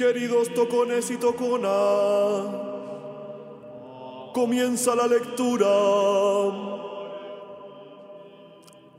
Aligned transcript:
Queridos 0.00 0.48
tocones 0.54 1.10
y 1.10 1.18
toconas, 1.18 2.56
comienza 4.32 4.96
la 4.96 5.06
lectura. 5.06 5.68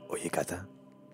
Oye, 0.08 0.30
Cata. 0.30 0.68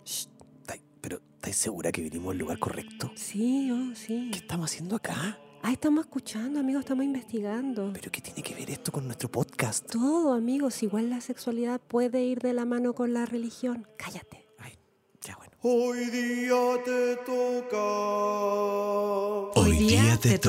Shh, 0.04 0.26
¿estáis- 0.60 0.82
pero 1.00 1.22
¿estáis 1.36 1.56
segura 1.56 1.90
que 1.90 2.02
vinimos 2.02 2.32
al 2.32 2.36
lugar 2.38 2.58
correcto? 2.58 3.10
Sí, 3.14 3.70
oh, 3.70 3.94
sí. 3.94 4.28
¿Qué 4.30 4.40
estamos 4.40 4.70
haciendo 4.70 4.94
acá? 4.96 5.38
Ah, 5.62 5.72
estamos 5.72 6.04
escuchando, 6.04 6.60
amigos, 6.60 6.80
estamos 6.80 7.06
investigando. 7.06 7.90
¿Pero 7.94 8.12
qué 8.12 8.20
tiene 8.20 8.42
que 8.42 8.54
ver 8.54 8.68
esto 8.70 8.92
con 8.92 9.06
nuestro 9.06 9.30
podcast? 9.30 9.90
Todo, 9.90 10.34
amigos, 10.34 10.82
igual 10.82 11.08
la 11.08 11.22
sexualidad 11.22 11.80
puede 11.80 12.22
ir 12.24 12.40
de 12.40 12.52
la 12.52 12.66
mano 12.66 12.92
con 12.94 13.14
la 13.14 13.24
religión. 13.24 13.88
Cállate. 13.96 14.47
Hoy 15.70 16.06
día 16.06 16.56
te 16.82 17.16
toca. 17.26 17.78
Hoy 19.54 19.76
día 19.76 20.16
te 20.16 20.40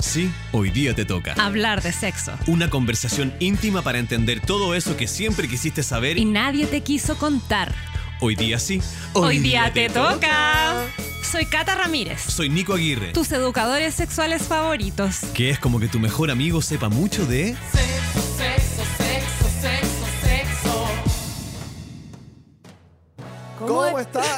Sí, 0.00 0.32
hoy 0.50 0.70
día 0.70 0.96
te 0.96 1.04
toca. 1.04 1.34
Hablar 1.34 1.80
de 1.80 1.92
sexo. 1.92 2.32
Una 2.48 2.68
conversación 2.68 3.32
íntima 3.38 3.82
para 3.82 4.00
entender 4.00 4.40
todo 4.40 4.74
eso 4.74 4.96
que 4.96 5.06
siempre 5.06 5.46
quisiste 5.46 5.84
saber 5.84 6.18
Y 6.18 6.24
nadie 6.24 6.66
te 6.66 6.80
quiso 6.80 7.16
contar. 7.18 7.72
hoy 8.20 8.34
día 8.34 8.58
sí. 8.58 8.82
Hoy, 9.12 9.38
día, 9.38 9.72
te 9.72 9.88
toca. 9.90 10.82
Soy 11.22 11.46
Cata 11.46 11.76
Ramírez, 11.76 12.20
Soy 12.20 12.48
Nico 12.48 12.74
Aguirre, 12.74 13.12
tus 13.12 13.30
educadores 13.30 13.94
sexuales 13.94 14.42
favoritos. 14.42 15.18
que 15.34 15.50
es 15.50 15.60
como 15.60 15.78
que 15.78 15.86
tu 15.86 16.00
mejor 16.00 16.32
amigo 16.32 16.62
sepa 16.62 16.88
mucho 16.88 17.26
de... 17.26 17.54
¿Cómo, 23.58 23.98
estás? 23.98 24.24
¡Ah! 24.26 24.37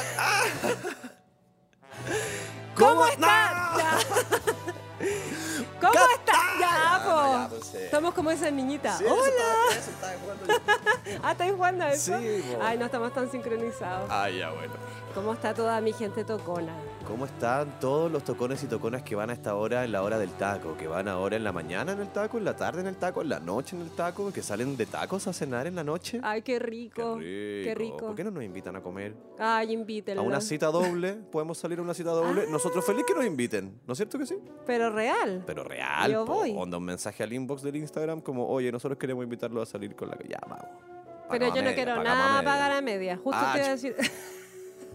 Estamos 7.85 8.13
como 8.13 8.31
esa 8.31 8.49
niñita. 8.51 8.97
Sí, 8.97 9.03
eso 9.05 9.13
Hola. 9.13 9.25
estaba- 9.69 9.79
eso 9.79 9.91
estaba 9.91 10.13
yo. 10.13 11.19
Ah, 11.23 11.31
¿estáis 11.33 11.51
jugando 11.53 11.83
a 11.83 11.91
eso? 11.91 12.17
Sí. 12.19 12.43
Ay, 12.61 12.77
no 12.77 12.85
estamos 12.85 13.13
tan 13.13 13.29
sincronizados. 13.29 14.07
Ah, 14.09 14.29
ya 14.29 14.51
bueno. 14.51 14.73
¿Cómo 15.13 15.33
está 15.33 15.53
toda 15.53 15.81
mi 15.81 15.91
gente 15.93 16.23
tocona? 16.23 16.73
¿Cómo 17.11 17.25
están 17.25 17.77
todos 17.81 18.09
los 18.09 18.23
tocones 18.23 18.63
y 18.63 18.67
toconas 18.67 19.03
que 19.03 19.15
van 19.15 19.29
a 19.29 19.33
esta 19.33 19.53
hora 19.55 19.83
en 19.83 19.91
la 19.91 20.01
hora 20.01 20.17
del 20.17 20.29
taco? 20.31 20.77
Que 20.77 20.87
van 20.87 21.09
ahora 21.09 21.35
en 21.35 21.43
la 21.43 21.51
mañana 21.51 21.91
en 21.91 21.99
el 21.99 22.07
taco, 22.07 22.37
en 22.37 22.45
la 22.45 22.55
tarde 22.55 22.79
en 22.79 22.87
el 22.87 22.95
taco, 22.95 23.21
en 23.21 23.27
la 23.27 23.41
noche 23.41 23.75
en 23.75 23.81
el 23.81 23.89
taco, 23.89 24.31
que 24.31 24.41
salen 24.41 24.77
de 24.77 24.85
tacos 24.85 25.27
a 25.27 25.33
cenar 25.33 25.67
en 25.67 25.75
la 25.75 25.83
noche. 25.83 26.21
Ay, 26.23 26.41
qué 26.41 26.57
rico. 26.57 27.17
Qué 27.19 27.63
Qué 27.65 27.75
rico. 27.75 27.97
¿Por 28.07 28.15
qué 28.15 28.23
no 28.23 28.31
nos 28.31 28.41
invitan 28.45 28.77
a 28.77 28.81
comer? 28.81 29.13
Ay, 29.37 29.73
invítenlo. 29.73 30.21
A 30.21 30.25
una 30.25 30.39
cita 30.39 30.67
doble, 30.67 31.13
podemos 31.15 31.57
salir 31.57 31.79
a 31.79 31.81
una 31.81 31.93
cita 31.93 32.11
doble. 32.11 32.43
Ah. 32.47 32.49
Nosotros 32.49 32.83
feliz 32.85 33.03
que 33.05 33.13
nos 33.13 33.25
inviten, 33.25 33.77
¿no 33.85 33.91
es 33.91 33.97
cierto 33.97 34.17
que 34.17 34.25
sí? 34.25 34.37
Pero 34.65 34.89
real. 34.89 35.43
Pero 35.45 35.65
real, 35.65 36.09
Yo 36.13 36.23
po. 36.25 36.35
voy. 36.35 36.53
onda 36.57 36.77
un 36.77 36.85
mensaje 36.85 37.23
al 37.23 37.33
inbox 37.33 37.61
del 37.61 37.75
Instagram 37.75 38.21
como, 38.21 38.47
oye, 38.47 38.71
nosotros 38.71 38.97
queremos 38.97 39.21
invitarlo 39.25 39.61
a 39.61 39.65
salir 39.65 39.97
con 39.97 40.07
la 40.09 40.17
ya 40.29 40.39
vamos. 40.47 40.65
Pero 41.29 41.53
yo 41.53 41.61
no 41.61 41.73
quiero 41.73 42.01
nada 42.01 42.41
pagar 42.41 42.71
a 42.71 42.81
media. 42.81 43.17
Justo 43.17 43.37
Ah, 43.41 43.51
te 43.53 43.59
iba 43.59 43.67
a 43.67 43.75
ch- 43.75 43.95
decir. 43.95 43.95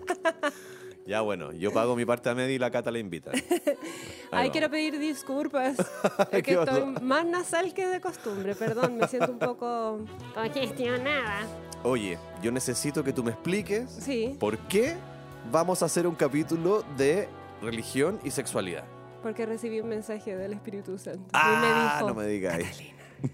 Ya 1.07 1.21
bueno, 1.21 1.53
yo 1.53 1.73
pago 1.73 1.95
mi 1.95 2.05
parte 2.05 2.29
a 2.31 2.35
media 2.35 2.55
y 2.55 2.59
la 2.59 2.71
Cata 2.71 2.91
la 2.91 2.99
invita. 2.99 3.31
Ahí 4.33 4.47
Ay, 4.47 4.51
quiero 4.51 4.69
pedir 4.69 4.99
disculpas. 4.99 5.77
¿Qué 6.31 6.39
es 6.39 6.43
que 6.43 6.53
estoy 6.55 6.83
más 7.01 7.25
nasal 7.25 7.73
que 7.73 7.87
de 7.87 8.01
costumbre. 8.01 8.55
Perdón, 8.57 8.97
me 8.97 9.07
siento 9.07 9.31
un 9.31 9.39
poco 9.39 10.01
congestionada. 10.35 11.47
Oye, 11.85 12.19
yo 12.43 12.51
necesito 12.51 13.05
que 13.05 13.13
tú 13.13 13.23
me 13.23 13.31
expliques 13.31 13.89
Sí, 14.01 14.37
por 14.41 14.59
qué 14.67 14.97
vamos 15.53 15.83
a 15.83 15.87
hacer 15.87 16.07
un 16.09 16.17
capítulo 16.17 16.83
de 16.97 17.29
religión 17.63 18.19
y 18.25 18.31
sexualidad. 18.33 18.85
porque 19.23 19.47
recibí 19.47 19.81
un 19.81 19.89
mensaje 19.89 20.37
del 20.37 20.53
Espíritu 20.55 20.98
Santo. 20.98 21.20
y 21.20 21.31
Ah, 21.33 21.98
me 22.01 22.05
dijo, 22.05 22.09
no 22.15 22.20
me 22.20 22.27
digas. 22.27 22.59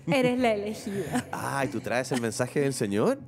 eres 0.07 0.39
la 0.39 0.53
elegida. 0.55 1.27
Ah, 1.33 1.65
¿y 1.65 1.69
tú 1.69 1.81
traes 1.81 2.13
el 2.13 2.21
mensaje 2.21 2.61
del 2.61 2.75
Señor? 2.75 3.19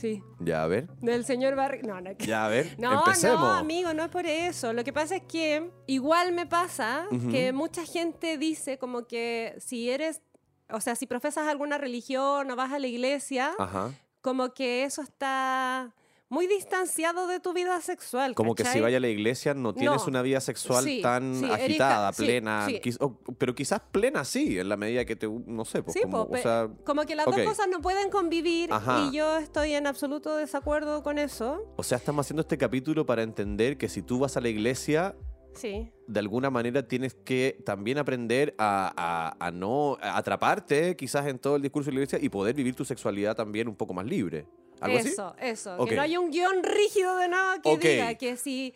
Sí, 0.00 0.22
Ya, 0.40 0.64
a 0.64 0.66
ver. 0.66 0.88
del 1.00 1.24
señor 1.24 1.54
Barry. 1.56 1.82
No, 1.82 2.00
no. 2.00 2.12
Ya, 2.18 2.46
a 2.46 2.48
ver. 2.48 2.74
No, 2.78 3.00
Empecemos. 3.00 3.40
no, 3.40 3.52
amigo, 3.52 3.92
no 3.92 4.02
es 4.04 4.08
por 4.10 4.26
eso. 4.26 4.72
Lo 4.72 4.82
que 4.84 4.92
pasa 4.92 5.16
es 5.16 5.22
que 5.24 5.70
igual 5.86 6.32
me 6.32 6.46
pasa 6.46 7.06
que 7.30 7.52
mucha 7.52 7.84
gente 7.84 8.38
dice 8.38 8.78
como 8.78 9.06
que 9.06 9.54
si 9.58 9.90
eres, 9.90 10.22
o 10.70 10.80
sea, 10.80 10.94
si 10.94 11.06
profesas 11.06 11.46
alguna 11.48 11.76
religión 11.78 12.50
o 12.50 12.56
vas 12.56 12.72
a 12.72 12.78
la 12.78 12.86
iglesia, 12.86 13.52
Ajá. 13.58 13.90
como 14.22 14.54
que 14.54 14.84
eso 14.84 15.02
está 15.02 15.94
muy 16.30 16.46
distanciado 16.46 17.26
de 17.26 17.40
tu 17.40 17.52
vida 17.52 17.80
sexual. 17.80 18.34
Como 18.36 18.54
que 18.54 18.64
si 18.64 18.80
vaya 18.80 18.98
a 18.98 19.00
la 19.00 19.08
iglesia 19.08 19.52
no 19.52 19.74
tienes 19.74 20.02
No. 20.02 20.06
una 20.06 20.22
vida 20.22 20.40
sexual 20.40 20.84
Sí, 20.84 21.02
tan 21.02 21.34
sí, 21.34 21.44
agitada, 21.50 22.12
plena. 22.12 22.66
sí. 22.66 22.80
quiz- 22.82 22.96
o- 23.00 23.18
pero 23.36 23.52
quizás 23.54 23.80
plena 23.90 24.24
sí, 24.24 24.58
en 24.58 24.68
la 24.68 24.76
medida 24.76 25.04
que 25.04 25.16
te, 25.16 25.28
no 25.28 25.64
sé, 25.64 25.82
pues 25.82 25.94
Sí, 25.94 26.02
como, 26.02 26.26
po, 26.26 26.30
pe- 26.32 26.38
o 26.38 26.42
sea, 26.42 26.70
como 26.84 27.02
que 27.04 27.16
las 27.16 27.26
dos 27.26 27.34
cosas 27.40 27.66
no 27.68 27.80
pueden 27.82 28.10
convivir 28.10 28.72
Ajá. 28.72 29.08
y 29.10 29.16
yo 29.16 29.36
estoy 29.38 29.74
en 29.74 29.88
absoluto 29.88 30.36
desacuerdo 30.36 31.02
con 31.02 31.18
eso. 31.18 31.62
o 31.76 31.82
sea, 31.82 31.98
estamos 31.98 32.24
haciendo 32.26 32.42
este 32.42 32.56
capítulo 32.56 33.04
para 33.04 33.22
entender 33.24 33.76
que 33.76 33.88
si 33.88 34.00
tú 34.00 34.20
vas 34.20 34.36
a 34.36 34.40
la 34.40 34.48
iglesia, 34.48 35.16
Sí. 35.54 35.90
de 36.06 36.20
alguna 36.20 36.48
manera 36.48 36.86
tienes 36.86 37.12
que 37.14 37.60
también 37.66 37.98
aprender 37.98 38.54
a, 38.56 38.92
a- 38.96 39.46
a 39.46 39.50
no 39.50 39.98
a 40.00 40.16
atraparte 40.16 40.94
quizás 40.94 41.26
en 41.26 41.40
todo 41.40 41.56
el 41.56 41.62
discurso 41.62 41.90
de 41.90 41.94
la 41.96 42.02
iglesia 42.02 42.20
y 42.22 42.28
poder 42.28 42.54
vivir 42.54 42.76
tu 42.76 42.84
sexualidad 42.84 43.34
también 43.34 43.66
un 43.66 43.74
poco 43.74 43.92
más 43.92 44.06
libre. 44.06 44.46
¿Algo 44.80 44.98
así? 44.98 45.08
Eso, 45.08 45.34
eso. 45.40 45.84
Que 45.86 45.96
no 45.96 46.02
haya 46.02 46.20
un 46.20 46.30
guion 46.30 46.62
rígido 46.62 47.16
de 47.16 47.28
nada 47.28 47.60
que 47.60 47.76
diga 47.76 48.14
que 48.14 48.36
si 48.36 48.74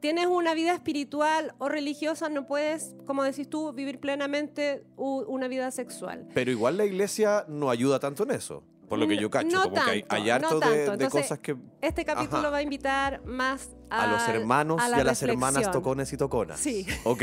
tienes 0.00 0.26
una 0.26 0.54
vida 0.54 0.74
espiritual 0.74 1.54
o 1.58 1.68
religiosa 1.68 2.28
no 2.28 2.46
puedes, 2.46 2.94
como 3.06 3.22
decís 3.24 3.48
tú, 3.48 3.72
vivir 3.72 3.98
plenamente 3.98 4.84
una 4.96 5.48
vida 5.48 5.70
sexual. 5.70 6.28
Pero 6.34 6.50
igual 6.50 6.76
la 6.76 6.84
iglesia 6.84 7.44
no 7.48 7.70
ayuda 7.70 7.98
tanto 7.98 8.24
en 8.24 8.32
eso, 8.32 8.62
por 8.88 8.98
lo 8.98 9.06
que 9.06 9.16
yo 9.16 9.30
cacho. 9.30 9.48
No 9.56 9.62
como 9.70 9.74
que 9.84 9.90
hay, 9.90 10.04
hay 10.08 10.30
harto 10.30 10.54
de- 10.54 10.60
tanto. 10.60 10.76
de, 10.76 10.84
Entonces, 11.04 11.22
cosas 11.22 11.38
que 11.40 11.56
Este 11.80 12.04
capítulo 12.04 12.38
Ajá. 12.38 12.50
va 12.50 12.56
a 12.58 12.62
invitar 12.62 13.24
más 13.24 13.70
a, 13.90 14.02
a 14.04 14.06
los 14.12 14.28
hermanos 14.28 14.82
y 14.88 14.92
a 15.00 15.04
las 15.04 15.22
hermanas 15.22 15.70
tocones 15.70 16.12
y 16.12 16.16
toconas. 16.16 16.58
Sí. 16.60 16.86
Ok, 17.04 17.22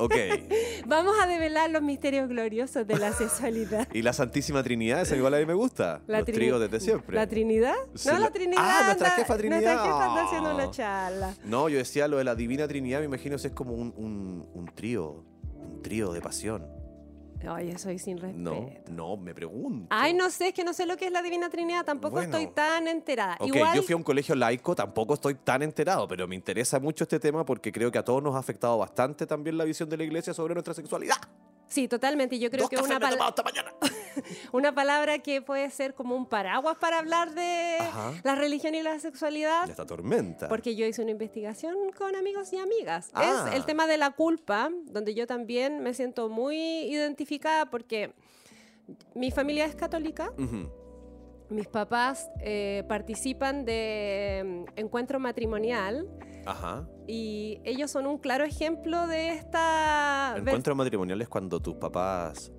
ok. 0.00 0.14
Vamos 0.86 1.14
a 1.22 1.26
develar 1.26 1.70
los 1.70 1.82
misterios 1.82 2.28
gloriosos 2.28 2.86
de 2.86 2.96
la 2.98 3.12
sexualidad. 3.12 3.88
Y 3.92 4.02
la 4.02 4.12
Santísima 4.12 4.62
Trinidad, 4.62 5.00
esa 5.02 5.16
igual 5.16 5.34
a 5.34 5.38
mí 5.38 5.46
me 5.46 5.54
gusta. 5.54 6.00
La 6.06 6.18
Los 6.20 6.26
tríos 6.26 6.60
desde 6.60 6.80
siempre. 6.80 7.16
¿La 7.16 7.26
Trinidad? 7.26 7.74
Sí, 7.94 8.08
no, 8.08 8.14
la- 8.14 8.20
la 8.20 8.30
Trinidad. 8.30 8.62
Ah, 8.64 8.82
nuestra 8.86 9.10
jefa 9.10 9.36
Trinidad. 9.36 9.60
Nuestra 9.60 9.82
jefa 9.84 10.04
anda 10.06 10.24
haciendo 10.24 10.54
una 10.54 10.70
charla. 10.70 11.34
No, 11.44 11.68
yo 11.68 11.78
decía 11.78 12.08
lo 12.08 12.18
de 12.18 12.24
la 12.24 12.34
Divina 12.34 12.66
Trinidad, 12.68 13.00
me 13.00 13.06
imagino 13.06 13.36
que 13.36 13.46
es 13.48 13.52
como 13.52 13.72
un, 13.74 13.92
un, 13.96 14.48
un 14.54 14.66
trío, 14.74 15.24
un 15.54 15.82
trío 15.82 16.12
de 16.12 16.20
pasión. 16.20 16.66
Oye, 17.46 17.78
soy 17.78 17.98
sin 17.98 18.18
respeto. 18.18 18.38
No, 18.38 18.70
no, 18.90 19.16
me 19.16 19.34
pregunto. 19.34 19.86
Ay, 19.90 20.12
no 20.12 20.28
sé, 20.30 20.48
es 20.48 20.54
que 20.54 20.64
no 20.64 20.72
sé 20.72 20.86
lo 20.86 20.96
que 20.96 21.06
es 21.06 21.12
la 21.12 21.22
Divina 21.22 21.48
Trinidad, 21.50 21.84
tampoco 21.84 22.14
Bueno. 22.16 22.36
estoy 22.36 22.52
tan 22.52 22.88
enterada. 22.88 23.36
Ok, 23.38 23.54
Igual, 23.54 23.76
yo 23.76 23.82
fui 23.82 23.92
a 23.92 23.96
un 23.96 24.02
colegio 24.02 24.34
laico, 24.34 24.74
tampoco 24.74 25.14
estoy 25.14 25.34
tan 25.34 25.62
enterado, 25.62 26.08
pero 26.08 26.26
me 26.26 26.34
interesa 26.34 26.80
mucho 26.80 27.04
este 27.04 27.20
tema 27.20 27.44
porque 27.44 27.70
creo 27.70 27.90
que 27.92 27.98
a 27.98 28.04
todos 28.04 28.22
nos 28.22 28.34
ha 28.34 28.38
afectado 28.38 28.76
bastante 28.78 29.26
también 29.26 29.56
la 29.56 29.64
visión 29.64 29.88
de 29.88 29.96
la 29.96 30.04
iglesia 30.04 30.34
sobre 30.34 30.54
nuestra 30.54 30.74
sexualidad. 30.74 31.16
Sí, 31.68 31.88
totalmente. 31.88 32.38
Yo 32.38 32.50
creo 32.50 32.62
Dos 32.62 32.70
que 32.70 32.76
una, 32.76 32.98
pal- 32.98 33.18
mañana. 33.44 33.74
una 34.52 34.74
palabra 34.74 35.18
que 35.20 35.42
puede 35.42 35.70
ser 35.70 35.94
como 35.94 36.16
un 36.16 36.26
paraguas 36.26 36.76
para 36.78 36.98
hablar 36.98 37.34
de 37.34 37.76
Ajá. 37.80 38.12
la 38.24 38.34
religión 38.34 38.74
y 38.74 38.82
la 38.82 38.98
sexualidad. 38.98 39.64
De 39.66 39.70
esta 39.72 39.86
tormenta. 39.86 40.48
Porque 40.48 40.74
yo 40.76 40.86
hice 40.86 41.02
una 41.02 41.10
investigación 41.12 41.76
con 41.96 42.16
amigos 42.16 42.52
y 42.52 42.58
amigas. 42.58 43.10
Ah. 43.14 43.46
Es 43.50 43.54
el 43.56 43.64
tema 43.64 43.86
de 43.86 43.98
la 43.98 44.10
culpa, 44.10 44.70
donde 44.86 45.14
yo 45.14 45.26
también 45.26 45.82
me 45.82 45.94
siento 45.94 46.28
muy 46.28 46.56
identificada 46.56 47.66
porque 47.66 48.12
mi 49.14 49.30
familia 49.30 49.66
es 49.66 49.74
católica, 49.74 50.32
mis 51.50 51.66
papás 51.66 52.28
eh, 52.40 52.84
participan 52.88 53.64
de 53.64 54.64
mm, 54.76 54.78
encuentro 54.80 55.18
matrimonial 55.18 56.06
Ajá. 56.50 56.88
y 57.06 57.60
ellos 57.64 57.90
son 57.90 58.06
un 58.06 58.18
claro 58.18 58.44
ejemplo 58.44 59.06
de 59.06 59.30
esta... 59.30 60.34
Encuentros 60.36 60.76
matrimoniales 60.76 61.28
cuando 61.28 61.60
tus 61.60 61.74
papás. 61.76 62.50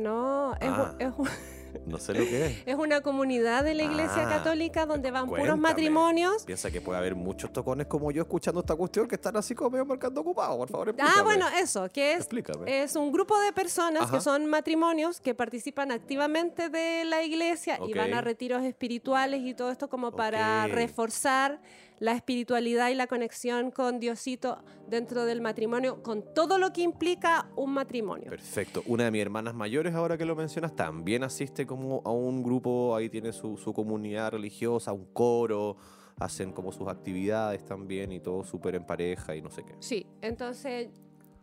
No, 0.00 0.54
es, 0.54 0.60
Ah. 0.68 0.94
es 0.98 1.12
un- 1.16 1.28
No 1.86 1.98
sé 1.98 2.14
lo 2.14 2.20
que 2.20 2.46
es. 2.46 2.62
es 2.66 2.74
una 2.76 3.00
comunidad 3.00 3.64
de 3.64 3.74
la 3.74 3.82
iglesia 3.82 4.26
Ah, 4.28 4.38
católica 4.38 4.86
donde 4.86 5.10
van 5.10 5.26
puros 5.26 5.58
matrimonios. 5.58 6.44
Piensa 6.44 6.70
que 6.70 6.80
puede 6.80 6.98
haber 7.00 7.16
muchos 7.16 7.52
tocones 7.52 7.88
como 7.88 8.12
yo 8.12 8.22
escuchando 8.22 8.60
esta 8.60 8.76
cuestión 8.76 9.08
que 9.08 9.16
están 9.16 9.36
así 9.36 9.56
como 9.56 9.70
medio 9.70 9.84
marcando 9.84 10.20
ocupados. 10.20 10.56
Por 10.56 10.68
favor, 10.68 10.88
explícame. 10.90 11.18
Ah, 11.18 11.22
bueno, 11.24 11.46
eso, 11.60 11.88
que 11.88 12.12
es, 12.12 12.18
Explícame. 12.18 12.82
es 12.84 12.94
un 12.94 13.10
grupo 13.10 13.36
de 13.40 13.52
personas 13.52 14.04
Ajá. 14.04 14.12
que 14.12 14.20
son 14.20 14.46
matrimonios 14.46 15.20
que 15.20 15.34
participan 15.34 15.90
activamente 15.90 16.68
de 16.68 17.04
la 17.06 17.24
iglesia 17.24 17.80
y 17.84 17.92
van 17.92 18.14
a 18.14 18.20
retiros 18.20 18.62
espirituales 18.62 19.40
y 19.42 19.52
todo 19.54 19.72
esto 19.72 19.88
como 19.88 20.12
para 20.12 20.68
reforzar 20.68 21.60
la 21.98 22.12
espiritualidad 22.12 22.90
y 22.90 22.94
la 22.94 23.06
conexión 23.06 23.70
con 23.70 24.00
Diosito 24.00 24.58
dentro 24.88 25.24
del 25.24 25.40
matrimonio, 25.40 26.02
con 26.02 26.24
todo 26.34 26.58
lo 26.58 26.72
que 26.72 26.82
implica 26.82 27.48
un 27.56 27.72
matrimonio. 27.72 28.30
Perfecto. 28.30 28.82
Una 28.86 29.04
de 29.04 29.10
mis 29.10 29.22
hermanas 29.22 29.54
mayores, 29.54 29.94
ahora 29.94 30.18
que 30.18 30.24
lo 30.24 30.36
mencionas, 30.36 30.74
también 30.74 31.24
asiste 31.24 31.66
como 31.66 32.02
a 32.04 32.10
un 32.10 32.42
grupo, 32.42 32.94
ahí 32.96 33.08
tiene 33.08 33.32
su, 33.32 33.56
su 33.56 33.72
comunidad 33.72 34.32
religiosa, 34.32 34.92
un 34.92 35.06
coro, 35.12 35.76
hacen 36.18 36.52
como 36.52 36.72
sus 36.72 36.88
actividades 36.88 37.64
también 37.64 38.12
y 38.12 38.20
todo 38.20 38.44
súper 38.44 38.74
en 38.74 38.84
pareja 38.84 39.34
y 39.34 39.42
no 39.42 39.50
sé 39.50 39.64
qué. 39.64 39.74
Sí, 39.80 40.06
entonces 40.20 40.88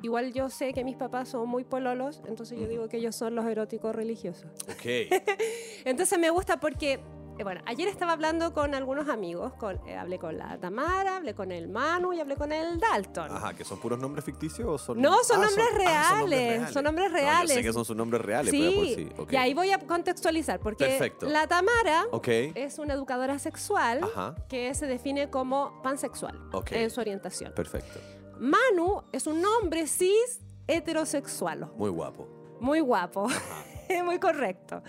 igual 0.01 0.33
yo 0.33 0.50
sé 0.50 0.74
que 0.74 0.83
mis 0.83 0.95
papás 0.95 1.30
son 1.30 1.47
muy 1.47 1.63
pololos, 1.63 2.21
entonces 2.27 2.59
yo 2.59 2.68
digo 2.68 2.88
que 2.88 2.97
ellos 2.97 3.15
son 3.15 3.36
los 3.36 3.45
eróticos 3.45 3.95
religiosos. 3.95 4.51
Ok. 4.63 5.12
Entonces 5.86 6.19
me 6.19 6.30
gusta 6.30 6.59
porque, 6.59 7.00
eh, 7.42 7.44
bueno, 7.44 7.62
ayer 7.66 7.88
estaba 7.88 8.14
hablando 8.14 8.54
con 8.54 8.76
algunos 8.76 9.10
amigos, 9.10 9.54
con, 9.54 9.80
eh, 9.88 9.98
hablé 9.98 10.20
con 10.20 10.38
la 10.38 10.60
Tamara, 10.60 11.18
hablé 11.18 11.34
con 11.34 11.52
el 11.52 11.68
Manu 11.68 12.14
y 12.14 12.20
hablé 12.20 12.36
con 12.36 12.52
el 12.52 12.80
Dalton. 12.80 13.32
Ajá, 13.32 13.54
¿que 13.56 13.64
son 13.66 13.80
puros 13.80 13.98
nombres 14.00 14.24
ficticios 14.24 14.68
o 14.68 14.78
son...? 14.78 15.02
No, 15.02 15.24
son 15.24 15.42
nombres 15.42 15.68
ah, 15.72 15.78
reales, 16.22 16.72
son 16.72 16.84
nombres 16.84 17.12
No, 17.12 17.18
yo 17.18 17.20
sé 17.20 17.26
reales. 17.26 17.58
que 17.58 17.74
son 17.74 17.84
sus 17.86 17.96
nombres 17.96 18.22
reales, 18.22 18.52
pero 18.52 18.72
por 18.76 18.86
Sí, 18.86 19.10
y 19.32 19.36
ahí 19.36 19.54
voy 19.54 19.72
a 19.72 19.80
contextualizar, 19.80 20.60
porque 20.60 20.86
Perfecto. 20.86 21.26
la 21.28 21.48
Tamara 21.48 22.06
Ok. 22.12 22.28
es 22.28 22.78
una 22.80 22.94
educadora 22.94 23.40
sexual 23.40 24.04
Ajá. 24.04 24.36
que 24.48 24.74
se 24.76 24.86
define 24.86 25.30
como 25.30 25.82
pansexual 25.82 26.40
en 26.70 26.90
su 26.92 27.02
orientación. 27.02 27.54
Perfecto. 27.56 28.00
Manu 28.40 29.04
es 29.12 29.26
un 29.28 29.44
hombre 29.44 29.88
cis 29.88 30.40
heterosexual, 30.68 31.72
Muy 31.76 31.90
guapo. 31.90 32.28
muy 32.60 32.80
guapo, 32.82 33.28
muy 34.06 34.20
correcto. 34.20 34.84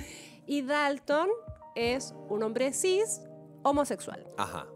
Y 0.47 0.63
Dalton 0.63 1.29
es 1.75 2.15
un 2.29 2.43
hombre 2.43 2.73
cis 2.73 3.21
homosexual. 3.63 4.27
Ajá. 4.37 4.67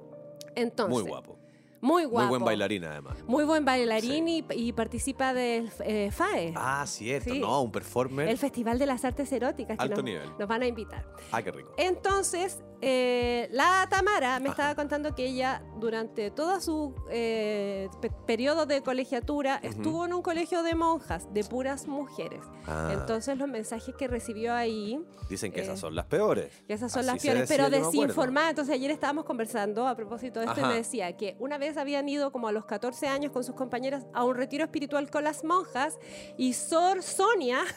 Entonces, 0.55 1.03
Muy 1.03 1.09
guapo. 1.09 1.39
Muy 1.81 2.05
guapo. 2.05 2.29
Muy 2.29 2.39
buen 2.39 2.45
bailarín 2.45 2.85
además. 2.85 3.19
Muy 3.27 3.45
buen 3.45 3.65
bailarín 3.65 4.27
y, 4.29 4.45
y 4.55 4.73
participa 4.73 5.35
del 5.35 5.71
eh, 5.85 6.11
FAE. 6.11 6.55
Ah, 6.57 6.85
cierto. 6.87 7.33
Sí. 7.33 7.39
No, 7.39 7.61
un 7.63 7.71
performer. 7.71 8.29
El 8.29 8.39
Festival 8.39 8.79
de 8.79 8.87
las 8.87 9.05
Artes 9.05 9.31
Eróticas 9.31 9.77
que 9.77 9.83
Alto 9.83 9.97
nos, 9.97 10.05
nivel. 10.05 10.29
nos 10.39 10.49
van 10.49 10.63
a 10.63 10.67
invitar. 10.67 11.07
Ah, 11.31 11.43
qué 11.43 11.53
rico. 11.53 11.75
Entonces, 11.77 12.63
eh, 12.83 13.49
la 13.53 13.87
Tamara 13.91 14.39
me 14.41 14.49
estaba 14.49 14.75
contando 14.75 15.15
que 15.15 15.27
ella 15.27 15.63
durante 15.79 16.31
todo 16.31 16.61
su 16.61 16.95
eh, 17.11 17.89
pe- 18.01 18.11
periodo 18.27 18.67
de 18.67 18.83
colegiatura 18.83 19.57
estuvo 19.63 20.05
en 20.05 20.13
un 20.13 20.23
colegio 20.23 20.63
de 20.63 20.75
monjas, 20.75 21.33
de 21.33 21.43
puras 21.45 21.87
mujeres. 21.87 22.41
Ah. 22.67 22.91
Entonces 22.93 23.39
los 23.39 23.49
mensajes 23.49 23.95
que 23.95 24.09
recibió 24.09 24.53
ahí, 24.55 25.01
Dicen 25.31 25.53
que 25.53 25.61
eh, 25.61 25.65
esas 25.65 25.81
son 25.81 25.95
las 25.95 26.07
peores. 26.07 26.53
que 26.67 26.75
esas 26.75 26.93
son 26.93 27.01
Así 27.01 27.07
las 27.09 27.23
peores, 27.23 27.49
decía, 27.49 27.65
pero 27.69 27.85
desinformadas. 27.85 28.51
Entonces 28.51 28.75
ayer 28.75 28.91
estábamos 28.91 29.25
conversando 29.25 29.87
a 29.89 29.95
propósito 29.97 30.41
de 30.41 30.47
esto 30.47 30.61
Ajá. 30.61 30.69
y 30.69 30.73
me 30.73 30.77
decía 30.77 31.17
que 31.17 31.37
una 31.39 31.59
vez 31.59 31.77
habían 31.77 32.09
ido 32.09 32.31
como 32.33 32.49
a 32.49 32.53
los 32.53 32.67
14 32.67 33.09
años 33.09 33.33
con 33.33 33.43
sus 33.45 33.55
compañeras 33.55 34.05
a 34.15 34.25
un 34.25 34.35
retiro 34.37 34.65
espiritual 34.65 35.11
con 35.11 35.25
las 35.25 35.45
monjas 35.45 35.99
y 36.37 36.53
Sor 36.53 37.03
Sonia... 37.03 37.61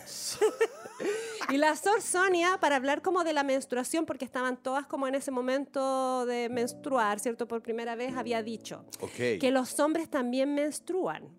Y 1.49 1.57
la 1.57 1.75
Sor 1.75 2.01
Sonia, 2.01 2.57
para 2.59 2.75
hablar 2.75 3.01
como 3.01 3.23
de 3.23 3.33
la 3.33 3.43
menstruación, 3.43 4.05
porque 4.05 4.25
estaban 4.25 4.57
todas 4.57 4.85
como 4.89 5.07
en 5.07 5.15
ese 5.15 5.31
momento 5.31 6.25
de 6.25 6.49
menstruar, 6.49 7.19
¿cierto? 7.21 7.47
Por 7.47 7.61
primera 7.61 7.95
vez 7.95 8.17
había 8.17 8.43
dicho 8.43 8.83
Ok. 8.99 9.39
que 9.39 9.51
los 9.51 9.79
hombres 9.79 10.09
también 10.09 10.53
menstruan, 10.53 11.29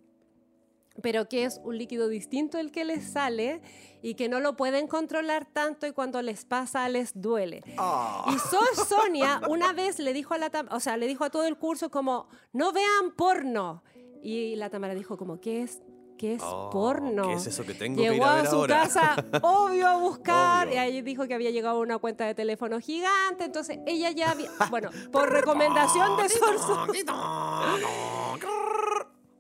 pero 1.02 1.28
que 1.28 1.44
es 1.44 1.60
un 1.64 1.76
líquido 1.76 2.08
distinto 2.08 2.58
el 2.58 2.70
que 2.72 2.84
les 2.86 3.04
sale 3.12 3.60
y 4.02 4.14
que 4.14 4.28
no 4.28 4.40
lo 4.40 4.56
pueden 4.56 4.86
controlar 4.86 5.44
tanto 5.44 5.86
y 5.86 5.92
cuando 5.92 6.22
les 6.22 6.44
pasa 6.46 6.88
les 6.88 7.12
duele. 7.20 7.62
Ah. 7.76 8.24
Y 8.34 8.38
Sor 8.38 8.74
Sonia 8.88 9.42
una 9.48 9.72
vez 9.72 9.98
le 9.98 10.12
dijo 10.12 10.32
a 10.34 10.38
la 10.38 10.50
o 10.70 10.80
sea, 10.80 10.96
le 10.96 11.06
dijo 11.06 11.24
a 11.24 11.30
todo 11.30 11.44
el 11.44 11.58
curso 11.58 11.90
como, 11.90 12.28
no 12.52 12.72
vean 12.72 13.12
porno. 13.16 13.82
Y 14.22 14.56
la 14.56 14.68
Tamara 14.68 14.94
dijo 14.94 15.16
como, 15.16 15.40
¿qué 15.40 15.62
es? 15.62 15.82
¿Qué 16.20 16.34
es 16.34 16.42
Oh, 16.44 16.68
porno? 16.70 17.28
¿qué 17.28 17.32
es 17.32 17.46
eso 17.46 17.64
que 17.64 17.72
tengo 17.72 17.96
que 17.96 18.02
Llegó 18.10 18.16
ir 18.16 18.22
a 18.24 18.34
ver 18.34 18.46
su 18.46 18.56
ahora? 18.56 18.82
casa, 18.82 19.16
obvio, 19.42 19.88
a 19.88 19.96
buscar. 19.96 20.66
Obvio. 20.66 20.76
Y 20.76 20.78
ahí 20.78 21.00
dijo 21.00 21.26
que 21.26 21.32
había 21.32 21.50
llegado 21.50 21.78
a 21.78 21.80
una 21.80 21.96
cuenta 21.96 22.26
de 22.26 22.34
teléfono 22.34 22.78
gigante. 22.78 23.44
Entonces 23.44 23.78
ella 23.86 24.10
ya 24.10 24.32
había, 24.32 24.50
bueno, 24.70 24.90
por 25.10 25.32
recomendación 25.32 26.18
de 26.18 26.28
Sor 26.28 26.56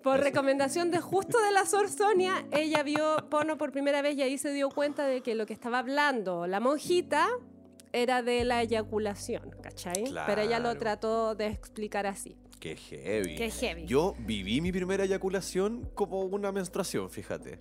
Por 0.02 0.20
recomendación 0.20 0.90
de 0.90 1.00
justo 1.02 1.38
de 1.42 1.50
la 1.50 1.66
Sor 1.66 1.90
Sonia, 1.90 2.46
ella 2.50 2.82
vio 2.82 3.28
porno 3.28 3.58
por 3.58 3.72
primera 3.72 4.00
vez 4.00 4.16
y 4.16 4.22
ahí 4.22 4.38
se 4.38 4.50
dio 4.50 4.70
cuenta 4.70 5.04
de 5.06 5.20
que 5.20 5.34
lo 5.34 5.44
que 5.44 5.52
estaba 5.52 5.80
hablando 5.80 6.46
la 6.46 6.60
monjita 6.60 7.28
era 7.92 8.22
de 8.22 8.44
la 8.44 8.62
eyaculación, 8.62 9.50
¿cachai? 9.62 10.04
Pero 10.26 10.40
ella 10.40 10.58
lo 10.60 10.70
Claro. 10.70 10.78
trató 10.78 11.34
de 11.34 11.48
explicar 11.48 12.06
así. 12.06 12.38
Qué 12.60 12.76
heavy. 12.76 13.36
Qué 13.36 13.50
heavy. 13.50 13.86
Yo 13.86 14.14
viví 14.20 14.60
mi 14.60 14.70
primera 14.70 15.04
eyaculación 15.04 15.88
como 15.94 16.20
una 16.20 16.52
menstruación, 16.52 17.08
fíjate. 17.10 17.58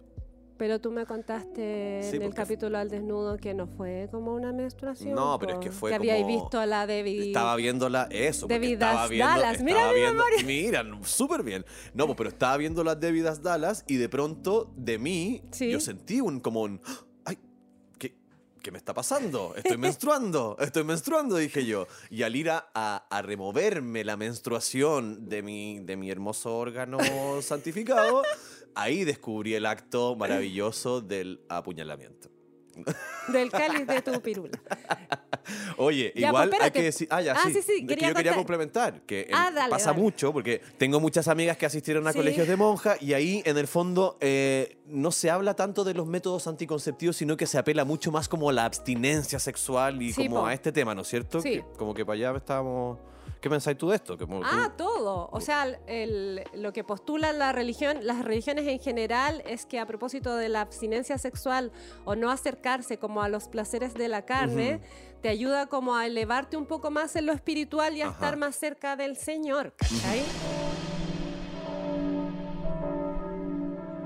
Pero 0.57 0.81
tú 0.81 0.91
me 0.91 1.05
contaste 1.05 2.01
Sí, 2.03 2.17
en 2.17 2.21
el 2.23 2.33
capítulo 2.33 2.77
al 2.77 2.89
desnudo 2.89 3.37
que 3.37 3.53
no 3.53 3.65
fue 3.65 4.09
como 4.11 4.33
una 4.35 4.51
menstruación. 4.51 5.15
No, 5.15 5.39
pero 5.39 5.53
es 5.53 5.59
que 5.59 5.71
fue 5.71 5.91
Que 5.91 5.95
habíais 5.95 6.23
como- 6.23 6.41
visto 6.41 6.59
a 6.59 6.65
la 6.65 6.85
Debbie. 6.85 7.27
Estaba 7.27 7.55
viéndola, 7.55 8.09
eso, 8.11 8.45
Debbie 8.45 8.73
estaba 8.73 9.07
viendo, 9.07 9.25
Dallas. 9.39 9.61
Mira 9.63 9.77
estaba 9.77 9.93
mi 9.93 9.99
viendo, 10.01 10.23
memoria. 10.25 10.45
mira, 10.45 10.85
súper 11.07 11.43
bien. 11.43 11.63
No, 11.93 12.13
pero 12.13 12.27
estaba 12.27 12.57
viendo 12.57 12.83
las 12.83 12.99
Debbie 12.99 13.21
Das 13.21 13.41
Dallas 13.41 13.85
y 13.87 13.95
de 13.95 14.09
pronto 14.09 14.69
de 14.75 14.99
mí 14.99 15.41
Sí. 15.51 15.71
yo 15.71 15.79
sentí 15.79 16.19
un 16.19 16.41
como 16.41 16.63
un, 16.63 16.81
ay, 16.83 16.95
¿qué, 16.97 17.08
qué 18.69 18.73
me 18.73 18.77
está 18.77 18.93
pasando? 18.93 19.55
Estoy 19.55 19.77
menstruando, 19.77 20.55
estoy 20.59 20.83
menstruando, 20.83 21.37
dije 21.37 21.65
yo. 21.65 21.87
Y 22.11 22.21
al 22.21 22.35
ir 22.35 22.51
a, 22.51 22.69
a- 22.75 23.21
removerme 23.23 24.03
la 24.03 24.15
menstruación 24.15 25.27
de 25.27 25.41
mi, 25.41 25.79
de 25.79 25.97
mi 25.97 26.11
hermoso 26.11 26.55
órgano 26.55 26.99
santificado, 27.41 28.21
ahí 28.75 29.05
descubrí 29.05 29.55
el 29.55 29.65
acto 29.65 30.15
maravilloso 30.15 31.01
del 31.01 31.41
apuñalamiento. 31.49 32.29
Del 33.27 33.49
cáliz 33.51 33.85
de 33.87 34.01
tu 34.01 34.21
pirula. 34.21 34.57
Oye, 35.77 36.11
Ya, 36.15 36.27
igual 36.29 36.49
pues, 36.49 36.61
hay 36.61 36.67
espérate. 36.67 36.79
que 36.79 36.85
decir. 36.85 37.07
Ah, 37.11 37.21
ya, 37.21 37.33
Ah, 37.33 37.43
sí. 37.45 37.53
sí, 37.53 37.61
sí, 37.61 37.71
Es 37.73 37.79
que 37.81 37.87
quería 37.87 38.09
yo 38.09 38.15
quería 38.15 38.35
complementar. 38.35 39.01
Que 39.01 39.21
en- 39.21 39.35
Ah, 39.35 39.51
dale, 39.53 39.69
pasa 39.71 39.91
dale. 39.91 40.01
mucho 40.03 40.31
porque 40.33 40.61
tengo 40.77 40.99
muchas 40.99 41.27
amigas 41.27 41.57
que 41.57 41.65
asistieron 41.65 42.07
a 42.07 42.11
Sí. 42.11 42.17
colegios 42.19 42.47
de 42.47 42.55
monjas 42.55 43.01
y 43.01 43.13
ahí, 43.13 43.41
en 43.45 43.57
el 43.57 43.67
fondo, 43.67 44.17
eh, 44.21 44.77
no 44.85 45.11
se 45.11 45.29
habla 45.29 45.55
tanto 45.55 45.83
de 45.83 45.93
los 45.93 46.07
métodos 46.07 46.47
anticonceptivos, 46.47 47.15
sino 47.15 47.35
que 47.37 47.47
se 47.47 47.57
apela 47.57 47.85
mucho 47.85 48.11
más 48.11 48.27
como 48.29 48.49
a 48.49 48.53
la 48.53 48.65
abstinencia 48.65 49.39
sexual 49.39 50.01
y 50.01 50.13
como 50.13 50.41
po. 50.41 50.45
a 50.45 50.53
este 50.53 50.71
tema, 50.71 50.93
¿no 50.93 51.01
es 51.01 51.07
cierto? 51.07 51.41
Sí. 51.41 51.51
Que- 51.57 51.65
como 51.77 51.93
que 51.93 52.05
para 52.05 52.15
allá 52.15 52.37
estábamos. 52.37 52.99
¿Qué 53.41 53.49
pensáis 53.49 53.77
tú 53.77 53.89
de 53.89 53.95
esto? 53.95 54.17
Ah, 54.43 54.73
todo. 54.75 55.29
O 55.31 55.39
sea, 55.39 55.63
el- 55.87 56.43
lo 56.53 56.73
que 56.73 56.83
postula 56.83 57.31
la 57.31 57.53
religión, 57.53 57.99
las 58.01 58.25
religiones 58.25 58.67
en 58.67 58.79
general, 58.79 59.41
es 59.47 59.65
que 59.65 59.79
a 59.79 59.85
propósito 59.85 60.35
de 60.35 60.49
la 60.49 60.59
abstinencia 60.61 61.17
sexual 61.17 61.71
o 62.03 62.15
no 62.15 62.31
acercarse 62.31 62.97
como 62.97 63.21
a 63.21 63.29
los 63.29 63.47
placeres 63.47 63.93
de 63.93 64.09
la 64.09 64.25
carne, 64.25 64.81
te 65.21 65.29
ayuda 65.29 65.67
como 65.67 65.95
a 65.95 66.05
elevarte 66.05 66.57
un 66.57 66.65
poco 66.65 66.91
más 66.91 67.15
en 67.15 67.27
lo 67.27 67.31
espiritual 67.33 67.95
y 67.95 68.01
a 68.01 68.07
Ajá. 68.07 68.13
estar 68.15 68.37
más 68.37 68.57
cerca 68.57 68.97
del 68.97 69.15
Señor, 69.15 69.73
¿cachai? 69.77 70.21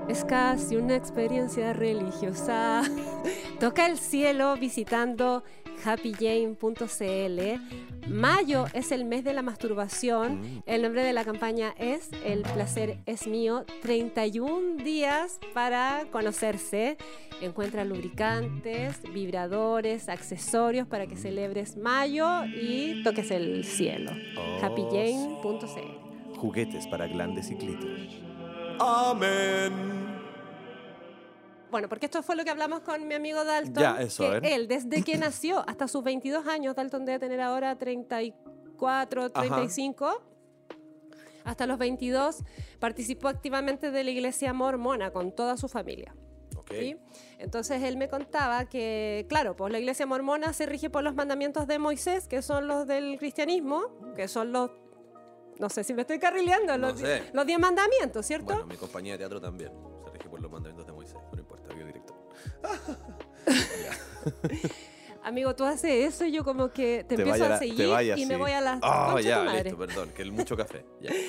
Es 0.08 0.24
casi 0.24 0.76
una 0.76 0.94
experiencia 0.96 1.72
religiosa. 1.72 2.82
Toca 3.58 3.86
el 3.86 3.98
cielo 3.98 4.54
visitando 4.56 5.42
happyjane.cl. 5.84 7.40
Mayo 8.08 8.66
es 8.74 8.92
el 8.92 9.04
mes 9.04 9.24
de 9.24 9.32
la 9.32 9.42
masturbación. 9.42 10.62
El 10.66 10.82
nombre 10.82 11.02
de 11.02 11.12
la 11.12 11.24
campaña 11.24 11.74
es 11.78 12.10
El 12.24 12.42
placer 12.42 12.98
es 13.06 13.26
mío. 13.26 13.64
31 13.82 14.82
días 14.82 15.38
para 15.52 16.06
conocerse. 16.10 16.96
Encuentra 17.40 17.84
lubricantes, 17.84 19.00
vibradores, 19.12 20.08
accesorios 20.08 20.86
para 20.86 21.06
que 21.06 21.16
celebres 21.16 21.76
mayo 21.76 22.44
y 22.44 23.02
toques 23.02 23.30
el 23.30 23.64
cielo. 23.64 24.12
Oh, 24.36 24.64
happyjane.cl. 24.64 26.38
Juguetes 26.38 26.86
para 26.86 27.06
glandes 27.06 27.50
y 27.50 27.56
clítoris. 27.56 28.14
Amén. 28.78 30.23
Bueno, 31.74 31.88
porque 31.88 32.06
esto 32.06 32.22
fue 32.22 32.36
lo 32.36 32.44
que 32.44 32.50
hablamos 32.50 32.82
con 32.82 33.08
mi 33.08 33.14
amigo 33.14 33.42
Dalton. 33.44 33.82
Ya, 33.82 34.00
eso, 34.00 34.22
que 34.40 34.54
él, 34.54 34.68
desde 34.68 35.02
que 35.02 35.18
nació 35.18 35.68
hasta 35.68 35.88
sus 35.88 36.04
22 36.04 36.46
años, 36.46 36.76
Dalton 36.76 37.04
debe 37.04 37.18
tener 37.18 37.40
ahora 37.40 37.76
34, 37.76 39.32
35. 39.32 40.22
Hasta 41.42 41.66
los 41.66 41.76
22 41.76 42.44
participó 42.78 43.26
activamente 43.26 43.90
de 43.90 44.04
la 44.04 44.10
iglesia 44.12 44.52
mormona 44.52 45.10
con 45.10 45.34
toda 45.34 45.56
su 45.56 45.66
familia. 45.66 46.14
Ok. 46.56 46.74
¿sí? 46.78 46.96
Entonces 47.38 47.82
él 47.82 47.96
me 47.96 48.06
contaba 48.06 48.66
que, 48.66 49.26
claro, 49.28 49.56
pues 49.56 49.72
la 49.72 49.80
iglesia 49.80 50.06
mormona 50.06 50.52
se 50.52 50.66
rige 50.66 50.90
por 50.90 51.02
los 51.02 51.16
mandamientos 51.16 51.66
de 51.66 51.80
Moisés, 51.80 52.28
que 52.28 52.40
son 52.40 52.68
los 52.68 52.86
del 52.86 53.18
cristianismo, 53.18 54.14
que 54.14 54.28
son 54.28 54.52
los, 54.52 54.70
no 55.58 55.68
sé 55.68 55.82
si 55.82 55.92
me 55.92 56.02
estoy 56.02 56.20
carrileando, 56.20 56.78
No 56.78 56.92
los, 56.92 57.02
los 57.32 57.46
10 57.46 57.58
mandamientos, 57.58 58.24
¿cierto? 58.24 58.54
Bueno, 58.54 58.66
mi 58.66 58.76
compañía 58.76 59.14
de 59.14 59.18
teatro 59.18 59.40
también. 59.40 59.72
Por 60.34 60.42
los 60.42 60.50
mandamientos 60.50 60.84
de 60.84 60.92
Moisés. 60.92 61.16
No 61.32 61.38
importa, 61.38 61.72
biodirector. 61.72 62.16
Amigo, 65.22 65.54
tú 65.54 65.62
haces 65.64 66.12
eso 66.12 66.24
y 66.24 66.32
yo 66.32 66.42
como 66.42 66.72
que 66.72 67.04
te, 67.08 67.14
empiezo 67.14 67.44
vaya 67.44 67.54
a 67.54 67.58
seguir 67.58 67.76
te 67.76 67.86
vaya 67.86 68.16
y 68.18 68.26
me 68.26 68.34
así. 68.34 68.42
voy 68.42 68.50
a 68.50 68.60
las 68.60 68.80
Ah, 68.82 69.10
concha 69.12 69.28
ya, 69.28 69.38
tu 69.38 69.44
madre. 69.44 69.62
listo, 69.62 69.78
perdón, 69.78 70.08
que 70.12 70.22
el 70.22 70.32
mucho 70.32 70.56
café. 70.56 70.84
Ya. 71.00 71.12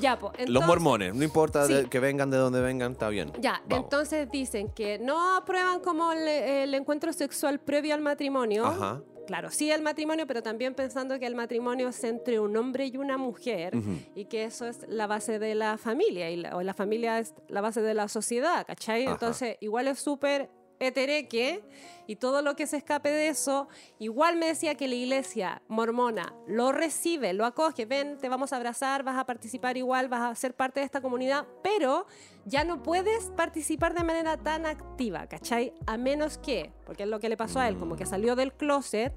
Ya, 0.00 0.12
Los 0.14 0.32
entonces- 0.38 0.66
mormones, 0.66 1.14
no 1.14 1.24
importa 1.24 1.66
de- 1.66 1.82
Sí. 1.82 1.88
que 1.90 1.98
vengan 2.00 2.30
de 2.30 2.36
donde 2.36 2.60
vengan, 2.60 2.92
está 2.92 3.08
bien. 3.08 3.32
Ya, 3.40 3.60
Vamos. 3.66 3.84
entonces 3.84 4.30
dicen 4.30 4.70
que 4.70 4.98
no 5.00 5.36
aprueban 5.36 5.80
como 5.80 6.12
el, 6.12 6.26
el 6.28 6.72
encuentro 6.74 7.12
sexual 7.12 7.58
previo 7.58 7.94
al 7.94 8.00
matrimonio, 8.00 8.64
Ajá. 8.64 9.02
Claro, 9.28 9.50
sí 9.50 9.70
el 9.70 9.82
matrimonio, 9.82 10.26
pero 10.26 10.42
también 10.42 10.74
pensando 10.74 11.18
que 11.18 11.26
el 11.26 11.34
matrimonio 11.34 11.88
es 11.88 12.02
entre 12.02 12.40
un 12.40 12.56
hombre 12.56 12.86
y 12.86 12.96
una 12.96 13.18
mujer 13.18 13.74
y 14.14 14.24
que 14.24 14.44
eso 14.44 14.66
es 14.66 14.88
la 14.88 15.06
base 15.06 15.38
de 15.38 15.54
la 15.54 15.76
familia 15.76 16.30
y 16.30 16.36
la, 16.36 16.56
o 16.56 16.62
la 16.62 16.72
familia 16.72 17.18
es 17.18 17.34
la 17.46 17.60
base 17.60 17.82
de 17.82 17.92
la 17.92 18.08
sociedad, 18.08 18.66
¿cachai? 18.66 19.04
Ajá. 19.04 19.12
Entonces, 19.12 19.56
igual 19.60 19.86
es 19.86 19.98
súper 19.98 20.48
hetereque 20.80 21.62
y 22.06 22.16
todo 22.16 22.40
lo 22.40 22.56
que 22.56 22.66
se 22.66 22.78
escape 22.78 23.10
de 23.10 23.28
eso, 23.28 23.68
igual 23.98 24.36
me 24.36 24.46
decía 24.46 24.74
que 24.74 24.88
la 24.88 24.94
iglesia 24.94 25.62
mormona 25.68 26.34
lo 26.46 26.72
recibe, 26.72 27.32
lo 27.34 27.44
acoge, 27.44 27.84
ven, 27.84 28.18
te 28.18 28.28
vamos 28.28 28.52
a 28.52 28.56
abrazar, 28.56 29.02
vas 29.02 29.18
a 29.18 29.26
participar 29.26 29.76
igual, 29.76 30.08
vas 30.08 30.22
a 30.22 30.34
ser 30.34 30.54
parte 30.54 30.80
de 30.80 30.86
esta 30.86 31.00
comunidad, 31.00 31.46
pero 31.62 32.06
ya 32.46 32.64
no 32.64 32.82
puedes 32.82 33.30
participar 33.36 33.94
de 33.94 34.04
manera 34.04 34.36
tan 34.38 34.64
activa, 34.64 35.26
¿cachai? 35.26 35.74
A 35.86 35.98
menos 35.98 36.38
que, 36.38 36.72
porque 36.86 37.02
es 37.02 37.08
lo 37.08 37.20
que 37.20 37.28
le 37.28 37.36
pasó 37.36 37.60
a 37.60 37.68
él, 37.68 37.76
como 37.76 37.96
que 37.96 38.06
salió 38.06 38.36
del 38.36 38.54
closet, 38.54 39.12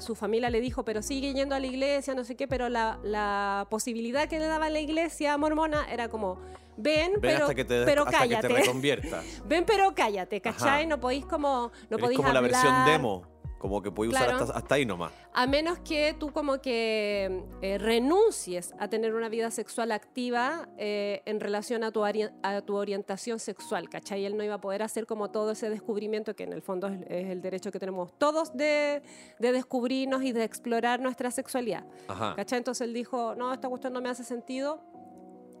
su 0.00 0.14
familia 0.14 0.50
le 0.50 0.60
dijo, 0.60 0.84
pero 0.84 1.02
sigue 1.02 1.32
yendo 1.34 1.54
a 1.54 1.60
la 1.60 1.66
iglesia, 1.66 2.14
no 2.14 2.24
sé 2.24 2.36
qué, 2.36 2.48
pero 2.48 2.68
la, 2.68 2.98
la 3.02 3.66
posibilidad 3.70 4.28
que 4.28 4.38
le 4.38 4.46
daba 4.46 4.68
la 4.70 4.80
iglesia 4.80 5.36
mormona 5.36 5.86
era 5.90 6.08
como, 6.08 6.38
ven, 6.76 7.12
Ven 7.12 7.20
pero, 7.20 7.44
hasta 7.44 7.54
que 7.54 7.64
te, 7.64 7.84
pero 7.84 8.02
hasta 8.02 8.22
que 8.22 8.28
te 8.28 8.34
cállate. 8.34 8.48
reconviertas. 8.48 9.24
Ven, 9.46 9.64
pero 9.66 9.94
cállate, 9.94 10.40
¿cachai? 10.40 10.80
Ajá. 10.80 10.86
No 10.86 11.00
podéis 11.00 11.26
como. 11.26 11.70
No 11.90 11.98
podéis 11.98 12.18
como 12.18 12.32
la 12.32 12.40
versión 12.40 12.72
hablar, 12.72 12.90
demo. 12.90 13.26
Como 13.58 13.82
que 13.82 13.90
puedes 13.90 14.12
usar 14.14 14.28
Claro. 14.28 14.44
hasta, 14.44 14.56
hasta 14.58 14.74
ahí 14.76 14.86
nomás. 14.86 15.12
A 15.32 15.46
menos 15.46 15.78
que 15.80 16.14
tú 16.18 16.32
como 16.32 16.60
que 16.60 17.42
eh, 17.60 17.78
renuncies 17.78 18.72
a 18.78 18.88
tener 18.88 19.14
una 19.14 19.28
vida 19.28 19.50
sexual 19.50 19.90
activa 19.92 20.68
eh, 20.78 21.22
en 21.26 21.40
relación 21.40 21.82
a 21.84 21.90
tu, 21.90 22.00
ori- 22.00 22.32
a 22.42 22.60
tu 22.62 22.76
orientación 22.76 23.38
sexual, 23.40 23.88
¿cachai? 23.88 24.24
Él 24.24 24.36
no 24.36 24.44
iba 24.44 24.54
a 24.54 24.60
poder 24.60 24.82
hacer 24.82 25.06
como 25.06 25.30
todo 25.30 25.50
ese 25.52 25.70
descubrimiento 25.70 26.34
que 26.36 26.44
en 26.44 26.52
el 26.52 26.62
fondo 26.62 26.86
es, 26.86 27.00
es 27.08 27.30
el 27.30 27.40
derecho 27.42 27.72
que 27.72 27.78
tenemos 27.80 28.16
todos 28.18 28.56
de, 28.56 29.02
de 29.38 29.52
descubrirnos 29.52 30.22
y 30.22 30.32
de 30.32 30.44
explorar 30.44 31.00
nuestra 31.00 31.30
sexualidad. 31.30 31.84
Ajá. 32.06 32.34
¿Cachai? 32.36 32.58
Entonces 32.58 32.86
él 32.86 32.94
dijo, 32.94 33.34
no, 33.34 33.52
esta 33.52 33.68
cuestión 33.68 33.92
no 33.92 34.00
me 34.00 34.08
hace 34.08 34.22
sentido 34.24 34.80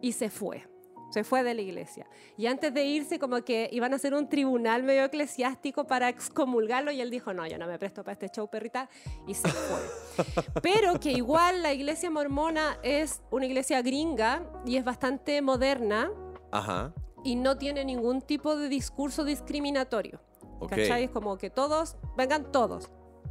y 0.00 0.12
se 0.12 0.30
fue. 0.30 0.66
Se 1.10 1.24
fue 1.24 1.42
de 1.42 1.54
la 1.54 1.62
iglesia. 1.62 2.06
Y 2.36 2.46
antes 2.46 2.72
de 2.74 2.84
irse, 2.84 3.18
como 3.18 3.42
que 3.42 3.68
iban 3.72 3.92
a 3.92 3.96
hacer 3.96 4.12
un 4.14 4.28
tribunal 4.28 4.82
medio 4.82 5.04
eclesiástico 5.04 5.86
para 5.86 6.08
excomulgarlo. 6.08 6.90
Y 6.90 7.00
él 7.00 7.10
dijo, 7.10 7.32
no, 7.32 7.46
yo 7.46 7.56
no 7.58 7.66
me 7.66 7.78
presto 7.78 8.04
para 8.04 8.12
este 8.12 8.28
show, 8.28 8.48
perrita. 8.48 8.88
Y 9.26 9.34
se 9.34 9.48
fue. 9.48 10.24
Pero 10.62 11.00
que 11.00 11.12
igual 11.12 11.62
la 11.62 11.72
iglesia 11.72 12.10
mormona 12.10 12.78
es 12.82 13.22
una 13.30 13.46
iglesia 13.46 13.80
gringa 13.82 14.42
y 14.66 14.76
es 14.76 14.84
bastante 14.84 15.40
moderna 15.40 16.10
Ajá. 16.50 16.92
y 17.24 17.36
no 17.36 17.56
tiene 17.56 17.84
ningún 17.84 18.20
tipo 18.20 18.56
de 18.56 18.68
discurso 18.68 19.24
discriminatorio. 19.24 20.20
Ok. 20.60 20.70
¿Cachai? 20.70 21.04
Es 21.04 21.10
como 21.10 21.38
que 21.38 21.50
todos, 21.50 21.96
vengan 22.16 22.50
todos. 22.52 22.90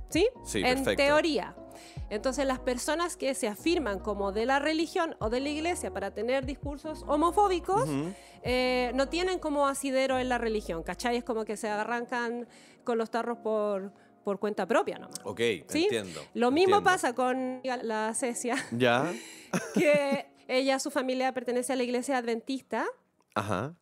¿Sí? 0.09 0.27
Sí, 0.43 0.59
en 0.59 0.77
perfecto. 0.77 1.03
teoría. 1.03 1.55
Entonces 2.09 2.45
las 2.45 2.59
personas 2.59 3.17
que 3.17 3.33
se 3.33 3.47
afirman 3.47 3.99
como 3.99 4.31
de 4.31 4.45
la 4.45 4.59
religión 4.59 5.15
o 5.19 5.29
de 5.29 5.39
la 5.39 5.49
iglesia 5.49 5.91
para 5.91 6.11
tener 6.11 6.45
discursos 6.45 7.03
homofóbicos 7.07 7.89
eh, 8.43 8.91
no 8.95 9.09
tienen 9.09 9.39
como 9.39 9.67
asidero 9.67 10.19
en 10.19 10.29
la 10.29 10.37
religión, 10.37 10.83
¿cachai? 10.83 11.17
Es 11.17 11.23
como 11.23 11.45
que 11.45 11.57
se 11.57 11.67
arrancan 11.69 12.47
con 12.83 12.97
los 12.97 13.09
tarros 13.09 13.39
por, 13.39 13.91
por 14.23 14.39
cuenta 14.39 14.65
propia 14.65 14.97
nomás. 14.99 15.19
Ok, 15.23 15.39
¿Sí? 15.67 15.83
entiendo. 15.83 16.21
Lo 16.33 16.51
mismo 16.51 16.77
entiendo. 16.77 16.83
pasa 16.83 17.13
con 17.13 17.61
la 17.63 18.13
Cecia, 18.13 18.55
Ya. 18.71 19.11
que 19.73 20.27
ella, 20.47 20.79
su 20.79 20.91
familia 20.91 21.33
pertenece 21.33 21.73
a 21.73 21.75
la 21.75 21.83
iglesia 21.83 22.17
adventista 22.17 22.85
Ajá. 23.35 23.73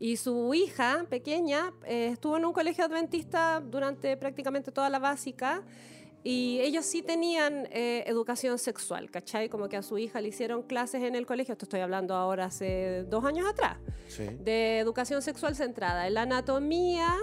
y 0.00 0.16
su 0.16 0.52
hija 0.54 1.04
pequeña 1.08 1.72
eh, 1.86 2.08
estuvo 2.12 2.36
en 2.36 2.44
un 2.44 2.52
colegio 2.52 2.84
adventista 2.84 3.60
durante 3.64 4.16
prácticamente 4.16 4.72
toda 4.72 4.88
la 4.90 4.98
básica. 4.98 5.62
Y 6.24 6.58
ellos 6.60 6.84
sí 6.84 7.02
tenían 7.02 7.66
eh, 7.70 8.02
educación 8.06 8.58
sexual, 8.58 9.10
¿cachai? 9.10 9.48
Como 9.48 9.68
que 9.68 9.76
a 9.76 9.82
su 9.82 9.98
hija 9.98 10.20
le 10.20 10.28
hicieron 10.28 10.62
clases 10.62 11.02
en 11.02 11.14
el 11.14 11.26
colegio, 11.26 11.52
esto 11.52 11.64
estoy 11.64 11.80
hablando 11.80 12.14
ahora 12.14 12.46
hace 12.46 13.04
dos 13.04 13.24
años 13.24 13.46
atrás, 13.48 13.78
Sí. 14.08 14.24
de 14.40 14.78
educación 14.80 15.22
sexual 15.22 15.54
centrada 15.54 16.06
en 16.08 16.14
la 16.14 16.22
anatomía 16.22 17.14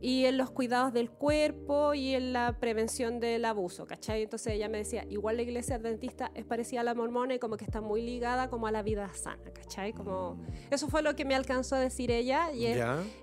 y 0.00 0.24
en 0.26 0.36
los 0.38 0.50
cuidados 0.50 0.92
del 0.92 1.10
cuerpo 1.10 1.94
y 1.94 2.14
en 2.14 2.32
la 2.32 2.58
prevención 2.60 3.18
del 3.20 3.44
abuso, 3.44 3.86
¿cachai? 3.86 4.22
Entonces 4.22 4.54
ella 4.54 4.68
me 4.68 4.78
decía, 4.78 5.04
igual 5.08 5.36
la 5.36 5.42
iglesia 5.42 5.76
adventista 5.76 6.30
es 6.34 6.44
parecida 6.44 6.82
a 6.82 6.84
la 6.84 6.94
mormona 6.94 7.34
y 7.34 7.38
como 7.38 7.56
que 7.56 7.64
está 7.64 7.80
muy 7.80 8.02
ligada 8.02 8.48
como 8.50 8.66
a 8.66 8.70
la 8.72 8.82
vida 8.82 9.12
sana, 9.14 9.50
¿cachai? 9.52 9.92
Como, 9.92 10.38
eso 10.70 10.88
fue 10.88 11.02
lo 11.02 11.16
que 11.16 11.24
me 11.24 11.34
alcanzó 11.34 11.74
a 11.76 11.80
decir 11.80 12.10
ella 12.10 12.52
y 12.52 12.66
es, 12.66 12.76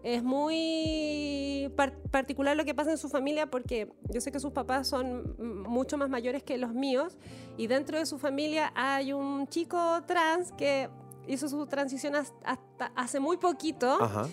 es 0.03 0.23
muy 0.23 1.71
par- 1.75 1.97
particular 2.11 2.55
lo 2.55 2.65
que 2.65 2.73
pasa 2.73 2.91
en 2.91 2.97
su 2.97 3.09
familia 3.09 3.47
porque 3.49 3.89
yo 4.13 4.21
sé 4.21 4.31
que 4.31 4.39
sus 4.39 4.51
papás 4.51 4.87
son 4.87 5.35
mm, 5.37 5.67
mucho 5.69 5.97
más 5.97 6.09
mayores 6.09 6.43
que 6.43 6.57
los 6.57 6.73
míos 6.73 7.17
y 7.57 7.67
dentro 7.67 7.97
de 7.97 8.05
su 8.05 8.17
familia 8.17 8.71
hay 8.75 9.13
un 9.13 9.47
chico 9.47 10.03
trans 10.05 10.51
que 10.53 10.89
hizo 11.27 11.47
su 11.49 11.65
transición 11.67 12.15
has- 12.15 12.33
hasta 12.43 12.91
hace 12.95 13.19
muy 13.19 13.37
poquito 13.37 13.97
Ajá. 14.01 14.27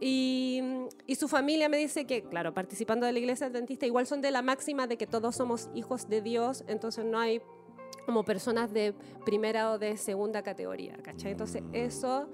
Y, 0.00 0.62
y 1.06 1.14
su 1.16 1.28
familia 1.28 1.68
me 1.68 1.76
dice 1.76 2.06
que, 2.06 2.22
claro, 2.22 2.54
participando 2.54 3.06
de 3.06 3.12
la 3.12 3.18
iglesia 3.18 3.46
adventista, 3.46 3.86
igual 3.86 4.06
son 4.06 4.20
de 4.20 4.30
la 4.30 4.42
máxima 4.42 4.86
de 4.86 4.96
que 4.96 5.06
todos 5.06 5.36
somos 5.36 5.68
hijos 5.74 6.08
de 6.08 6.22
Dios, 6.22 6.64
entonces 6.68 7.04
no 7.04 7.18
hay 7.18 7.40
como 8.06 8.24
personas 8.24 8.72
de 8.72 8.94
primera 9.24 9.72
o 9.72 9.78
de 9.78 9.96
segunda 9.96 10.42
categoría, 10.42 10.96
¿cachai? 11.02 11.32
Entonces 11.32 11.62
eso 11.72 12.28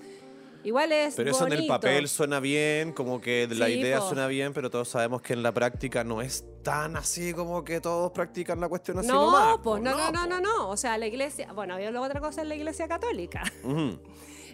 igual 0.63 0.93
es 0.93 1.15
Pero 1.17 1.31
eso 1.31 1.47
en 1.47 1.53
el 1.53 1.59
bonito. 1.59 1.75
papel 1.75 2.09
suena 2.09 2.39
bien, 2.41 2.93
como 2.93 3.21
que 3.21 3.47
la 3.51 3.67
Sí, 3.67 3.73
idea 3.81 3.99
po. 3.99 4.07
suena 4.09 4.27
bien, 4.29 4.53
pero 4.53 4.71
todos 4.71 4.89
sabemos 4.89 5.21
que 5.21 5.33
en 5.33 5.43
la 5.43 5.53
práctica 5.53 6.05
no 6.05 6.23
es 6.23 6.45
tan 6.63 6.97
así 6.97 7.35
como 7.35 7.65
que 7.65 7.81
todos 7.81 8.13
practican 8.13 8.61
la 8.61 8.69
cuestión 8.69 8.99
así 8.99 9.09
No, 9.09 9.25
nomás, 9.27 9.59
pues 9.63 9.83
no, 9.83 9.91
no, 9.91 10.11
no, 10.13 10.23
po. 10.23 10.27
no, 10.29 10.41
no. 10.41 10.69
O 10.71 10.77
sea, 10.77 10.97
la 10.97 11.07
iglesia, 11.07 11.53
bueno, 11.53 11.75
había 11.75 11.91
luego 11.91 12.07
otra 12.07 12.21
cosa 12.21 12.43
en 12.43 12.49
la 12.51 12.55
iglesia 12.55 12.87
católica. 12.89 13.43
Ujú. 13.65 13.99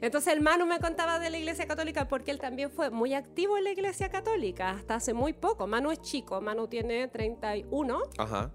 Entonces 0.00 0.33
el 0.33 0.40
Manu 0.40 0.66
me 0.66 0.78
contaba 0.78 1.19
de 1.19 1.30
la 1.30 1.38
iglesia 1.38 1.66
católica 1.66 2.09
porque 2.09 2.30
él 2.30 2.38
también 2.38 2.71
fue 2.71 2.90
muy 2.90 3.14
activo 3.14 3.59
en 3.59 3.64
la 3.64 3.71
iglesia 3.71 4.09
católica 4.11 4.71
hasta 4.71 4.95
hace 4.97 5.12
muy 5.12 5.33
poco. 5.33 5.66
Manu 5.66 5.90
es 5.90 6.00
chico, 6.00 6.40
Manu 6.40 6.69
tiene 6.69 7.07
31 7.09 8.00
Ajá. 8.19 8.50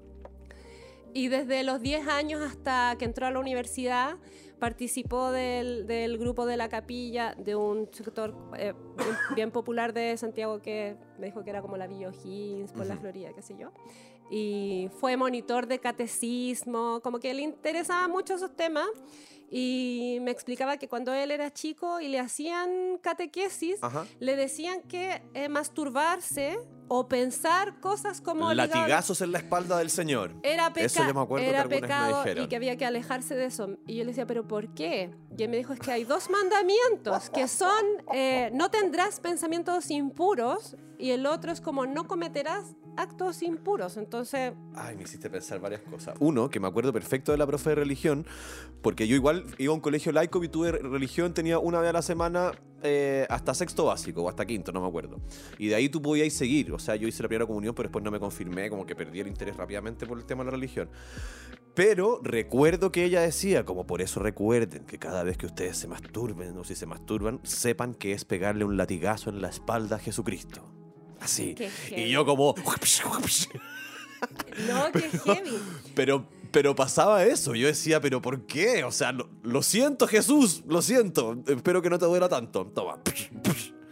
y 1.14 1.28
desde 1.28 1.64
los 1.64 1.82
10 1.82 2.08
años 2.08 2.42
hasta 2.42 2.96
que 2.98 3.06
entró 3.06 3.28
a 3.28 3.32
la 3.32 3.40
universidad 3.40 4.18
participó 4.60 5.32
del, 5.32 5.86
del 5.86 6.18
grupo 6.18 6.46
de 6.46 6.58
la 6.58 6.70
capilla 6.70 7.36
de 7.36 7.56
un 7.56 7.90
sector 7.92 8.34
eh, 8.58 8.74
bien, 8.98 9.08
bien 9.36 9.52
popular 9.52 9.94
de 9.94 10.16
Santiago 10.18 10.62
que 10.62 10.96
me 11.20 11.28
dijo 11.28 11.44
que 11.44 11.50
era 11.52 11.62
como 11.62 11.78
la 11.78 11.88
Villa 11.88 12.08
O'Higgins 12.10 12.72
por 12.72 12.86
la 12.86 12.94
Ujú. 12.94 13.02
Florida, 13.02 13.34
qué 13.36 13.42
sé 13.42 13.56
yo. 13.58 13.72
Y 14.32 14.90
fue 15.00 15.18
monitor 15.18 15.68
de 15.68 15.78
catecismo, 15.80 17.00
como 17.04 17.20
que 17.20 17.32
le 17.34 17.44
interesaban 17.44 18.10
mucho 18.10 18.34
esos 18.34 18.56
temas. 18.56 18.88
Y 19.52 20.18
me 20.22 20.32
explicaba 20.32 20.78
que 20.78 20.88
cuando 20.88 21.14
él 21.14 21.32
era 21.32 21.52
chico 21.54 22.00
y 22.02 22.08
le 22.08 22.20
hacían 22.20 22.98
catequesis, 23.02 23.78
Ajá. 23.82 24.06
le 24.20 24.36
decían 24.36 24.82
que 24.82 25.22
eh, 25.34 25.50
masturbarse 25.50 26.58
o 26.88 27.08
pensar 27.08 27.80
cosas 27.80 28.22
como 28.22 28.54
Latigazos 28.54 29.22
en 29.22 29.32
la 29.32 29.40
espalda 29.40 29.78
del 29.80 29.90
Señor. 29.90 30.36
era, 30.44 30.72
peca- 30.72 30.86
Eso 30.86 31.04
yo 31.08 31.14
me 31.16 31.22
acuerdo 31.22 31.44
que 31.46 31.50
era 31.50 31.64
me 31.66 31.80
pecado 31.82 32.18
dijeron. 32.20 32.44
y 32.44 32.48
que 32.48 32.56
había 32.56 32.76
que 32.78 32.86
alejarse 32.86 33.36
de 33.36 33.46
eso. 33.46 33.78
Y 33.88 33.96
yo 33.96 34.04
le 34.04 34.12
decía, 34.12 34.26
¿pero 34.28 34.48
por 34.48 34.74
qué? 34.76 35.12
Y 35.38 35.44
él 35.44 35.50
me 35.50 35.58
dijo, 35.58 35.74
es 35.74 35.80
que 35.80 35.92
hay 35.92 36.04
dos 36.04 36.30
mandamientos 36.30 37.30
que 37.32 37.48
son, 37.48 37.84
eh, 38.14 38.50
no 38.54 38.70
tendrás 38.70 39.20
pensamientos 39.20 39.90
impuros 39.90 40.76
y 41.00 41.10
el 41.12 41.26
otro 41.26 41.52
es 41.52 41.60
como, 41.62 41.86
no 41.88 42.08
cometerás 42.08 42.76
actos 42.98 43.42
impuros. 43.42 43.98
Entonces, 43.98 44.54
Ay, 44.76 44.96
me 44.96 45.04
hiciste 45.04 45.30
pensar 45.30 45.60
varias 45.60 45.82
cosas. 45.82 46.16
Uno, 46.20 46.50
que 46.50 46.60
me 46.60 46.68
acuerdo 46.68 46.94
perfecto 46.94 47.32
de 47.32 47.38
la 47.38 47.48
profe 47.48 47.72
de 47.72 47.76
religión, 47.76 48.26
porque 48.82 49.08
yo 49.08 49.16
igual 49.16 49.46
iba 49.58 49.72
a 49.72 49.76
un 49.76 49.82
colegio 49.82 50.12
laico 50.12 50.44
y 50.44 50.50
tuve 50.50 50.72
religión, 50.72 51.34
tenía 51.34 51.60
una 51.60 51.80
vez 51.80 51.90
a 51.90 51.94
la 51.94 52.02
semana 52.02 52.52
eh, 52.84 53.26
hasta 53.30 53.54
sexto 53.54 53.86
básico 53.86 54.24
o 54.24 54.30
hasta 54.30 54.46
quinto, 54.46 54.72
no 54.72 54.82
me 54.82 54.88
acuerdo. 54.88 55.20
Y 55.58 55.68
de 55.68 55.76
ahí 55.76 55.90
tú 55.90 56.02
podías 56.02 56.32
seguir. 56.34 56.72
O 56.72 56.80
sea, 56.80 56.96
yo 56.96 57.08
hice 57.08 57.24
la 57.24 57.30
primera 57.30 57.48
comunión, 57.48 57.74
pero 57.74 57.88
después 57.88 58.04
no 58.04 58.12
me 58.12 58.20
confirmé, 58.20 58.70
como 58.70 58.86
que 58.86 58.96
perdí 58.96 59.20
el 59.20 59.28
interés 59.28 59.58
rápidamente 59.58 60.06
por 60.06 60.18
el 60.18 60.26
tema 60.26 60.44
de 60.44 60.52
la 60.52 60.52
religión. 60.52 60.90
Pero 61.74 62.22
recuerdo 62.24 62.92
que 62.92 63.04
ella 63.04 63.22
decía, 63.22 63.66
como 63.66 63.86
por 63.86 64.02
eso 64.02 64.22
recuerden 64.22 64.86
que 64.86 64.98
cada 64.98 65.24
vez 65.24 65.38
que 65.38 65.46
ustedes 65.46 65.78
se 65.78 65.88
masturben 65.88 66.58
o 66.58 66.64
si 66.64 66.76
se 66.76 66.86
masturban, 66.86 67.42
sepan 67.44 67.94
que 67.96 68.14
es 68.14 68.24
pegarle 68.24 68.64
un 68.64 68.78
latigazo 68.78 69.30
en 69.30 69.42
la 69.42 69.50
espalda 69.50 69.98
a 69.98 70.00
Jesucristo. 70.00 70.64
Así. 71.26 71.56
Qué 71.56 71.70
Y 71.98 72.10
yo 72.10 72.26
como... 72.26 72.56
no, 74.68 74.92
que 74.92 75.20
heavy. 75.20 75.60
Pero, 75.96 76.28
pero 76.52 76.76
pasaba 76.76 77.26
eso. 77.26 77.56
Yo 77.56 77.68
decía, 77.68 78.00
¿pero 78.00 78.22
por 78.22 78.46
qué? 78.46 78.84
O 78.84 78.92
sea, 78.92 79.12
lo, 79.12 79.30
lo 79.44 79.64
siento, 79.64 80.08
Jesús, 80.08 80.64
lo 80.68 80.82
siento. 80.82 81.36
Espero 81.48 81.82
que 81.82 81.90
no 81.90 81.98
te 81.98 82.06
duela 82.06 82.30
tanto. 82.30 82.72
Toma. 82.74 83.00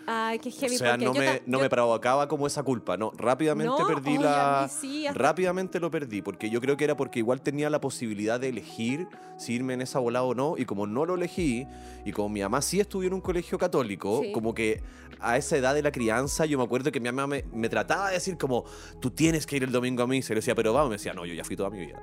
Ay, 0.06 0.40
qué 0.40 0.52
heavy. 0.52 0.76
o 0.76 0.78
sea, 0.80 0.98
no 0.98 1.04
yo 1.06 1.14
me, 1.14 1.42
no 1.46 1.58
yo- 1.58 1.64
me 1.64 1.70
provocaba 1.70 2.28
como 2.28 2.46
esa 2.48 2.62
culpa. 2.64 2.98
No, 2.98 3.12
rápidamente 3.18 3.72
No, 3.80 3.88
perdí 3.88 4.18
a 4.18 4.22
la. 4.22 4.70
sí, 4.70 5.08
hasta- 5.08 5.18
Rápidamente 5.20 5.80
lo 5.80 5.90
perdí, 5.90 6.22
porque 6.22 6.50
yo 6.50 6.60
creo 6.60 6.76
que 6.78 6.84
era 6.84 6.98
porque 6.98 7.20
igual 7.20 7.42
tenía 7.42 7.70
la 7.70 7.80
posibilidad 7.80 8.40
de 8.40 8.50
elegir 8.50 9.08
si 9.38 9.54
irme 9.54 9.74
en 9.74 9.82
esa 9.82 10.00
bola 10.00 10.24
o 10.24 10.34
no. 10.36 10.56
Y 10.58 10.66
como 10.66 10.88
no 10.88 11.06
lo 11.06 11.16
elegí, 11.16 11.66
y 12.06 12.12
como 12.12 12.30
mi 12.30 12.42
mamá 12.42 12.62
sí 12.62 12.80
estudió 12.80 13.08
en 13.08 13.14
un 13.14 13.22
colegio 13.22 13.58
católico, 13.58 14.22
Sí. 14.24 14.32
como 14.34 14.54
que 14.54 14.82
a 15.20 15.38
esa 15.38 15.56
edad 15.56 15.74
de 15.74 15.82
la 15.82 15.92
crianza, 15.92 16.46
yo 16.46 16.58
me 16.58 16.66
acuerdo 16.66 16.92
que 16.92 17.00
mi 17.00 17.10
mamá 17.10 17.28
me, 17.28 17.46
me 17.54 17.70
trataba 17.70 18.08
de 18.10 18.16
decir 18.16 18.38
como, 18.38 18.66
tú 19.00 19.10
tienes 19.12 19.46
que 19.46 19.56
ir 19.56 19.64
el 19.64 19.72
domingo 19.72 20.04
a 20.04 20.08
misa. 20.08 20.34
Y 20.34 20.36
le 20.36 20.40
decía, 20.40 20.54
pero 20.56 20.74
vamos, 20.74 20.90
me 20.90 20.96
decía, 20.96 21.14
no, 21.14 21.26
yo 21.26 21.34
ya 21.34 21.46
fui 21.46 21.56
toda 21.56 21.70
mi 21.70 21.80
vida. 21.86 22.02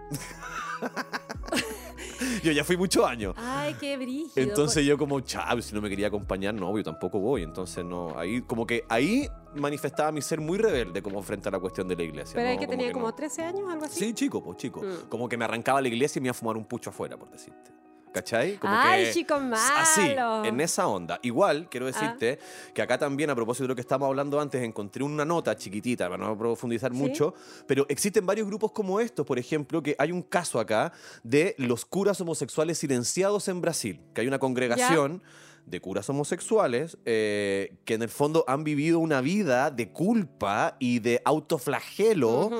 yo 2.42 2.52
ya 2.52 2.64
fui 2.64 2.76
muchos 2.76 3.04
años. 3.04 3.34
Ay, 3.36 3.74
qué 3.80 3.96
brígido. 3.96 4.32
Entonces 4.36 4.84
yo 4.84 4.98
como, 4.98 5.20
chao, 5.20 5.60
si 5.62 5.74
no 5.74 5.80
me 5.80 5.88
quería 5.88 6.08
acompañar, 6.08 6.54
no, 6.54 6.76
yo 6.76 6.84
tampoco 6.84 7.18
voy. 7.18 7.42
Entonces 7.42 7.84
no, 7.84 8.18
ahí 8.18 8.42
como 8.42 8.66
que 8.66 8.84
ahí 8.88 9.28
manifestaba 9.54 10.12
mi 10.12 10.22
ser 10.22 10.40
muy 10.40 10.58
rebelde 10.58 11.02
como 11.02 11.22
frente 11.22 11.48
a 11.48 11.52
la 11.52 11.58
cuestión 11.58 11.88
de 11.88 11.96
la 11.96 12.02
iglesia. 12.02 12.34
Pero 12.34 12.46
¿no? 12.46 12.52
ahí 12.52 12.58
que 12.58 12.66
tenía 12.66 12.92
como 12.92 13.06
no. 13.06 13.14
13 13.14 13.42
años, 13.42 13.70
algo 13.70 13.84
así. 13.84 13.98
Sí, 13.98 14.14
chico, 14.14 14.42
pues 14.42 14.56
chico. 14.58 14.82
Mm. 14.82 15.08
Como 15.08 15.28
que 15.28 15.36
me 15.36 15.44
arrancaba 15.44 15.80
la 15.80 15.88
iglesia 15.88 16.18
y 16.18 16.22
me 16.22 16.28
iba 16.28 16.32
a 16.32 16.34
fumar 16.34 16.56
un 16.56 16.64
pucho 16.64 16.90
afuera, 16.90 17.16
por 17.16 17.30
decirte. 17.30 17.79
¿Cachai? 18.12 18.56
Como 18.56 18.74
Ay, 18.76 19.04
que- 19.04 19.12
chico 19.12 19.34
Así, 19.52 20.00
malo. 20.16 20.44
en 20.44 20.60
esa 20.60 20.88
onda. 20.88 21.20
Igual, 21.22 21.68
quiero 21.70 21.86
Ah. 21.86 21.90
decirte 21.92 22.38
que 22.74 22.82
acá 22.82 22.98
también, 22.98 23.30
a 23.30 23.34
propósito 23.36 23.64
de 23.64 23.68
lo 23.68 23.74
que 23.76 23.82
estábamos 23.82 24.08
hablando 24.08 24.40
antes, 24.40 24.60
encontré 24.62 25.04
una 25.04 25.24
nota 25.24 25.56
chiquitita, 25.56 26.08
para 26.10 26.24
no 26.24 26.36
profundizar 26.36 26.90
Sí. 26.90 26.96
mucho, 26.98 27.34
pero 27.68 27.86
existen 27.88 28.26
varios 28.26 28.48
grupos 28.48 28.72
como 28.72 28.98
estos, 29.00 29.24
por 29.24 29.38
ejemplo, 29.38 29.80
que 29.82 29.94
hay 29.98 30.10
un 30.10 30.22
caso 30.22 30.58
acá 30.58 30.92
de 31.22 31.54
los 31.58 31.84
curas 31.84 32.20
homosexuales 32.20 32.78
silenciados 32.78 33.46
en 33.46 33.60
Brasil, 33.60 34.00
que 34.12 34.22
hay 34.22 34.26
una 34.26 34.40
congregación 34.40 35.22
de 35.66 35.80
curas 35.80 36.08
homosexuales 36.10 36.98
eh, 37.04 37.76
que 37.84 37.94
en 37.94 38.02
el 38.02 38.08
fondo 38.08 38.44
han 38.48 38.64
vivido 38.64 38.98
una 38.98 39.20
vida 39.20 39.70
de 39.70 39.92
culpa 39.92 40.74
y 40.80 40.98
de 40.98 41.22
autoflagelo. 41.24 42.50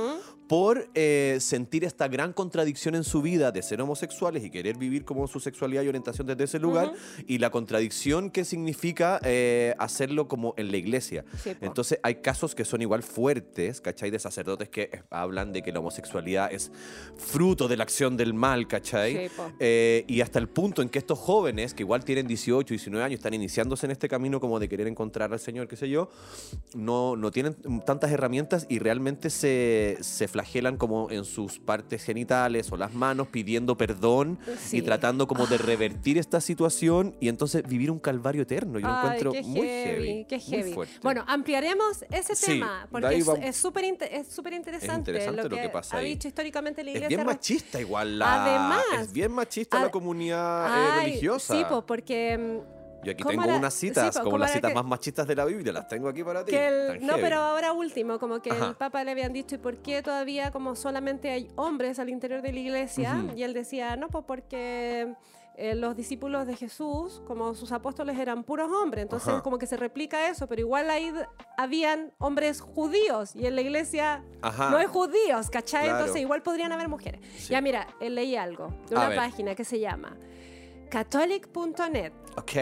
Por 0.51 0.91
eh, 0.97 1.37
sentir 1.39 1.85
esta 1.85 2.09
gran 2.09 2.33
contradicción 2.33 2.97
en 2.97 3.05
su 3.05 3.23
vida 3.23 3.53
de 3.53 3.63
ser 3.63 3.81
homosexuales 3.81 4.43
y 4.43 4.51
querer 4.51 4.77
vivir 4.77 5.05
como 5.05 5.29
su 5.29 5.39
sexualidad 5.39 5.85
y 5.85 5.89
orientación 5.89 6.27
desde 6.27 6.43
ese 6.43 6.59
lugar 6.59 6.93
y 7.29 7.39
la 7.39 7.51
contradicción 7.51 8.31
que 8.31 8.45
significa 8.45 9.21
eh, 9.23 9.77
hacerlo 9.79 10.27
como 10.27 10.55
en 10.57 10.73
la 10.73 10.77
iglesia. 10.77 11.25
Sí. 11.41 11.53
Entonces 11.61 12.01
hay 12.03 12.17
casos 12.17 12.57
que 12.57 12.65
son 12.65 12.83
igual 12.83 13.05
fuertes, 13.05 13.81
¿cachai? 13.81 14.11
De 14.11 14.19
sacerdotes 14.19 14.69
que 14.69 14.91
eh, 14.93 15.03
hablan 15.11 15.53
de 15.53 15.63
que 15.63 15.71
la 15.71 15.79
homosexualidad 15.79 16.53
es 16.53 16.73
fruto 17.17 17.69
de 17.69 17.77
la 17.77 17.85
acción 17.85 18.17
del 18.17 18.35
mal, 18.35 18.67
¿cachai? 18.67 19.29
Sí. 19.29 19.35
Eh, 19.61 20.05
y 20.09 20.21
hasta 20.21 20.41
el 20.41 20.49
punto 20.49 20.83
en 20.83 20.89
que 20.89 20.99
estos 20.99 21.21
jóvenes, 21.21 21.75
que 21.75 21.85
igual 21.85 22.05
tienen 22.05 22.27
18, 22.27 22.75
19 22.75 23.05
años, 23.05 23.19
están 23.19 23.35
iniciándose 23.35 23.87
en 23.87 23.93
este 23.93 24.09
camino 24.09 24.41
como 24.41 24.59
de 24.59 24.69
querer 24.69 24.89
encontrar 24.89 25.33
al 25.33 25.39
Señor, 25.39 25.69
qué 25.69 25.77
sé 25.77 25.89
yo, 25.89 26.11
no, 26.75 27.15
no 27.15 27.31
tienen 27.31 27.55
tantas 27.87 28.11
herramientas 28.11 28.67
y 28.69 28.81
realmente 28.81 29.31
se, 29.31 29.97
se 30.01 30.27
flagelan 30.41 30.77
como 30.79 31.11
en 31.11 31.25
sus 31.25 31.59
partes 31.59 32.03
genitales 32.03 32.73
o 32.73 32.77
las 32.77 32.95
manos 32.95 33.29
pidiendo 33.29 33.77
perdón 33.77 34.39
Sí. 34.59 34.79
y 34.79 34.83
tratando 34.83 35.27
como 35.27 35.47
de 35.47 35.59
revertir 35.59 36.17
esta 36.19 36.41
situación 36.41 37.15
y 37.21 37.29
entonces 37.29 37.63
vivir 37.69 37.91
un 37.91 37.99
calvario 37.99 38.43
eterno. 38.43 38.79
Yo 38.79 38.87
lo 38.89 38.93
Ay, 38.95 39.01
encuentro 39.03 39.33
qué 39.33 39.43
muy 39.43 39.61
heavy. 39.67 40.27
Qué 40.29 40.37
muy 40.37 40.45
heavy. 40.47 40.73
fuerte. 40.73 40.95
Bueno, 41.03 41.25
ampliaremos 41.27 42.05
ese 42.11 42.35
Sí, 42.35 42.47
tema 42.53 42.89
porque 42.91 43.17
es- 43.17 43.29
es 43.43 43.57
súper 43.57 43.85
inte- 43.85 44.17
es 44.17 44.29
interesante, 44.39 45.11
interesante 45.11 45.43
lo 45.43 45.49
lo 45.51 45.57
que, 45.57 45.63
que 45.63 45.69
pasa 45.69 45.97
ha 45.97 46.01
ahí. 46.01 46.09
dicho 46.11 46.29
históricamente 46.29 46.83
la 46.83 46.91
es 46.91 46.97
iglesia. 46.97 47.09
bien 47.17 47.21
re- 47.21 47.27
machista 47.35 47.81
igual 47.81 48.19
la... 48.19 48.45
Además- 48.45 48.85
es 49.03 49.13
bien 49.13 49.33
machista 49.33 49.79
la 49.79 49.87
Ad- 49.87 49.91
comunidad 49.91 50.67
eh, 50.67 50.91
Ay, 50.93 51.07
religiosa. 51.07 51.55
Sí, 51.55 51.63
pues 51.69 51.83
porque 51.87 52.39
mm, 52.39 52.80
Yo 53.03 53.13
aquí 53.13 53.23
¿Cómo 53.23 53.43
tengo 53.43 53.57
unas 53.57 53.75
citas, 53.75 54.09
po, 54.17 54.21
como 54.25 54.31
¿cómo 54.33 54.39
las 54.39 54.53
citas 54.53 54.71
que- 54.71 54.75
más 54.75 54.85
machistas 54.85 55.27
de 55.27 55.35
la 55.35 55.45
Biblia, 55.47 55.73
las 55.73 55.89
tengo 55.89 56.09
aquí 56.09 56.23
para 56.23 56.45
ti. 56.45 56.53
que 56.53 56.69
el- 56.69 56.87
Tan 56.99 57.07
no, 57.07 57.13
heavy. 57.15 57.23
pero 57.23 57.37
ahora 57.41 57.73
último, 57.73 58.19
como 58.19 58.41
que 58.43 58.51
Ajá. 58.51 58.69
el 58.69 58.75
Papa 58.77 59.03
le 59.05 59.11
habían 59.13 59.33
dicho, 59.33 59.55
¿y 59.55 59.59
por 59.59 59.79
qué 59.79 60.03
todavía 60.03 60.51
como 60.51 60.75
solamente 60.77 61.31
hay 61.31 61.49
hombres 61.57 61.99
al 61.99 62.09
interior 62.11 62.43
de 62.43 62.53
la 62.53 62.59
iglesia? 62.61 63.25
Y 63.35 63.43
él 63.43 63.55
decía, 63.55 63.97
no, 63.97 64.09
pues 64.09 64.25
porque 64.27 65.15
eh, 65.57 65.75
los 65.75 65.95
discípulos 65.97 66.47
de 66.47 66.57
Jesús, 66.57 67.21
como 67.27 67.55
sus 67.55 67.73
apóstoles 67.73 68.19
eran 68.19 68.45
puros 68.45 68.71
hombres, 68.73 69.03
entonces 69.03 69.29
Ajá. 69.29 69.43
como 69.43 69.59
que 69.59 69.67
se 69.67 69.77
replica 69.77 70.29
eso, 70.29 70.47
pero 70.47 70.61
igual 70.63 70.89
ahí 70.89 71.13
habían 71.59 72.13
hombres 72.19 72.61
judíos 72.63 73.35
y 73.37 73.47
en 73.47 73.57
la 73.57 73.61
iglesia 73.63 74.23
Ajá. 74.41 74.71
no 74.71 74.79
hay 74.79 74.87
judíos, 74.87 75.51
¿cachai? 75.51 75.85
Claro. 75.85 75.99
Entonces 75.99 76.23
igual 76.23 76.43
podrían 76.43 76.73
haber 76.73 76.89
mujeres. 76.89 77.21
Sí. 77.37 77.53
Ya 77.53 77.61
mira, 77.61 77.89
eh, 78.01 78.09
leí 78.09 78.37
algo 78.37 78.69
de 78.89 78.95
una 78.97 79.15
página 79.15 79.55
que 79.55 79.65
se 79.65 79.79
llama 79.81 80.17
catholic.net. 80.91 82.13
Ok. 82.37 82.53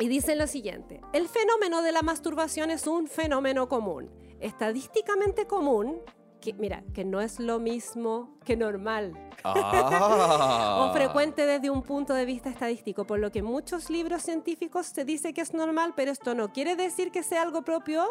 Y 0.00 0.08
dicen 0.08 0.38
lo 0.38 0.46
siguiente, 0.46 1.00
el 1.12 1.28
fenómeno 1.28 1.82
de 1.82 1.92
la 1.92 2.02
masturbación 2.02 2.70
es 2.70 2.86
un 2.86 3.06
fenómeno 3.06 3.68
común, 3.68 4.10
estadísticamente 4.40 5.46
común, 5.46 6.00
que 6.40 6.52
mira, 6.54 6.82
que 6.94 7.04
no 7.04 7.20
es 7.20 7.38
lo 7.38 7.60
mismo 7.60 8.38
que 8.44 8.56
normal, 8.56 9.12
Ah. 9.44 10.88
o 10.90 10.92
frecuente 10.94 11.44
desde 11.44 11.68
un 11.68 11.82
punto 11.82 12.14
de 12.14 12.24
vista 12.24 12.48
estadístico, 12.48 13.06
por 13.06 13.18
lo 13.18 13.30
que 13.30 13.40
en 13.40 13.44
muchos 13.44 13.90
libros 13.90 14.22
científicos 14.22 14.86
se 14.86 15.04
dice 15.04 15.34
que 15.34 15.42
es 15.42 15.52
normal, 15.52 15.92
pero 15.94 16.10
esto 16.10 16.34
no 16.34 16.50
quiere 16.50 16.76
decir 16.76 17.10
que 17.12 17.22
sea 17.22 17.42
algo 17.42 17.62
propio 17.62 18.06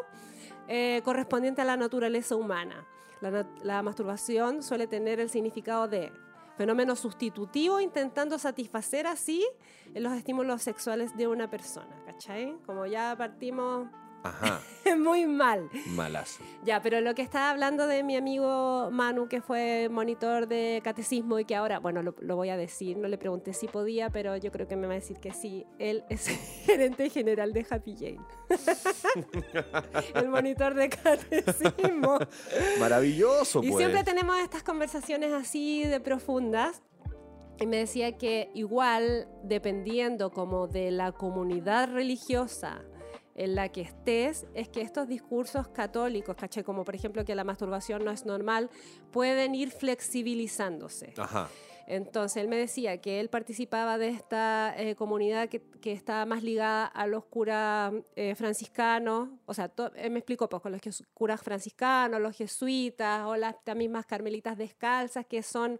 eh, 0.67 1.01
correspondiente 1.03 1.61
a 1.61 1.65
la 1.65 1.75
naturaleza 1.75 2.35
humana. 2.35 2.85
La 3.63 3.81
masturbación 3.81 4.61
suele 4.61 4.85
tener 4.85 5.21
el 5.21 5.29
significado 5.29 5.87
de 5.87 6.11
fenómeno 6.57 6.95
sustitutivo 6.95 7.79
intentando 7.79 8.37
satisfacer 8.37 9.07
así 9.07 9.45
los 9.93 10.13
estímulos 10.13 10.61
sexuales 10.61 11.15
de 11.15 11.27
una 11.27 11.49
persona, 11.49 12.03
¿cachai? 12.05 12.55
Como 12.65 12.85
ya 12.85 13.15
partimos 13.17 13.87
Ajá. 14.23 14.61
muy 14.97 15.25
mal. 15.25 15.69
Malazo. 15.87 16.43
Ya, 16.63 16.81
pero 16.81 17.01
lo 17.01 17.15
que 17.15 17.21
estaba 17.21 17.49
hablando 17.49 17.87
de 17.87 18.03
mi 18.03 18.15
amigo 18.15 18.89
Manu, 18.91 19.27
que 19.27 19.41
fue 19.41 19.89
monitor 19.89 20.47
de 20.47 20.81
catecismo 20.83 21.39
y 21.39 21.45
que 21.45 21.55
ahora, 21.55 21.79
bueno, 21.79 22.01
lo, 22.01 22.15
lo 22.19 22.35
voy 22.35 22.49
a 22.49 22.57
decir, 22.57 22.97
no 22.97 23.07
le 23.07 23.17
pregunté 23.17 23.53
si 23.53 23.67
podía, 23.67 24.09
pero 24.09 24.35
yo 24.37 24.51
creo 24.51 24.67
que 24.67 24.75
me 24.75 24.87
va 24.87 24.93
a 24.93 24.95
decir 24.95 25.19
que 25.19 25.31
sí. 25.31 25.65
Él 25.79 26.03
es 26.09 26.27
gerente 26.65 27.09
general 27.09 27.53
de 27.53 27.65
Happy 27.69 27.95
Jane. 27.95 28.21
El 30.15 30.29
monitor 30.29 30.73
de 30.73 30.89
catecismo. 30.89 32.19
Maravilloso, 32.79 33.63
Y 33.63 33.69
pues. 33.69 33.77
siempre 33.77 34.03
tenemos 34.03 34.37
estas 34.39 34.63
conversaciones 34.63 35.33
así 35.33 35.83
de 35.83 35.99
profundas. 35.99 36.81
Y 37.59 37.67
me 37.67 37.77
decía 37.77 38.17
que 38.17 38.49
igual, 38.55 39.27
dependiendo 39.43 40.31
como 40.31 40.67
de 40.67 40.89
la 40.89 41.11
comunidad 41.11 41.93
religiosa 41.93 42.83
en 43.35 43.55
la 43.55 43.69
que 43.69 43.81
estés, 43.81 44.45
es 44.53 44.69
que 44.69 44.81
estos 44.81 45.07
discursos 45.07 45.67
católicos, 45.69 46.35
caché, 46.35 46.63
como 46.63 46.83
por 46.85 46.93
ejemplo 46.95 47.25
que 47.25 47.33
la 47.35 47.43
masturbación 47.43 48.05
no 48.05 48.11
es 48.11 48.25
normal, 48.25 48.69
pueden 49.11 49.55
ir 49.55 49.71
flexibilizándose. 49.71 51.13
Ajá. 51.17 51.49
Entonces 51.85 52.37
él 52.41 52.47
me 52.47 52.55
decía 52.55 53.01
que 53.01 53.19
él 53.19 53.29
participaba 53.29 53.97
de 53.97 54.07
esta 54.07 54.73
eh, 54.77 54.95
comunidad 54.95 55.49
que, 55.49 55.59
que 55.81 55.91
está 55.91 56.25
más 56.25 56.41
ligada 56.41 56.85
a 56.85 57.07
los 57.07 57.25
curas 57.25 57.91
eh, 58.15 58.35
franciscanos, 58.35 59.27
o 59.45 59.53
sea, 59.53 59.67
to- 59.67 59.91
él 59.95 60.11
me 60.11 60.19
explicó 60.19 60.47
pues 60.47 60.61
con 60.61 60.71
los 60.71 60.81
curas 61.13 61.41
franciscanos, 61.41 62.21
los 62.21 62.37
jesuitas 62.37 63.25
o 63.25 63.35
las, 63.35 63.55
las 63.65 63.75
mismas 63.75 64.05
carmelitas 64.05 64.57
descalzas, 64.57 65.25
que 65.25 65.43
son 65.43 65.77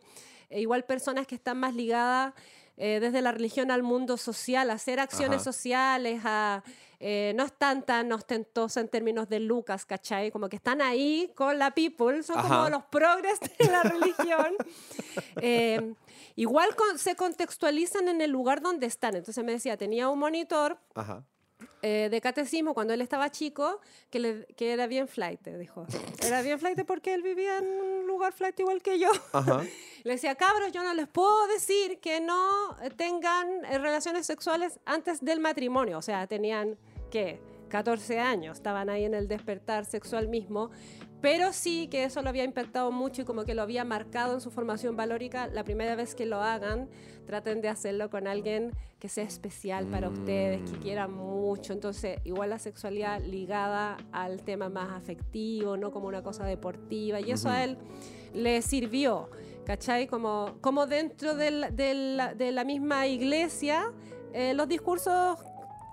eh, 0.50 0.60
igual 0.60 0.84
personas 0.84 1.26
que 1.26 1.36
están 1.36 1.58
más 1.60 1.74
ligadas 1.74 2.34
desde 2.76 3.22
la 3.22 3.32
religión 3.32 3.70
al 3.70 3.84
mundo 3.84 4.18
social, 4.18 4.72
a 4.72 4.74
hacer 4.74 5.00
acciones 5.00 5.42
Ajá. 5.42 5.44
sociales, 5.44 6.22
a, 6.26 6.64
eh, 7.06 7.34
no 7.36 7.44
están 7.44 7.86
tan 7.86 8.10
ostentosas 8.14 8.82
en 8.84 8.88
términos 8.88 9.28
de 9.28 9.42
Lucas, 9.42 9.86
¿cachai? 9.86 10.32
Como 10.32 10.48
que 10.48 10.56
están 10.56 10.82
ahí 10.82 11.30
con 11.36 11.60
la 11.60 11.72
people, 11.72 12.24
son 12.24 12.38
Ajá. 12.40 12.48
como 12.48 12.70
los 12.70 12.84
progres 12.86 13.40
de 13.42 13.66
la 13.66 13.84
religión. 13.84 14.56
Eh, 15.42 15.94
igual 16.36 16.76
con- 16.76 16.98
se 16.98 17.16
contextualizan 17.16 18.08
en 18.08 18.22
el 18.22 18.32
lugar 18.32 18.62
donde 18.62 18.88
están. 18.88 19.16
Entonces 19.16 19.44
me 19.44 19.52
decía, 19.52 19.76
tenía 19.78 20.08
un 20.08 20.18
monitor 20.20 20.78
Ajá. 20.96 21.26
eh, 21.82 22.08
de 22.10 22.22
catecismo 22.22 22.74
cuando 22.74 22.94
él 22.94 23.02
estaba 23.02 23.30
chico 23.30 23.82
que, 24.10 24.20
le- 24.20 24.46
que 24.56 24.72
era 24.72 24.88
bien 24.88 25.08
flight, 25.10 25.42
dijo. 25.46 25.86
Era 26.26 26.42
bien 26.42 26.58
flight 26.60 26.86
porque 26.86 27.14
él 27.14 27.22
vivía 27.22 27.58
en 27.58 27.66
un 27.66 28.08
lugar 28.08 28.32
flight 28.34 28.58
igual 28.62 28.82
que 28.82 28.98
yo. 28.98 29.10
Ajá. 29.34 29.62
Le 30.06 30.12
decía, 30.14 30.36
cabros, 30.36 30.72
yo 30.74 30.84
no 30.84 30.94
les 30.94 31.08
puedo 31.08 31.48
decir 31.48 32.00
que 32.00 32.20
no 32.20 32.76
tengan 32.98 33.64
eh, 33.66 33.78
relaciones 33.78 34.26
sexuales 34.26 34.80
antes 34.86 35.22
del 35.22 35.40
matrimonio. 35.40 35.98
O 35.98 36.02
sea, 36.02 36.28
tenían, 36.28 36.78
¿qué? 37.14 37.40
14 37.70 38.20
años, 38.20 38.58
estaban 38.58 38.90
ahí 38.90 39.04
en 39.04 39.14
el 39.14 39.28
despertar 39.28 39.86
sexual 39.86 40.28
mismo. 40.28 40.70
Pero 41.22 41.54
sí 41.54 41.88
que 41.88 42.04
eso 42.04 42.22
lo 42.22 42.30
había 42.30 42.44
impactado 42.44 42.92
mucho 42.92 43.22
y 43.22 43.26
como 43.26 43.46
que 43.46 43.54
lo 43.56 43.62
había 43.62 43.86
marcado 43.86 44.34
en 44.34 44.42
su 44.42 44.50
formación 44.52 44.98
valórica. 44.98 45.48
La 45.48 45.64
primera 45.64 45.96
vez 45.96 46.16
que 46.16 46.26
lo 46.26 46.42
hagan, 46.42 46.90
traten 47.26 47.62
de 47.62 47.70
hacerlo 47.70 48.10
con 48.10 48.28
alguien 48.28 48.72
que 49.00 49.10
sea 49.10 49.24
especial 49.24 49.86
para 49.88 50.10
ustedes, 50.10 50.70
que 50.70 50.78
quieran 50.80 51.14
mucho. 51.14 51.72
Entonces, 51.74 52.20
igual 52.26 52.50
la 52.50 52.60
sexualidad 52.60 53.22
ligada 53.22 53.98
al 54.12 54.42
tema 54.44 54.70
más 54.70 54.92
afectivo, 54.92 55.78
no 55.78 55.92
como 55.92 56.08
una 56.08 56.22
cosa 56.24 56.46
deportiva. 56.46 57.22
Y 57.22 57.32
eso 57.32 57.50
a 57.50 57.64
él 57.64 57.78
le 58.34 58.62
sirvió, 58.62 59.30
¿cachai? 59.66 60.08
Como, 60.08 60.58
como 60.62 60.88
dentro 60.88 61.36
del- 61.36 61.74
del- 61.76 62.22
de 62.38 62.52
la 62.52 62.66
misma 62.66 63.08
iglesia, 63.08 63.84
eh, 64.34 64.54
los 64.56 64.68
discursos 64.68 65.38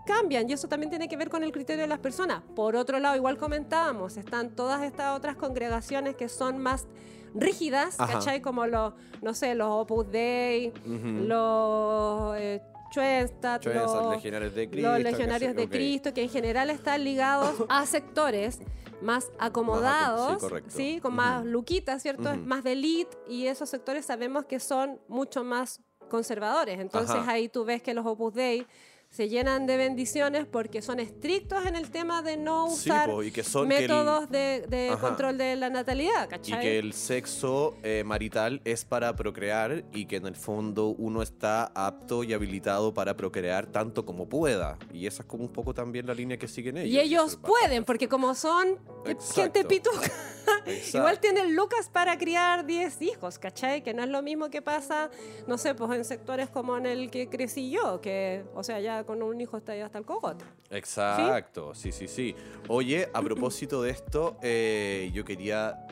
cambian 0.06 0.48
y 0.48 0.52
eso 0.52 0.68
también 0.68 0.90
tiene 0.90 1.08
que 1.08 1.16
ver 1.16 1.28
con 1.30 1.42
el 1.44 1.52
criterio 1.52 1.82
de 1.82 1.88
las 1.88 1.98
personas. 1.98 2.42
Por 2.54 2.76
otro 2.76 2.98
lado, 2.98 3.16
igual 3.16 3.36
comentábamos, 3.36 4.16
están 4.16 4.50
todas 4.50 4.82
estas 4.82 5.16
otras 5.16 5.36
congregaciones 5.36 6.16
que 6.16 6.28
son 6.28 6.58
más 6.58 6.86
rígidas, 7.34 7.98
Ajá. 7.98 8.14
¿cachai? 8.14 8.40
Como 8.40 8.66
los, 8.66 8.94
no 9.22 9.34
sé, 9.34 9.54
los 9.54 9.68
Opus 9.70 10.10
Dei, 10.10 10.72
los 10.84 12.36
eh, 12.36 12.62
Schoenstatt, 12.92 13.64
los, 13.66 14.10
legionarios 14.14 14.54
de 14.54 14.68
Cristo. 14.68 14.88
los 14.88 14.96
que 14.96 15.04
legionarios 15.04 15.54
de. 15.54 15.68
Cristo, 15.68 16.12
que 16.12 16.22
en 16.22 16.28
general 16.28 16.70
están 16.70 17.04
ligados 17.04 17.54
a 17.68 17.86
sectores 17.86 18.60
más 19.00 19.30
acomodados, 19.38 20.42
sí, 20.68 20.98
con 21.00 21.14
más 21.14 21.44
luquitas, 21.44 22.02
¿cierto? 22.02 22.36
Más 22.36 22.64
de 22.64 22.72
elite, 22.72 23.16
y 23.28 23.46
esos 23.46 23.70
sectores 23.70 24.04
sabemos 24.04 24.44
que 24.44 24.60
son 24.60 25.00
mucho 25.08 25.44
más 25.44 25.80
conservadores. 26.10 26.80
Entonces 26.80 27.16
Ajá. 27.16 27.32
ahí 27.32 27.48
tú 27.48 27.64
ves 27.64 27.82
que 27.82 27.94
los 27.94 28.04
Opus 28.04 28.34
Dei 28.34 28.66
se 29.10 29.28
llenan 29.28 29.66
de 29.66 29.76
bendiciones 29.76 30.46
porque 30.46 30.80
son 30.82 31.00
estrictos 31.00 31.66
en 31.66 31.74
el 31.74 31.90
tema 31.90 32.22
de 32.22 32.36
no 32.36 32.68
Sí, 32.68 32.90
usar 32.90 33.10
po, 33.10 33.24
y 33.24 33.32
que 33.32 33.42
son 33.42 33.68
que 33.68 33.74
el- 33.78 33.82
métodos 33.82 34.30
de, 34.30 34.96
control 35.00 35.36
de 35.36 35.56
la 35.56 35.68
natalidad, 35.68 36.26
Y 36.26 36.28
¿cachai? 36.28 36.60
que 36.60 36.78
el 36.78 36.92
sexo 36.92 37.76
eh, 37.82 38.04
marital 38.06 38.60
es 38.64 38.84
para 38.84 39.16
procrear 39.16 39.82
y 39.92 40.06
que 40.06 40.16
en 40.16 40.26
el 40.26 40.36
fondo 40.36 40.94
uno 40.96 41.22
está 41.22 41.72
apto 41.74 42.22
y 42.22 42.32
habilitado 42.32 42.94
para 42.94 43.16
procrear 43.16 43.66
tanto 43.66 44.06
como 44.06 44.28
pueda. 44.28 44.78
Y 44.94 45.08
esa 45.08 45.22
es 45.22 45.28
como 45.28 45.42
un 45.42 45.52
poco 45.52 45.74
también 45.74 46.06
la 46.06 46.14
línea 46.14 46.36
que 46.38 46.46
siguen 46.46 46.76
ellos. 46.78 46.94
Y 46.94 47.00
ellos 47.00 47.36
pueden, 47.36 47.84
porque 47.84 48.08
como 48.08 48.36
son 48.36 48.78
Exacto. 49.06 49.34
gente 49.42 49.64
pituca, 49.64 50.08
igual 50.94 51.18
tienen 51.18 51.56
lucas 51.56 51.88
para 51.92 52.16
criar 52.16 52.64
10 52.64 53.02
hijos, 53.02 53.40
¿cachai? 53.40 53.82
Que 53.82 53.92
no 53.92 54.04
es 54.04 54.08
lo 54.08 54.22
mismo 54.22 54.50
que 54.50 54.62
pasa, 54.62 55.10
no 55.48 55.58
sé, 55.58 55.74
pues 55.74 55.90
en 55.98 56.04
sectores 56.04 56.48
como 56.48 56.76
en 56.76 56.86
el 56.86 57.10
que 57.10 57.28
crecí 57.28 57.70
yo, 57.70 58.00
que, 58.00 58.44
o 58.54 58.62
sea, 58.62 58.78
ya 58.78 58.99
con 59.04 59.22
un 59.22 59.40
hijo 59.40 59.56
está 59.56 59.76
ya 59.76 59.86
hasta 59.86 59.98
el 59.98 60.04
cogote. 60.04 60.44
Exacto, 60.70 61.74
sí, 61.74 61.92
sí, 61.92 62.08
sí. 62.08 62.34
Oye, 62.68 63.08
a 63.12 63.22
propósito 63.22 63.82
de 63.82 63.90
esto, 63.90 64.36
eh, 64.42 65.10
yo 65.12 65.24
quería 65.24 65.86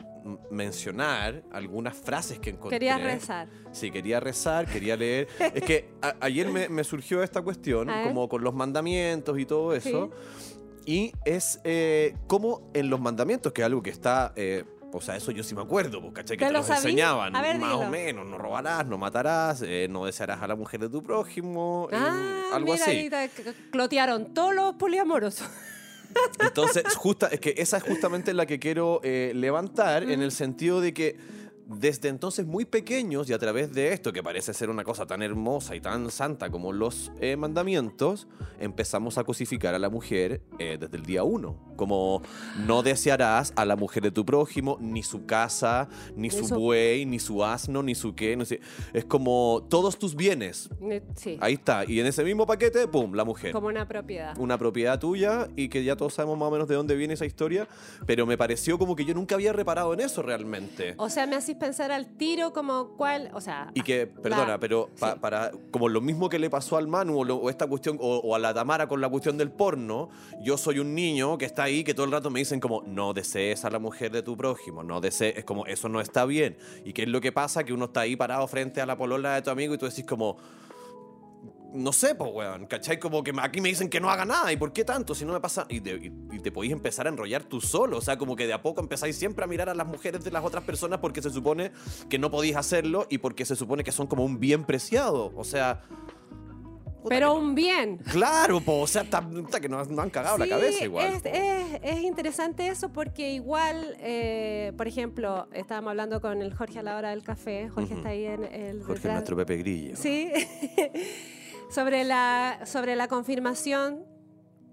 mencionar 0.51 1.43
algunas 1.51 1.95
frases 1.95 2.39
que 2.39 2.49
encontré. 2.49 2.77
Querías 2.77 3.01
rezar. 3.01 3.47
Sí, 3.71 3.89
quería 3.91 4.19
rezar, 4.19 4.65
quería 4.65 4.95
leer. 4.95 5.27
es 5.53 5.63
que 5.63 5.89
ayer 6.19 6.47
me, 6.49 6.69
me 6.69 6.83
surgió 6.83 7.23
esta 7.23 7.41
cuestión, 7.41 7.89
como 8.03 8.27
con 8.27 8.43
los 8.43 8.53
mandamientos 8.53 9.39
y 9.39 9.45
todo 9.45 9.73
eso. 9.73 10.09
Y 10.85 11.11
es 11.25 11.61
eh, 11.63 12.15
como 12.27 12.69
en 12.73 12.89
los 12.89 12.99
mandamientos, 12.99 13.53
que 13.53 13.61
es 13.61 13.65
algo 13.65 13.81
que 13.83 13.91
está... 13.91 14.33
eh, 14.35 14.65
o 14.91 15.01
sea, 15.01 15.15
eso 15.15 15.31
yo 15.31 15.43
sí 15.43 15.53
me 15.55 15.61
acuerdo, 15.61 16.01
pues, 16.01 16.13
¿cachai? 16.13 16.37
Que 16.37 16.45
¿Te 16.45 16.47
te 16.47 16.53
lo 16.53 16.59
los 16.59 16.67
sabí? 16.67 16.77
enseñaban, 16.79 17.35
A 17.35 17.41
ver, 17.41 17.57
más 17.59 17.73
o 17.73 17.89
menos. 17.89 18.25
No 18.27 18.37
robarás, 18.37 18.85
no 18.85 18.97
matarás, 18.97 19.61
eh, 19.61 19.87
no 19.89 20.05
desearás 20.05 20.41
a 20.41 20.47
la 20.47 20.55
mujer 20.55 20.79
de 20.79 20.89
tu 20.89 21.03
prójimo, 21.03 21.87
eh, 21.91 21.95
Ah, 21.97 22.41
algo 22.53 22.73
mira, 22.73 22.85
así. 22.85 22.91
ahí 22.97 23.09
te 23.09 23.29
c- 23.29 23.53
clotearon 23.71 24.33
todos 24.33 24.53
los 24.55 24.73
poliamorosos. 24.75 25.47
Entonces, 26.39 26.83
justa, 26.95 27.27
es 27.27 27.39
que 27.39 27.53
esa 27.57 27.77
es 27.77 27.83
justamente 27.83 28.33
la 28.33 28.45
que 28.45 28.57
quiero 28.59 28.99
eh, 29.03 29.31
levantar 29.35 30.03
en 30.09 30.21
el 30.21 30.31
sentido 30.31 30.81
de 30.81 30.93
que 30.93 31.17
desde 31.69 32.09
entonces 32.09 32.47
muy 32.47 32.65
pequeños 32.65 33.29
y 33.29 33.33
a 33.33 33.37
través 33.37 33.71
de 33.73 33.93
esto 33.93 34.11
que 34.11 34.23
parece 34.23 34.53
ser 34.53 34.69
una 34.71 34.83
cosa 34.83 35.05
tan 35.05 35.21
hermosa 35.21 35.75
y 35.75 35.81
tan 35.81 36.09
santa 36.09 36.49
como 36.49 36.73
los 36.73 37.11
eh, 37.21 37.35
mandamientos, 37.35 38.27
empezamos 38.59 39.19
a 39.19 39.23
cosificar 39.23 39.75
a 39.75 39.79
la 39.79 39.89
mujer 39.89 40.41
eh, 40.57 40.77
desde 40.79 40.97
el 40.97 41.05
día 41.05 41.23
uno. 41.23 41.55
Como 41.75 42.23
no 42.65 42.81
desearás 42.81 43.53
a 43.55 43.65
la 43.65 43.75
mujer 43.75 44.03
de 44.03 44.11
tu 44.11 44.25
prójimo, 44.25 44.77
ni 44.81 45.03
su 45.03 45.25
casa, 45.25 45.87
ni, 46.15 46.29
su 46.29 46.47
buey, 46.47 47.05
ni 47.05 47.19
su 47.19 47.45
asno, 47.45 47.83
ni 47.83 47.93
su 47.95 48.15
qué, 48.15 48.35
no 48.35 48.45
sé. 48.45 48.59
Es 48.91 49.05
como 49.05 49.65
todos 49.69 49.97
tus 49.99 50.15
bienes. 50.15 50.69
Sí, 51.15 51.37
Ahí 51.39 51.53
está. 51.53 51.85
Y 51.85 51.99
en 51.99 52.07
ese 52.07 52.23
mismo 52.23 52.45
paquete, 52.47 52.87
¡pum! 52.87 53.13
La 53.13 53.23
mujer 53.23 53.51
como 53.51 53.67
una 53.67 53.87
propiedad. 53.87 54.37
una 54.39 54.57
propiedad 54.57 54.99
tuya 54.99 55.47
y 55.55 55.69
que 55.69 55.83
ya 55.83 55.95
todos 55.95 56.15
sabemos 56.15 56.37
más 56.37 56.47
o 56.47 56.51
menos 56.51 56.67
de 56.67 56.75
dónde 56.75 56.95
viene 56.95 57.13
esa 57.13 57.25
historia, 57.25 57.67
pero 58.05 58.25
me 58.25 58.37
pareció 58.37 58.77
como 58.79 58.95
que 58.95 59.05
yo 59.05 59.13
nunca 59.13 59.35
había 59.35 59.53
reparado 59.53 59.93
en 59.93 59.99
eso 59.99 60.21
realmente. 60.23 60.95
O 60.97 61.09
sea, 61.09 61.27
me 61.27 61.35
haces 61.35 61.58
pensar 61.59 61.91
al 61.91 62.07
tiro 62.17 62.53
como 62.53 62.95
cuál, 62.97 63.29
o 63.33 63.41
sea... 63.41 63.69
Y 63.73 63.81
que, 63.81 64.07
perdona, 64.07 64.47
la- 64.47 64.59
pero 64.59 64.89
pa- 64.99 65.13
sí. 65.13 65.19
para 65.19 65.51
como 65.71 65.89
lo 65.89 66.01
mismo 66.01 66.29
que 66.29 66.39
le 66.39 66.49
pasó 66.49 66.77
al 66.77 66.87
Manu 66.87 67.19
o, 67.19 67.23
lo- 67.25 67.35
o 67.35 67.49
esta 67.49 67.67
cuestión, 67.67 67.97
o, 68.01 68.17
o 68.17 68.35
a 68.35 68.39
la 68.39 68.53
Tamara 68.53 68.87
con 68.87 69.01
la 69.01 69.09
cuestión 69.09 69.37
del 69.37 69.51
porno, 69.51 70.09
yo 70.41 70.57
soy 70.57 70.79
un 70.79 70.95
niño 70.95 71.37
que 71.37 71.45
está 71.45 71.63
ahí 71.63 71.83
que 71.83 71.93
todo 71.93 72.05
el 72.05 72.11
rato 72.11 72.29
me 72.29 72.39
dicen 72.39 72.59
como, 72.59 72.81
no 72.87 73.13
desees 73.13 73.65
a 73.65 73.69
la 73.69 73.79
mujer 73.79 74.11
de 74.11 74.23
tu 74.23 74.35
prójimo, 74.37 74.81
no 74.83 75.01
desees, 75.01 75.37
es 75.37 75.43
como, 75.45 75.65
eso 75.65 75.89
no 75.89 76.01
está 76.01 76.25
bien. 76.25 76.57
¿Y 76.85 76.93
qué 76.93 77.03
es 77.03 77.09
lo 77.09 77.21
que 77.21 77.31
pasa? 77.31 77.63
Que 77.63 77.73
uno 77.73 77.85
está 77.85 78.01
ahí 78.01 78.15
parado 78.15 78.47
frente 78.47 78.81
a 78.81 78.85
la 78.85 78.97
polola 78.97 79.35
de 79.35 79.41
tu 79.41 79.49
amigo 79.49 79.73
y 79.73 79.77
tú 79.77 79.85
decís 79.85 80.05
como... 80.05 80.37
No 81.73 81.93
sé, 81.93 82.15
pues, 82.15 82.31
weón, 82.33 82.65
¿cachai? 82.65 82.97
Como 82.99 83.23
que 83.23 83.31
aquí 83.41 83.61
me 83.61 83.69
dicen 83.69 83.89
que 83.89 83.99
no 83.99 84.09
haga 84.09 84.25
nada, 84.25 84.51
¿y 84.51 84.57
por 84.57 84.73
qué 84.73 84.83
tanto? 84.83 85.13
Si 85.13 85.23
no 85.25 85.33
me 85.33 85.39
pasa. 85.39 85.65
Y 85.69 85.81
te, 85.81 85.91
y- 85.91 86.11
y 86.31 86.39
te 86.39 86.51
podéis 86.51 86.73
empezar 86.73 87.05
a 87.05 87.09
enrollar 87.09 87.43
tú 87.43 87.61
solo, 87.61 87.97
o 87.97 88.01
sea, 88.01 88.17
como 88.17 88.35
que 88.35 88.47
de 88.47 88.53
a 88.53 88.61
poco 88.61 88.81
empezáis 88.81 89.15
siempre 89.15 89.43
a 89.43 89.47
mirar 89.47 89.69
a 89.69 89.75
las 89.75 89.85
mujeres 89.85 90.23
de 90.23 90.31
las 90.31 90.43
otras 90.43 90.63
personas 90.63 90.99
porque 90.99 91.21
se 91.21 91.29
supone 91.29 91.71
que 92.09 92.17
no 92.17 92.31
podéis 92.31 92.55
hacerlo 92.55 93.05
y 93.09 93.19
porque 93.19 93.45
se 93.45 93.55
supone 93.55 93.83
que 93.83 93.91
son 93.91 94.07
como 94.07 94.25
un 94.25 94.39
bien 94.39 94.65
preciado, 94.65 95.31
o 95.35 95.43
sea. 95.43 95.81
Pero 97.07 97.33
un 97.33 97.55
bien. 97.55 97.97
Claro, 97.97 98.59
po, 98.59 98.81
o 98.81 98.87
sea, 98.87 99.03
está, 99.03 99.25
está 99.45 99.61
que 99.61 99.69
nos, 99.69 99.87
han 99.97 100.09
cagado 100.09 100.37
la 100.37 100.47
cabeza 100.49 100.83
igual. 100.83 101.13
Es, 101.13 101.21
es- 101.25 101.79
es 101.81 102.01
interesante 102.01 102.67
eso 102.67 102.91
porque 102.91 103.31
igual, 103.31 103.95
eh, 103.99 104.73
por 104.75 104.87
ejemplo, 104.87 105.47
estábamos 105.53 105.91
hablando 105.91 106.19
con 106.19 106.41
el 106.41 106.53
Jorge 106.53 106.79
a 106.79 106.83
la 106.83 106.97
hora 106.97 107.11
del 107.11 107.23
café. 107.23 107.69
Jorge 107.69 107.93
está 107.93 108.09
ahí 108.09 108.25
en 108.25 108.43
el 108.43 108.79
Jorge, 108.79 108.93
detrás. 108.95 109.13
nuestro 109.13 109.37
Pepe 109.37 109.57
Grillo. 109.57 109.95
Sí. 109.95 110.29
sobre 111.69 112.03
la 112.03 112.61
sobre 112.65 112.95
la 112.95 113.07
confirmación 113.07 114.05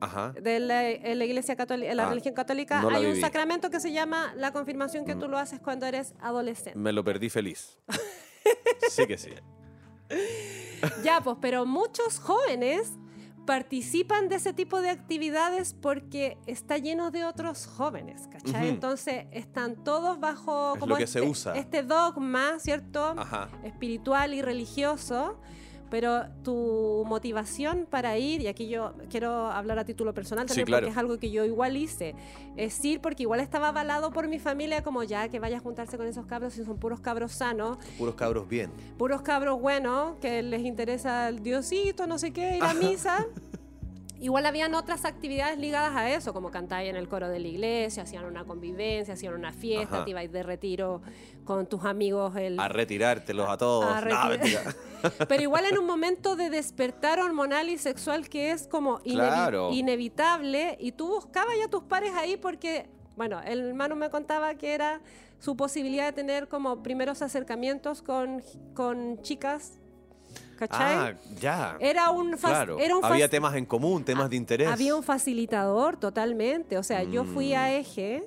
Ajá. 0.00 0.32
de 0.32 0.61
la, 0.61 0.88
en 0.90 1.18
la 1.18 1.24
iglesia 1.24 1.56
católica, 1.56 1.94
la 1.94 2.06
Ah, 2.06 2.09
religión 2.11 2.35
católica, 2.35 2.82
no 2.82 2.90
la 2.90 2.98
hay 2.98 3.04
un 3.06 3.11
viví. 3.12 3.20
sacramento 3.22 3.70
que 3.70 3.80
se 3.80 3.92
llama 3.92 4.35
la 4.37 4.52
confirmación 4.52 5.04
que 5.06 5.14
Mm. 5.14 5.18
tú 5.20 5.28
lo 5.28 5.38
haces 5.38 5.59
cuando 5.61 5.87
eres 5.87 6.14
adolescente. 6.20 6.78
Me 6.78 6.92
lo 6.92 7.02
perdí 7.04 7.30
feliz. 7.30 7.78
sí 8.90 9.06
que 9.06 9.16
sí. 9.16 9.30
Ya, 11.02 11.20
pues, 11.22 11.37
pero 11.40 11.66
muchos 11.66 12.20
jóvenes 12.20 12.92
participan 13.46 14.28
de 14.28 14.37
ese 14.37 14.52
tipo 14.52 14.80
de 14.80 14.90
actividades 14.90 15.72
porque 15.74 16.37
está 16.46 16.78
lleno 16.78 17.11
de 17.11 17.24
otros 17.24 17.66
jóvenes, 17.66 18.26
¿cachai? 18.30 18.62
Ujú. 18.66 18.74
Entonces 18.74 19.26
están 19.30 19.82
todos 19.85 20.18
bajo 20.20 20.74
Es 20.74 20.80
como 20.80 20.94
lo 20.94 20.96
que 20.98 21.06
se 21.06 21.20
este, 21.20 21.30
usa. 21.30 21.54
este 21.54 21.82
dogma, 21.85 22.59
¿cierto? 22.59 23.14
Ajá. 23.16 23.48
Espiritual 23.62 24.35
y 24.35 24.42
religioso. 24.42 25.40
Pero 25.90 26.25
tu 26.42 27.05
motivación 27.07 27.87
para 27.88 28.18
ir, 28.18 28.40
y 28.42 28.49
aquí 28.49 28.68
yo 28.68 28.94
quiero 29.11 29.51
hablar 29.51 29.79
a 29.79 29.85
título 29.85 30.12
personal 30.14 30.44
Sí, 30.44 30.49
también 30.49 30.66
claro. 30.66 30.81
porque 30.83 30.90
es 30.92 30.96
algo 30.99 31.18
que 31.18 31.31
yo 31.31 31.44
igual 31.44 31.77
hice, 31.77 32.14
es 32.57 32.85
ir 32.85 33.01
porque 33.01 33.22
igual 33.22 33.40
estaba 33.40 33.68
avalado 33.68 34.11
por 34.11 34.27
mi 34.29 34.38
familia 34.38 34.83
como 34.83 35.03
ya 35.05 35.29
que 35.29 35.38
vaya 35.38 35.59
a 35.59 35.61
juntarse 35.61 35.96
con 35.96 36.07
esos 36.07 36.27
cabros 36.27 36.57
y 36.59 36.64
son 36.64 36.79
puros 36.79 37.01
cabros 37.01 37.33
sanos, 37.33 37.79
Puros 37.99 38.14
cabros 38.16 38.49
bien. 38.49 38.70
puros 38.99 39.22
cabros 39.22 39.61
buenos 39.61 40.16
que 40.20 40.42
les 40.42 40.62
interesa 40.64 41.29
el 41.29 41.42
diosito, 41.42 42.07
no 42.07 42.18
sé 42.18 42.33
qué, 42.33 42.57
ir 42.57 42.62
a 42.64 42.75
misa. 42.75 43.25
Igual 44.18 44.46
habían 44.46 44.74
otras 44.74 45.05
actividades 45.05 45.59
ligadas 45.59 45.94
a 45.94 46.11
eso, 46.11 46.33
como 46.33 46.50
cantar 46.50 46.85
en 46.85 46.96
el 46.96 47.07
coro 47.09 47.29
de 47.29 47.38
la 47.38 47.48
iglesia, 47.48 48.05
hacían 48.05 48.24
una 48.24 48.44
convivencia, 48.44 49.14
hacían 49.14 49.35
una 49.35 49.52
fiesta, 49.52 49.96
Ajá. 49.96 50.05
te 50.05 50.11
ibas 50.12 50.33
de 50.33 50.42
retiro 50.42 51.02
con 51.44 51.66
tus 51.66 51.85
amigos. 51.85 52.35
El... 52.37 52.59
A 52.59 52.68
retirártelos 52.68 53.46
a 53.48 53.59
todos. 53.59 53.85
A 53.85 54.00
No, 54.00 54.29
mentira. 54.31 54.62
Pero 55.29 55.42
igual 55.42 55.66
en 55.66 55.79
un 55.79 55.85
momento 55.87 56.35
de 56.35 56.48
despertar 56.50 57.20
hormonal 57.20 57.68
y 57.68 57.76
sexual 57.79 58.29
que 58.29 58.50
es 58.52 58.66
como 58.66 59.00
inevi- 59.00 59.14
Claro. 59.14 59.70
inevitable 59.72 60.76
y 60.81 60.92
tú 60.92 61.09
buscabas 61.09 61.55
ya 61.59 61.68
tus 61.68 61.83
pares 61.85 62.12
ahí 62.14 62.37
porque, 62.38 62.88
bueno, 63.16 63.40
el 63.44 63.61
hermano 63.68 63.96
me 63.96 64.09
contaba 64.09 64.55
que 64.55 64.72
era 64.74 65.00
su 65.38 65.57
posibilidad 65.57 66.07
de 66.07 66.12
tener 66.12 66.48
como 66.48 66.83
primeros 66.83 67.20
acercamientos 67.20 68.00
con, 68.00 68.42
con 68.74 69.20
chicas, 69.20 69.79
¿cachai? 70.57 70.97
Ah, 70.97 71.14
ya. 71.40 71.77
Era 71.81 72.11
un, 72.11 72.33
Claro. 72.37 72.79
era 72.79 72.97
un 72.97 73.03
fac- 73.03 73.12
Había 73.12 73.29
temas 73.29 73.55
en 73.55 73.64
común, 73.66 74.05
temas 74.05 74.29
de 74.31 74.37
interés. 74.37 74.69
había 74.69 74.95
un 74.97 75.03
facilitador 75.03 75.97
totalmente. 75.99 76.79
O 76.79 76.83
sea, 76.83 77.03
yo 77.03 77.25
fui 77.25 77.55
a 77.55 77.66
Mm. 77.66 77.71
eje 77.81 78.25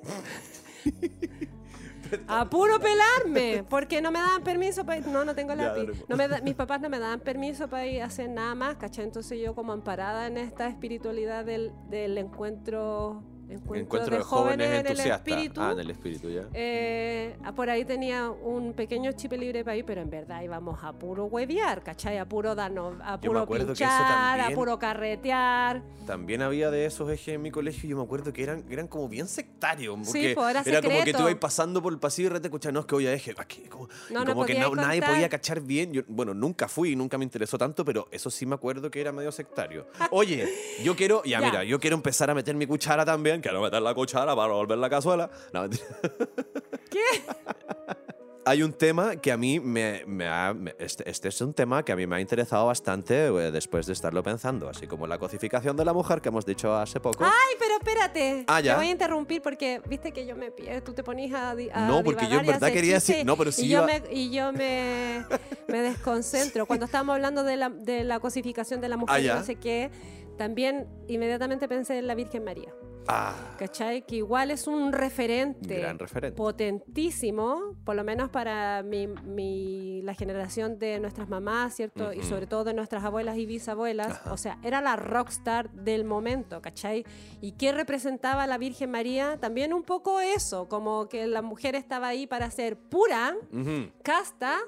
a 2.26 2.44
puro 2.50 2.78
pelarme, 2.80 3.64
porque 3.68 4.00
no 4.00 4.10
me 4.10 4.18
daban 4.18 4.42
permiso 4.42 4.84
para 4.84 4.98
ir. 4.98 5.06
No, 5.06 5.24
no 5.24 5.34
tengo 5.34 5.54
lápiz. 5.54 5.86
po. 6.00 6.06
No 6.08 6.16
me 6.16 6.26
da- 6.26 6.40
mis 6.40 6.54
papás 6.54 6.80
no 6.80 6.88
me 6.88 6.98
daban 6.98 7.20
permiso 7.20 7.68
para 7.68 7.86
ir 7.86 8.02
a 8.02 8.06
hacer 8.06 8.28
nada 8.30 8.54
más, 8.54 8.76
¿cachai? 8.76 9.04
Entonces 9.04 9.38
yo 9.40 9.54
como 9.54 9.72
amparada 9.72 10.26
en 10.26 10.36
esta 10.38 10.66
espiritualidad 10.68 11.44
del, 11.44 11.72
del 11.88 12.18
encuentro 12.18 13.22
encuentro, 13.52 13.76
Encuentro 13.76 14.16
de 14.16 14.22
jóvenes, 14.22 14.66
en 14.68 14.72
el 14.72 14.86
entusiastas. 14.86 15.28
espíritu. 15.28 15.60
Ah, 15.60 15.72
en 15.72 15.78
el 15.80 15.90
espíritu, 15.90 16.28
ya. 16.28 16.42
Eh, 16.54 17.36
por 17.56 17.68
ahí 17.70 17.84
tenía 17.84 18.30
un 18.30 18.72
pequeño 18.72 19.12
chip 19.12 19.32
libre 19.32 19.64
para 19.64 19.76
ir, 19.76 19.84
pero 19.84 20.00
en 20.00 20.10
verdad 20.10 20.42
íbamos 20.42 20.82
a 20.82 20.92
puro 20.92 21.26
huevear, 21.26 21.82
¿cachai? 21.82 22.18
A 22.18 22.28
puro 22.28 22.54
darnos, 22.54 22.94
a 23.02 23.20
puro 23.20 23.46
pinchar, 23.46 24.40
a 24.40 24.50
puro 24.50 24.78
carretear. 24.78 25.82
También 26.06 26.42
había 26.42 26.70
de 26.70 26.86
esos 26.86 27.10
ejes 27.10 27.34
en 27.34 27.42
mi 27.42 27.50
colegio 27.50 27.86
y 27.86 27.90
yo 27.90 27.96
me 27.96 28.02
acuerdo 28.02 28.32
que 28.32 28.42
eran, 28.42 28.64
eran 28.70 28.88
como 28.88 29.08
bien 29.08 29.28
sectarios. 29.28 29.98
Porque 30.04 30.32
pues, 30.34 30.66
era 30.66 30.82
como 30.82 31.04
que 31.04 31.12
tú 31.12 31.22
ibas 31.22 31.34
pasando 31.36 31.82
por 31.82 31.92
el 31.92 31.98
pasillo 31.98 32.26
y 32.28 32.32
de 32.32 32.38
repente 32.40 32.72
no, 32.72 32.80
es 32.80 32.86
que 32.86 32.94
voy 32.94 33.06
a 33.06 33.12
eje. 33.12 33.34
aquí", 33.36 33.62
como, 33.68 33.88
No, 34.10 34.22
y 34.22 34.24
no 34.24 34.32
como 34.32 34.44
que 34.46 34.54
nadie 34.54 35.02
podía 35.02 35.28
cachar 35.28 35.60
bien. 35.60 35.92
Yo, 35.92 36.02
bueno, 36.08 36.34
nunca 36.34 36.68
fui, 36.68 36.96
nunca 36.96 37.18
me 37.18 37.24
interesó 37.24 37.58
tanto, 37.58 37.84
pero 37.84 38.08
eso 38.10 38.30
sí 38.30 38.46
me 38.46 38.54
acuerdo 38.54 38.90
que 38.90 39.00
era 39.00 39.12
medio 39.12 39.32
sectario. 39.32 39.86
Oye, 40.10 40.48
yo 40.82 40.96
quiero, 40.96 41.22
ya, 41.24 41.30
Ya. 41.40 41.46
mira, 41.46 41.64
yo 41.64 41.78
quiero 41.80 41.96
empezar 41.96 42.30
a 42.30 42.34
meter 42.34 42.54
mi 42.54 42.66
cuchara 42.66 43.04
también. 43.04 43.39
Quiero 43.40 43.60
meter 43.62 43.82
la 43.82 43.94
cuchara 43.94 44.34
para 44.36 44.52
volver 44.52 44.78
la 44.78 44.90
cazuela. 44.90 45.30
No. 45.52 45.68
¿Qué? 46.90 47.00
Hay 48.46 48.62
un 48.62 48.72
tema 48.72 49.16
que 49.16 49.30
a 49.30 49.36
mí 49.36 49.60
me, 49.60 50.02
me 50.06 50.26
ha... 50.26 50.56
este, 50.78 51.08
este 51.08 51.28
es 51.28 51.40
un 51.42 51.52
tema 51.52 51.84
que 51.84 51.92
a 51.92 51.96
mí 51.96 52.06
me 52.06 52.16
ha 52.16 52.20
interesado 52.20 52.66
bastante 52.66 53.26
eh, 53.26 53.50
después 53.52 53.86
de 53.86 53.92
estarlo 53.92 54.22
pensando, 54.22 54.68
así 54.68 54.86
como 54.86 55.06
la 55.06 55.18
cosificación 55.18 55.76
de 55.76 55.84
la 55.84 55.92
mujer 55.92 56.22
que 56.22 56.30
hemos 56.30 56.46
dicho 56.46 56.74
hace 56.74 56.98
poco. 57.00 57.22
Ay, 57.22 57.54
pero 57.58 57.74
espérate. 57.76 58.44
Ah, 58.48 58.60
ya. 58.60 58.72
Te 58.72 58.78
voy 58.78 58.86
a 58.88 58.90
interrumpir 58.92 59.42
porque 59.42 59.82
viste 59.86 60.10
que 60.12 60.26
yo 60.26 60.36
me 60.36 60.50
pierdo. 60.50 60.82
Tú 60.82 60.94
te 60.94 61.04
ponías 61.04 61.34
a, 61.34 61.50
a 61.50 61.86
No, 61.86 62.02
porque 62.02 62.26
yo 62.28 62.40
en 62.40 62.46
verdad 62.46 62.72
quería 62.72 62.94
decir- 62.94 63.24
no, 63.26 63.36
pero 63.36 63.52
sí 63.52 63.66
y 63.66 63.68
yo 63.68 63.78
iba- 63.78 63.86
me 63.86 64.02
y 64.10 64.30
yo 64.32 64.52
me, 64.52 65.24
me 65.68 65.82
desconcentro 65.82 66.64
cuando 66.66 66.86
estábamos 66.86 67.14
hablando 67.16 67.44
de 67.44 67.56
la, 67.58 67.68
de 67.68 68.04
la 68.04 68.20
cosificación 68.20 68.80
de 68.80 68.88
la 68.88 68.96
mujer 68.96 69.30
Ah, 69.30 69.34
no 69.38 69.44
sé 69.44 69.56
qué. 69.56 69.90
También 70.38 70.88
inmediatamente 71.08 71.68
pensé 71.68 71.98
en 71.98 72.06
la 72.06 72.14
Virgen 72.14 72.42
María. 72.44 72.72
Ah, 73.12 73.34
¿Cachai? 73.58 74.02
Que 74.06 74.16
igual 74.16 74.50
es 74.52 74.66
un 74.66 74.92
referente. 74.92 75.78
Gran 75.78 75.98
referente. 75.98 76.36
Potentísimo, 76.36 77.74
por 77.84 77.96
lo 77.96 78.04
menos 78.04 78.30
para 78.30 78.82
mi, 78.82 79.06
mi- 79.06 80.00
la 80.02 80.14
generación 80.14 80.78
de 80.78 80.98
nuestras 81.00 81.28
mamás, 81.28 81.74
¿cierto? 81.74 82.12
Y 82.12 82.18
Ujú. 82.20 82.28
sobre 82.28 82.46
todo 82.46 82.64
de 82.64 82.74
nuestras 82.74 83.04
abuelas 83.04 83.36
y 83.36 83.46
bisabuelas. 83.46 84.12
Ajá. 84.12 84.32
O 84.32 84.36
sea, 84.36 84.58
era 84.62 84.80
la 84.80 84.96
rockstar 84.96 85.70
del 85.72 86.04
momento, 86.04 86.62
¿cachai? 86.62 87.04
¿Y 87.40 87.52
qué 87.52 87.72
representaba 87.72 88.46
la 88.46 88.58
Virgen 88.58 88.90
María? 88.90 89.38
También 89.40 89.74
un 89.74 89.82
poco 89.82 90.20
eso, 90.20 90.68
como 90.68 91.08
que 91.08 91.26
la 91.26 91.42
mujer 91.42 91.74
estaba 91.74 92.08
ahí 92.08 92.26
para 92.26 92.50
ser 92.50 92.76
pura, 92.76 93.36
ujú. 93.52 93.90
casta. 94.02 94.58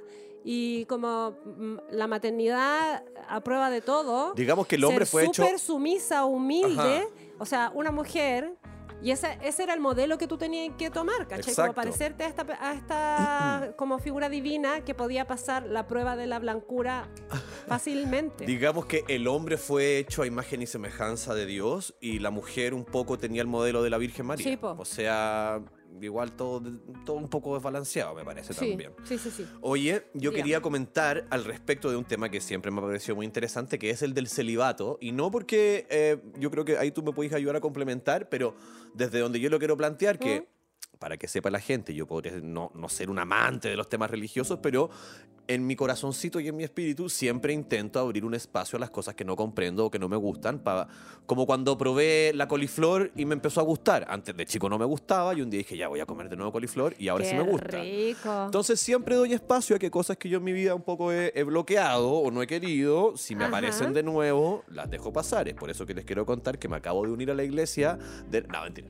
Y 0.44 0.86
como 0.86 1.36
mm, 1.44 1.76
la 1.92 2.08
maternidad 2.08 3.04
a 3.28 3.40
prueba 3.42 3.70
de 3.70 3.80
todo, 3.80 4.34
Digamos 4.34 4.66
que 4.66 4.74
el 4.74 4.82
hombre 4.84 5.06
ser 5.06 5.10
fue 5.12 5.22
hecho... 5.26 5.44
súper 5.44 5.58
sumisa, 5.60 6.24
humilde. 6.24 6.98
Ajá. 6.98 7.04
O 7.38 7.46
sea, 7.46 7.70
una 7.74 7.90
mujer. 7.90 8.54
Y 9.02 9.10
ese, 9.10 9.36
ese 9.42 9.64
era 9.64 9.74
el 9.74 9.80
modelo 9.80 10.16
que 10.16 10.28
tú 10.28 10.38
tenías 10.38 10.76
que 10.78 10.88
tomar, 10.88 11.26
¿cachai? 11.26 11.50
Exacto. 11.50 11.62
Como 11.62 11.74
parecerte 11.74 12.22
a 12.22 12.28
esta, 12.28 12.46
a 12.60 12.74
esta 12.74 13.72
como 13.76 13.98
figura 13.98 14.28
divina 14.28 14.82
que 14.84 14.94
podía 14.94 15.26
pasar 15.26 15.66
la 15.66 15.88
prueba 15.88 16.14
de 16.14 16.28
la 16.28 16.38
blancura 16.38 17.08
fácilmente. 17.66 18.46
Digamos 18.46 18.86
que 18.86 19.02
el 19.08 19.26
hombre 19.26 19.56
fue 19.56 19.98
hecho 19.98 20.22
a 20.22 20.26
imagen 20.28 20.62
y 20.62 20.68
semejanza 20.68 21.34
de 21.34 21.46
Dios 21.46 21.96
y 22.00 22.20
la 22.20 22.30
mujer 22.30 22.74
un 22.74 22.84
poco 22.84 23.18
tenía 23.18 23.42
el 23.42 23.48
modelo 23.48 23.82
de 23.82 23.90
la 23.90 23.98
Virgen 23.98 24.26
María. 24.26 24.44
Sí, 24.44 24.56
po. 24.56 24.76
O 24.78 24.84
sea, 24.84 25.60
igual 26.00 26.32
todo, 26.32 26.62
todo 27.04 27.16
un 27.16 27.28
poco 27.28 27.54
desbalanceado, 27.54 28.14
me 28.14 28.24
parece 28.24 28.52
sí, 28.54 28.70
también. 28.70 28.92
sí, 29.04 29.18
sí, 29.18 29.30
sí. 29.30 29.46
Oye, 29.60 30.04
yo 30.14 30.30
Dígame. 30.30 30.36
quería 30.36 30.60
comentar 30.60 31.26
al 31.30 31.44
respecto 31.44 31.90
de 31.90 31.96
un 31.96 32.04
tema 32.04 32.28
que 32.28 32.40
siempre 32.40 32.70
me 32.70 32.78
ha 32.80 32.82
parecido 32.82 33.16
muy 33.16 33.26
interesante, 33.26 33.78
que 33.78 33.90
es 33.90 34.02
el 34.02 34.14
del 34.14 34.28
celibato. 34.28 34.98
Y 35.00 35.12
no 35.12 35.30
porque 35.30 35.86
eh, 35.90 36.18
yo 36.38 36.50
creo 36.50 36.64
que 36.64 36.78
ahí 36.78 36.90
tú 36.90 37.02
me 37.02 37.12
puedes 37.12 37.32
ayudar 37.32 37.56
a 37.56 37.60
complementar, 37.60 38.28
pero 38.28 38.54
desde 38.94 39.18
donde 39.18 39.40
yo 39.40 39.50
lo 39.50 39.58
quiero 39.58 39.76
plantear, 39.76 40.18
que 40.18 40.40
¿Mm? 40.40 40.44
Para 41.02 41.16
que 41.16 41.26
sepa 41.26 41.50
la 41.50 41.58
gente, 41.58 41.92
yo 41.94 42.06
podría 42.06 42.38
no, 42.40 42.70
no 42.76 42.88
ser 42.88 43.10
un 43.10 43.18
amante 43.18 43.68
de 43.68 43.74
los 43.74 43.88
temas 43.88 44.08
religiosos, 44.08 44.60
pero 44.62 44.88
en 45.48 45.66
mi 45.66 45.74
corazoncito 45.74 46.38
y 46.38 46.46
en 46.46 46.56
mi 46.56 46.62
espíritu 46.62 47.08
siempre 47.08 47.52
intento 47.52 47.98
abrir 47.98 48.24
un 48.24 48.34
espacio 48.34 48.76
a 48.76 48.80
las 48.80 48.90
cosas 48.90 49.16
que 49.16 49.24
no 49.24 49.34
comprendo 49.34 49.86
o 49.86 49.90
que 49.90 49.98
no 49.98 50.08
me 50.08 50.16
gustan. 50.16 50.62
como 51.26 51.44
cuando 51.44 51.76
probé 51.76 52.30
la 52.36 52.46
coliflor 52.46 53.10
y 53.16 53.24
me 53.24 53.34
empezó 53.34 53.60
a 53.60 53.64
gustar. 53.64 54.06
Antes 54.08 54.36
de 54.36 54.46
chico 54.46 54.68
no 54.68 54.78
me 54.78 54.84
gustaba 54.84 55.34
y 55.34 55.42
un 55.42 55.50
día 55.50 55.58
dije, 55.58 55.76
ya 55.76 55.88
voy 55.88 55.98
a 55.98 56.06
comer 56.06 56.28
de 56.28 56.36
nuevo 56.36 56.52
coliflor 56.52 56.94
y 56.96 57.08
ahora 57.08 57.24
sí 57.24 57.32
Qué 57.32 57.36
me 57.42 57.50
gusta. 57.50 57.80
rico. 57.80 58.44
Entonces 58.44 58.78
siempre 58.78 59.16
doy 59.16 59.32
espacio 59.32 59.74
a 59.74 59.80
que 59.80 59.90
cosas 59.90 60.16
que 60.16 60.28
yo 60.28 60.38
en 60.38 60.44
mi 60.44 60.52
vida 60.52 60.76
un 60.76 60.82
poco 60.82 61.10
he, 61.10 61.32
he 61.34 61.42
bloqueado 61.42 62.08
o 62.12 62.30
no 62.30 62.40
he 62.42 62.46
querido, 62.46 63.16
si 63.16 63.34
me 63.34 63.42
Ajá. 63.42 63.48
aparecen 63.56 63.92
de 63.92 64.04
nuevo, 64.04 64.62
las 64.68 64.88
dejo 64.88 65.12
pasar. 65.12 65.48
Es 65.48 65.54
por 65.54 65.68
eso 65.68 65.84
que 65.84 65.94
les 65.94 66.04
quiero 66.04 66.24
contar 66.24 66.60
que 66.60 66.68
me 66.68 66.76
acabo 66.76 67.04
de 67.04 67.10
unir 67.10 67.32
a 67.32 67.34
la 67.34 67.42
iglesia. 67.42 67.98
De... 68.30 68.42
No, 68.42 68.62
mentira. 68.62 68.86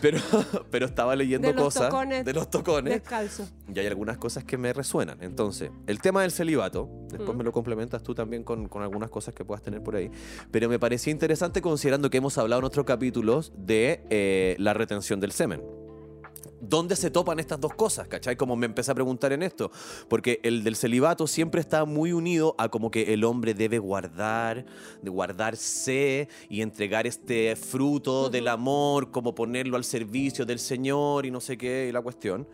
Pero, 0.00 0.18
pero 0.70 0.86
estaba 0.86 1.14
leyendo 1.16 1.48
De 1.48 1.54
los 1.54 1.64
cosas 1.64 1.88
tocones 1.88 2.24
de 2.24 2.32
los 2.32 2.50
tocones 2.50 2.92
Descalzo. 2.94 3.48
y 3.74 3.78
hay 3.78 3.86
algunas 3.86 4.18
cosas 4.18 4.44
que 4.44 4.56
me 4.58 4.72
resuenan. 4.72 5.22
Entonces, 5.22 5.70
el 5.86 6.00
tema 6.00 6.22
del 6.22 6.32
celibato, 6.32 6.88
después 7.08 7.34
Mm. 7.34 7.38
me 7.38 7.44
lo 7.44 7.52
complementas 7.52 8.02
tú 8.02 8.14
también 8.14 8.42
con, 8.44 8.68
con 8.68 8.82
algunas 8.82 9.10
cosas 9.10 9.34
que 9.34 9.44
puedas 9.44 9.62
tener 9.62 9.82
por 9.82 9.96
ahí, 9.96 10.10
pero 10.50 10.68
me 10.68 10.78
parecía 10.78 11.10
interesante 11.12 11.62
considerando 11.62 12.10
que 12.10 12.18
hemos 12.18 12.36
hablado 12.38 12.60
en 12.60 12.66
otros 12.66 12.84
capítulos 12.86 13.52
de 13.56 14.04
eh, 14.10 14.56
la 14.58 14.74
retención 14.74 15.20
del 15.20 15.32
semen. 15.32 15.62
¿Dónde 16.60 16.94
se 16.96 17.10
topan 17.10 17.40
estas 17.40 17.60
dos 17.60 17.74
cosas? 17.74 18.06
¿Cachai? 18.08 18.36
Como 18.36 18.54
me 18.54 18.66
empecé 18.66 18.92
a 18.92 18.94
preguntar 18.94 19.32
en 19.32 19.42
esto. 19.42 19.70
Porque 20.08 20.40
el 20.42 20.62
del 20.62 20.76
celibato 20.76 21.26
siempre 21.26 21.60
está 21.60 21.84
muy 21.84 22.12
unido 22.12 22.54
a 22.58 22.68
como 22.68 22.90
que 22.90 23.14
el 23.14 23.24
hombre 23.24 23.54
debe 23.54 23.78
guardar, 23.78 24.66
de 25.00 25.10
guardarse 25.10 26.28
y 26.48 26.60
entregar 26.60 27.06
este 27.06 27.56
fruto 27.56 28.28
del 28.28 28.48
amor, 28.48 29.10
como 29.10 29.34
ponerlo 29.34 29.76
al 29.76 29.84
servicio 29.84 30.44
del 30.44 30.58
Señor 30.58 31.26
y 31.26 31.30
no 31.30 31.40
sé 31.40 31.56
qué, 31.56 31.86
y 31.88 31.92
la 31.92 32.02
cuestión. 32.02 32.46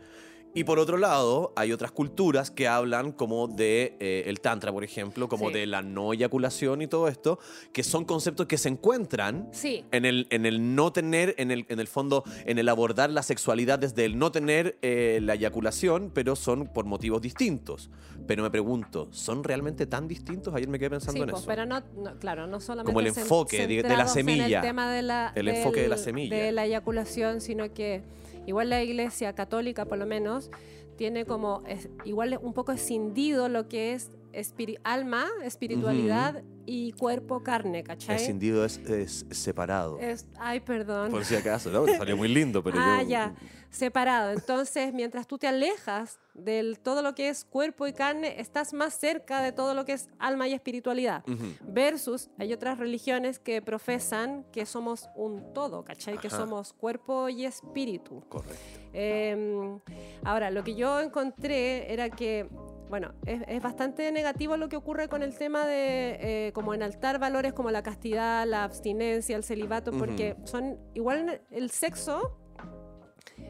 Y 0.56 0.64
por 0.64 0.78
otro 0.78 0.96
lado, 0.96 1.52
hay 1.54 1.70
otras 1.70 1.92
culturas 1.92 2.50
que 2.50 2.66
hablan 2.66 3.12
como 3.12 3.46
de 3.46 3.94
eh, 4.00 4.22
el 4.24 4.40
tantra, 4.40 4.72
por 4.72 4.84
ejemplo, 4.84 5.28
como 5.28 5.48
Sí. 5.48 5.52
de 5.52 5.66
la 5.66 5.82
no 5.82 6.14
eyaculación 6.14 6.80
y 6.80 6.86
todo 6.86 7.08
esto, 7.08 7.38
que 7.74 7.82
son 7.82 8.06
conceptos 8.06 8.46
que 8.46 8.56
se 8.56 8.70
encuentran 8.70 9.50
Sí. 9.52 9.84
en 9.92 10.06
el, 10.06 10.26
en 10.30 10.46
el 10.46 10.74
no 10.74 10.94
tener, 10.94 11.34
en 11.36 11.50
el, 11.50 11.66
en 11.68 11.78
el 11.78 11.86
fondo, 11.88 12.24
en 12.46 12.58
el 12.58 12.70
abordar 12.70 13.10
la 13.10 13.22
sexualidad 13.22 13.78
desde 13.78 14.06
el 14.06 14.16
no 14.18 14.32
tener 14.32 14.78
eh, 14.80 15.18
la 15.22 15.34
eyaculación, 15.34 16.10
pero 16.14 16.34
son 16.36 16.68
por 16.68 16.86
motivos 16.86 17.20
distintos. 17.20 17.90
Pero 18.26 18.42
me 18.42 18.50
pregunto, 18.50 19.08
¿son 19.10 19.44
realmente 19.44 19.84
tan 19.84 20.08
distintos? 20.08 20.54
Ayer 20.54 20.70
me 20.70 20.78
quedé 20.78 20.88
pensando 20.88 21.18
Sí, 21.18 21.22
en 21.22 21.28
pues, 21.28 21.42
eso. 21.42 21.48
pero 21.48 21.66
no, 21.66 21.82
no- 21.98 22.18
claro, 22.18 22.46
no 22.46 22.60
solamente 22.60 22.86
Como 22.94 23.00
el 23.00 23.08
enfoque 23.08 23.66
de- 23.66 23.66
de 23.66 23.82
la 23.82 23.88
centrados 23.90 24.16
en 24.16 24.26
semilla. 24.26 24.60
el 24.60 24.64
tema 24.66 24.90
de 24.90 25.02
la, 25.02 25.32
El 25.34 25.48
enfoque 25.48 25.82
de 25.82 25.88
la 25.88 25.96
del- 25.96 26.04
semilla. 26.06 26.34
de 26.34 26.52
la 26.52 26.64
eyaculación, 26.64 27.42
sino 27.42 27.74
que 27.74 28.02
igual 28.46 28.70
la 28.70 28.82
iglesia 28.82 29.34
católica, 29.34 29.84
por 29.84 29.98
lo 29.98 30.06
menos, 30.06 30.50
tiene 30.96 31.24
como 31.26 31.62
es- 31.66 31.88
igual 32.04 32.38
un 32.42 32.52
poco 32.54 32.72
escindido 32.72 33.48
lo 33.48 33.68
que 33.68 33.92
es 33.92 34.10
espiri- 34.32 34.78
alma, 34.84 35.26
espiritualidad 35.44 36.42
y 36.66 36.92
cuerpo, 36.92 37.42
carne, 37.42 37.82
¿cachai? 37.84 38.16
Escindido 38.16 38.64
es, 38.64 38.78
es 38.78 39.24
separado. 39.30 39.98
Es- 40.00 40.26
ay, 40.38 40.60
perdón. 40.60 41.10
Por 41.10 41.24
si 41.24 41.36
acaso, 41.36 41.70
¿no? 41.70 41.86
Salió 41.86 42.16
muy 42.16 42.28
lindo, 42.28 42.62
pero 42.62 42.76
ah, 42.80 43.02
yo... 43.02 43.08
ya, 43.08 43.34
separado. 43.70 44.32
Entonces, 44.32 44.92
mientras 44.92 45.26
tú 45.26 45.38
te 45.38 45.46
alejas 45.46 46.18
de 46.34 46.76
todo 46.82 47.02
lo 47.02 47.14
que 47.14 47.28
es 47.28 47.44
cuerpo 47.44 47.86
y 47.86 47.92
carne, 47.92 48.40
estás 48.40 48.72
más 48.72 48.94
cerca 48.98 49.42
de 49.42 49.52
todo 49.52 49.74
lo 49.74 49.84
que 49.84 49.92
es 49.92 50.08
alma 50.18 50.48
y 50.48 50.52
espiritualidad. 50.54 51.22
Ujú. 51.28 51.44
Versus, 51.62 52.28
hay 52.38 52.52
otras 52.52 52.78
religiones 52.78 53.38
que 53.38 53.62
profesan 53.62 54.44
que 54.52 54.66
somos 54.66 55.08
un 55.14 55.52
todo, 55.54 55.84
¿cachai? 55.84 56.18
Que 56.18 56.26
Ajá. 56.26 56.36
somos 56.38 56.72
cuerpo 56.72 57.28
y 57.28 57.44
espíritu. 57.46 58.22
Correcto. 58.28 58.56
Eh, 58.92 59.78
ahora, 60.24 60.50
lo 60.50 60.64
que 60.64 60.74
yo 60.74 61.00
encontré 61.00 61.92
era 61.92 62.10
que, 62.10 62.48
bueno, 62.88 63.12
es, 63.26 63.42
es 63.48 63.62
bastante 63.62 64.10
negativo 64.12 64.56
lo 64.56 64.68
que 64.68 64.76
ocurre 64.76 65.08
con 65.08 65.22
el 65.22 65.36
tema 65.36 65.66
de 65.66 66.46
eh, 66.48 66.52
como 66.52 66.74
enaltar 66.74 67.18
valores 67.18 67.52
como 67.52 67.70
la 67.70 67.82
castidad, 67.82 68.46
la 68.46 68.64
abstinencia, 68.64 69.36
el 69.36 69.44
celibato, 69.44 69.92
porque 69.92 70.36
son 70.44 70.78
igual 70.94 71.40
el 71.50 71.70
sexo 71.70 72.38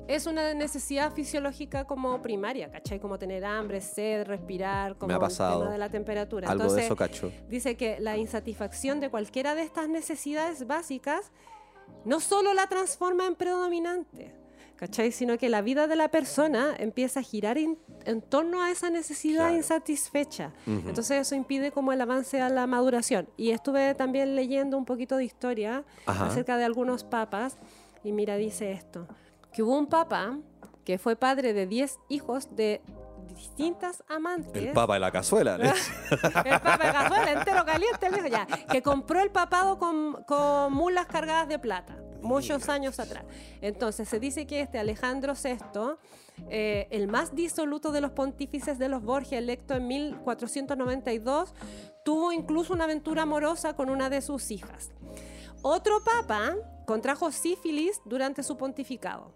es 0.09 0.27
una 0.27 0.55
necesidad 0.55 1.13
fisiológica 1.13 1.85
como 1.85 2.23
primaria, 2.23 2.71
¿cachai? 2.71 3.01
Como 3.01 3.19
tener 3.19 3.45
hambre, 3.45 3.81
sed, 3.81 4.25
respirar, 4.25 4.97
como 4.97 5.15
ha 5.15 5.19
pasado 5.19 5.55
el 5.55 5.61
tema 5.61 5.73
de 5.73 5.79
la 5.79 5.89
temperatura. 5.89 6.49
Algo 6.49 6.63
Entonces, 6.63 6.83
de 6.83 6.87
eso 6.87 6.97
cacho. 6.97 7.33
dice 7.49 7.77
que 7.77 7.99
la 8.01 8.17
insatisfacción 8.17 9.01
de 9.01 9.11
cualquiera 9.11 9.55
de 9.55 9.63
estas 9.63 9.89
necesidades 9.89 10.67
básicas 10.67 11.33
no 12.05 12.21
solo 12.21 12.55
la 12.55 12.69
transforma 12.69 13.27
en 13.27 13.35
predominante, 13.35 14.33
¿cachai? 14.77 15.11
Sino 15.13 15.39
que 15.39 15.49
la 15.49 15.63
vida 15.63 15.87
de 15.87 15.97
la 15.97 16.09
persona 16.09 16.75
empieza 16.79 17.21
a 17.21 17.23
girar 17.23 17.59
en, 17.59 17.79
en 18.05 18.23
torno 18.23 18.63
a 18.63 18.71
esa 18.71 18.91
necesidad 18.91 19.45
Claro. 19.45 19.57
insatisfecha. 19.57 20.53
Ujú. 20.67 20.89
Entonces 20.89 21.21
eso 21.27 21.35
impide 21.35 21.73
como 21.73 21.93
el 21.93 22.01
avance 22.01 22.41
a 22.41 22.49
la 22.49 22.67
maduración. 22.67 23.29
Y 23.37 23.51
estuve 23.51 23.95
también 23.95 24.37
leyendo 24.37 24.77
un 24.79 24.85
poquito 24.85 25.17
de 25.17 25.25
historia 25.25 25.85
Ajá. 26.07 26.27
acerca 26.27 26.57
de 26.57 26.65
algunos 26.65 27.05
papas 27.05 27.57
y 28.05 28.13
mira, 28.13 28.37
dice 28.37 28.73
esto, 28.73 29.07
que 29.53 29.63
hubo 29.63 29.77
un 29.79 29.87
papa 29.87 30.39
que 30.85 30.99
fue 30.99 31.17
padre 31.17 31.53
de 31.53 31.67
10 31.67 31.99
hijos 32.09 32.55
de 32.55 32.81
distintas 33.35 34.05
amantes. 34.09 34.63
El 34.63 34.73
papa 34.73 34.95
de 34.95 35.01
la 35.01 35.11
cazuela. 35.11 35.57
¿eh? 35.57 35.73
El 36.13 36.61
papa 36.61 36.79
de 36.87 36.93
cazuela 36.93 37.33
entero 37.33 37.65
caliente, 37.65 38.07
el 38.07 38.31
ya. 38.31 38.47
Que 38.71 38.83
compró 38.83 39.21
el 39.21 39.31
papado 39.31 39.79
con, 39.79 40.23
con 40.25 40.73
mulas 40.73 41.07
cargadas 41.07 41.49
de 41.49 41.59
plata. 41.59 41.97
Muchos 42.27 42.69
años 42.69 42.99
atrás. 42.99 43.25
Entonces 43.61 44.09
se 44.09 44.21
dice 44.21 44.47
que 44.47 44.61
este 44.61 44.79
Alejandro 44.79 45.35
VI, 45.35 45.97
eh, 46.51 46.89
el 46.91 47.09
más 47.09 47.35
disoluto 47.35 47.93
de 47.93 48.01
los 48.01 48.11
pontífices 48.11 48.79
de 48.79 48.89
los 48.89 49.03
Borgia, 49.03 49.39
electo 49.39 49.75
en 49.75 49.87
1492, 49.87 51.55
tuvo 52.05 52.33
incluso 52.33 52.73
una 52.73 52.85
aventura 52.85 53.23
amorosa 53.23 53.75
con 53.75 53.91
una 53.91 54.11
de 54.11 54.21
sus 54.21 54.51
hijas. 54.51 54.91
Otro 55.63 56.03
papa 56.05 56.55
contrajo 56.87 57.33
sífilis 57.33 58.01
durante 58.05 58.43
su 58.43 58.57
pontificado. 58.57 59.36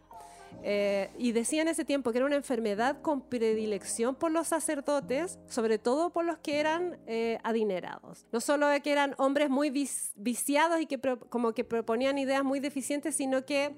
Eh, 0.62 1.10
y 1.18 1.32
decía 1.32 1.62
en 1.62 1.68
ese 1.68 1.84
tiempo 1.84 2.12
que 2.12 2.18
era 2.18 2.26
una 2.26 2.36
enfermedad 2.36 3.00
con 3.02 3.22
predilección 3.22 4.14
por 4.14 4.30
los 4.30 4.48
sacerdotes, 4.48 5.38
sobre 5.48 5.78
todo 5.78 6.10
por 6.10 6.24
los 6.24 6.38
que 6.38 6.60
eran 6.60 6.98
eh, 7.06 7.38
adinerados. 7.42 8.26
No 8.32 8.40
solo 8.40 8.66
que 8.82 8.92
eran 8.92 9.14
hombres 9.18 9.48
muy 9.50 9.70
viciados 10.16 10.80
y 10.80 10.86
que 10.86 10.98
pro- 10.98 11.20
como 11.20 11.52
que 11.52 11.64
proponían 11.64 12.18
ideas 12.18 12.44
muy 12.44 12.60
deficientes, 12.60 13.14
sino 13.16 13.44
que 13.44 13.74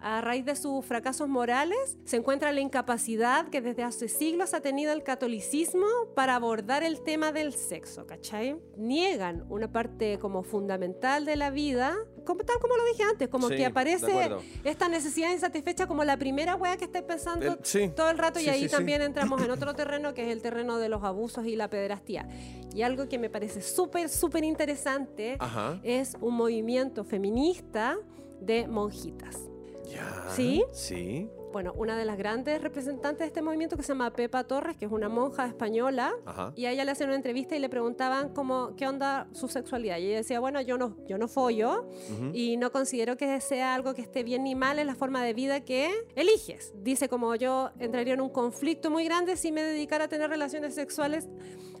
a 0.00 0.20
raíz 0.20 0.44
de 0.44 0.54
sus 0.54 0.84
fracasos 0.84 1.28
morales 1.28 1.96
se 2.04 2.16
encuentra 2.16 2.52
la 2.52 2.60
incapacidad 2.60 3.48
que 3.48 3.62
desde 3.62 3.84
hace 3.84 4.08
siglos 4.08 4.52
ha 4.52 4.60
tenido 4.60 4.92
el 4.92 5.02
catolicismo 5.02 5.86
para 6.14 6.34
abordar 6.34 6.82
el 6.82 7.00
tema 7.02 7.32
del 7.32 7.54
sexo, 7.54 8.06
¿cachai? 8.06 8.56
Niegan 8.76 9.46
una 9.48 9.72
parte 9.72 10.18
como 10.18 10.42
fundamental 10.42 11.24
de 11.24 11.36
la 11.36 11.48
vida, 11.50 11.94
como, 12.26 12.42
tal 12.44 12.58
como 12.60 12.76
lo 12.76 12.84
dije 12.84 13.02
antes, 13.04 13.28
como 13.28 13.48
Sí, 13.48 13.54
que 13.54 13.60
de 13.60 13.66
aparece 13.66 14.28
esta 14.64 14.88
necesidad 14.88 15.32
insatisfecha 15.32 15.86
como 15.86 16.04
la 16.04 16.18
primera 16.24 16.56
wea 16.56 16.76
que 16.78 16.86
estáis 16.86 17.04
pensando 17.04 17.44
El- 17.52 17.58
sí. 17.64 17.90
todo 17.94 18.08
el 18.08 18.16
rato 18.16 18.40
y 18.40 18.44
Sí, 18.44 18.48
ahí 18.48 18.60
sí, 18.62 18.68
sí. 18.68 18.74
también 18.74 19.02
entramos 19.02 19.42
en 19.42 19.50
otro 19.50 19.74
terreno 19.82 20.14
que 20.14 20.22
es 20.24 20.28
el 20.32 20.40
terreno 20.40 20.78
de 20.78 20.88
los 20.88 21.02
abusos 21.04 21.44
y 21.46 21.54
la 21.54 21.68
pederastía. 21.68 22.26
Y 22.74 22.80
algo 22.80 23.06
que 23.10 23.18
me 23.18 23.28
parece 23.28 23.60
súper, 23.60 24.08
súper 24.08 24.42
interesante 24.42 25.36
Ajá. 25.38 25.78
es 25.82 26.16
un 26.22 26.34
movimiento 26.34 27.04
feminista 27.04 27.96
de 28.40 28.66
monjitas. 28.68 29.36
Ya. 29.84 30.24
¿Sí? 30.30 30.64
Sí. 30.72 31.28
Bueno, 31.54 31.72
una 31.76 31.96
de 31.96 32.04
las 32.04 32.18
grandes 32.18 32.60
representantes 32.60 33.20
de 33.20 33.26
este 33.26 33.40
movimiento 33.40 33.76
que 33.76 33.84
se 33.84 33.92
llama 33.92 34.12
Pepa 34.12 34.42
Torres, 34.42 34.76
que 34.76 34.86
es 34.86 34.90
una 34.90 35.08
monja 35.08 35.46
española, 35.46 36.12
Ajá. 36.26 36.52
y 36.56 36.64
a 36.64 36.72
ella 36.72 36.84
le 36.84 36.90
hacían 36.90 37.10
una 37.10 37.16
entrevista 37.16 37.54
y 37.54 37.60
le 37.60 37.68
preguntaban 37.68 38.30
cómo, 38.30 38.74
qué 38.74 38.88
onda 38.88 39.28
su 39.30 39.46
sexualidad. 39.46 39.98
Y 39.98 40.06
ella 40.06 40.16
decía, 40.16 40.40
bueno, 40.40 40.60
yo 40.62 40.78
no, 40.78 40.96
yo 41.06 41.16
no 41.16 41.28
follo 41.28 41.88
y 42.32 42.56
no 42.56 42.72
considero 42.72 43.16
que 43.16 43.40
sea 43.40 43.76
algo 43.76 43.94
que 43.94 44.02
esté 44.02 44.24
bien 44.24 44.42
ni 44.42 44.56
mal, 44.56 44.80
es 44.80 44.86
la 44.86 44.96
forma 44.96 45.22
de 45.22 45.32
vida 45.32 45.60
que 45.60 45.92
eliges. 46.16 46.74
Dice 46.82 47.08
como 47.08 47.36
yo 47.36 47.70
entraría 47.78 48.14
en 48.14 48.20
un 48.20 48.30
conflicto 48.30 48.90
muy 48.90 49.04
grande 49.04 49.36
si 49.36 49.52
me 49.52 49.62
dedicara 49.62 50.06
a 50.06 50.08
tener 50.08 50.30
relaciones 50.30 50.74
sexuales, 50.74 51.28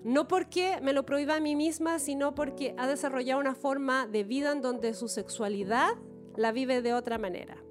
no 0.04 0.28
porque 0.28 0.78
me 0.82 0.92
lo 0.92 1.04
prohíba 1.04 1.34
a 1.34 1.40
mí 1.40 1.56
misma, 1.56 1.98
sino 1.98 2.36
porque 2.36 2.76
ha 2.78 2.86
desarrollado 2.86 3.40
una 3.40 3.56
forma 3.56 4.06
de 4.06 4.22
vida 4.22 4.52
en 4.52 4.62
donde 4.62 4.94
su 4.94 5.08
sexualidad 5.08 5.94
la 6.36 6.52
vive 6.52 6.80
de 6.80 6.94
otra 6.94 7.18
manera. 7.18 7.63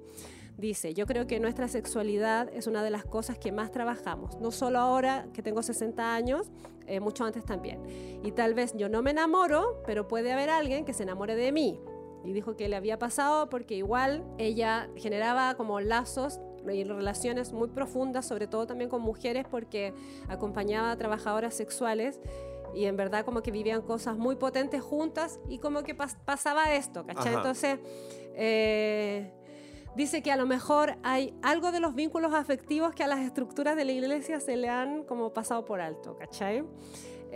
Dice, 0.56 0.94
yo 0.94 1.06
creo 1.06 1.26
que 1.26 1.40
nuestra 1.40 1.66
sexualidad 1.68 2.48
es 2.52 2.66
una 2.68 2.82
de 2.84 2.90
las 2.90 3.04
cosas 3.04 3.38
que 3.38 3.50
más 3.50 3.70
trabajamos, 3.72 4.38
no 4.40 4.52
solo 4.52 4.78
ahora 4.78 5.26
que 5.32 5.42
tengo 5.42 5.62
60 5.62 6.14
años, 6.14 6.46
eh, 6.86 7.00
mucho 7.00 7.24
antes 7.24 7.44
también. 7.44 7.80
Y 8.22 8.30
tal 8.32 8.54
vez 8.54 8.72
yo 8.76 8.88
no 8.88 9.02
me 9.02 9.10
enamoro, 9.10 9.82
pero 9.84 10.06
puede 10.06 10.32
haber 10.32 10.50
alguien 10.50 10.84
que 10.84 10.92
se 10.94 11.02
enamore 11.02 11.34
de 11.34 11.50
mí. 11.50 11.80
Y 12.24 12.32
dijo 12.32 12.56
que 12.56 12.68
le 12.68 12.76
había 12.76 12.98
pasado 12.98 13.50
porque 13.50 13.74
igual 13.74 14.24
ella 14.38 14.88
generaba 14.96 15.54
como 15.56 15.80
lazos 15.80 16.40
y 16.72 16.84
relaciones 16.84 17.52
muy 17.52 17.68
profundas, 17.68 18.24
sobre 18.26 18.46
todo 18.46 18.66
también 18.66 18.88
con 18.88 19.02
mujeres, 19.02 19.44
porque 19.50 19.92
acompañaba 20.28 20.92
a 20.92 20.96
trabajadoras 20.96 21.52
sexuales 21.54 22.20
y 22.74 22.86
en 22.86 22.96
verdad 22.96 23.24
como 23.26 23.42
que 23.42 23.50
vivían 23.50 23.82
cosas 23.82 24.16
muy 24.16 24.36
potentes 24.36 24.80
juntas 24.82 25.38
y 25.48 25.58
como 25.58 25.82
que 25.82 25.94
pas- 25.96 26.16
pasaba 26.24 26.74
esto, 26.74 27.04
¿cachai? 27.04 27.28
Ajá. 27.28 27.36
Entonces, 27.38 27.78
eh, 28.36 29.30
dice 29.96 30.22
que 30.22 30.32
a 30.32 30.36
lo 30.36 30.46
mejor 30.46 30.96
hay 31.02 31.34
algo 31.42 31.72
de 31.72 31.80
los 31.80 31.94
vínculos 31.94 32.34
afectivos 32.34 32.94
que 32.94 33.02
a 33.02 33.06
las 33.06 33.20
estructuras 33.20 33.76
de 33.76 33.84
la 33.84 33.92
iglesia 33.92 34.40
se 34.40 34.56
le 34.56 34.68
han 34.68 35.04
como 35.04 35.32
pasado 35.32 35.64
por 35.64 35.80
alto, 35.80 36.16
¿cachai? 36.16 36.64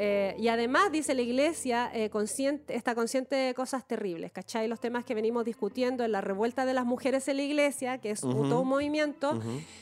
Eh, 0.01 0.37
y 0.39 0.47
además, 0.47 0.93
dice 0.93 1.13
la 1.13 1.23
iglesia, 1.23 1.91
eh, 1.93 2.09
consciente, 2.09 2.77
está 2.77 2.95
consciente 2.95 3.35
de 3.35 3.53
cosas 3.53 3.85
terribles, 3.85 4.31
¿cachai? 4.31 4.69
Los 4.69 4.79
temas 4.79 5.05
que 5.05 5.13
venimos 5.13 5.45
discutiendo 5.45 6.05
en 6.05 6.13
la 6.13 6.21
revuelta 6.21 6.65
de 6.65 6.73
las 6.73 6.87
mujeres 6.87 7.27
en 7.27 7.39
la 7.39 7.43
iglesia, 7.43 7.99
que 7.99 8.11
es 8.11 8.21
todo 8.21 8.61
un 8.61 8.69
movimiento, 8.69 9.41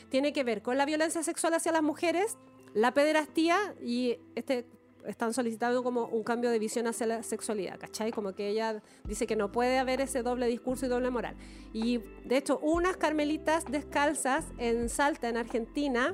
tiene 0.09 0.33
que 0.33 0.43
ver 0.43 0.63
con 0.63 0.75
la 0.75 0.85
violencia 0.85 1.21
sexual 1.21 1.53
hacia 1.53 1.71
las 1.71 1.83
mujeres, 1.83 2.35
la 2.73 2.95
pederastía 2.95 3.75
y 3.79 4.17
este 4.33 4.65
están 5.07 5.33
solicitando 5.33 5.83
como 5.83 6.05
un 6.07 6.23
cambio 6.23 6.49
de 6.49 6.59
visión 6.59 6.85
hacia 6.87 7.07
la 7.07 7.23
sexualidad, 7.23 7.79
¿cachai? 7.79 8.11
Como 8.11 8.33
que 8.33 8.49
ella 8.49 8.81
dice 9.05 9.25
que 9.25 9.35
no 9.35 9.51
puede 9.51 9.77
haber 9.79 10.01
ese 10.01 10.21
doble 10.21 10.47
discurso 10.47 10.85
y 10.85 10.89
doble 10.89 11.09
moral. 11.09 11.35
Y 11.73 11.99
de 12.25 12.37
hecho, 12.37 12.59
unas 12.59 12.97
carmelitas 12.97 13.65
descalzas 13.65 14.45
en 14.57 14.89
Salta, 14.89 15.29
en 15.29 15.37
Argentina, 15.37 16.13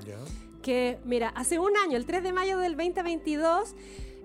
que, 0.62 1.00
mira, 1.04 1.30
hace 1.30 1.60
un 1.60 1.76
año, 1.78 1.98
el 1.98 2.06
3 2.06 2.24
de 2.24 2.32
mayo 2.32 2.58
del 2.60 2.78
2022, 2.78 3.76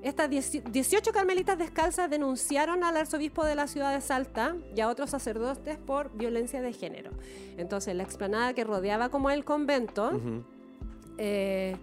estas 0.03 0.31
10 0.31 0.71
18 0.71 1.11
carmelitas 1.11 1.59
descalzas 1.59 2.09
denunciaron 2.09 2.85
al 2.85 2.97
arzobispo 2.97 3.45
de 3.45 3.57
la 3.57 3.67
ciudad 3.67 3.93
de 3.93 4.01
Salta 4.01 4.55
y 4.77 4.81
a 4.81 4.89
otros 4.89 5.11
sacerdotes 5.11 5.77
por 5.79 6.17
violencia 6.17 6.63
de 6.63 6.73
género. 6.73 7.11
Entonces, 7.57 7.97
la 7.97 8.05
explanada 8.05 8.55
que 8.55 8.63
rodeaba 8.63 9.09
como 9.09 9.31
el 9.31 9.45
convento, 9.45 10.11
Ujú. 10.15 10.45
eh, 11.19 11.77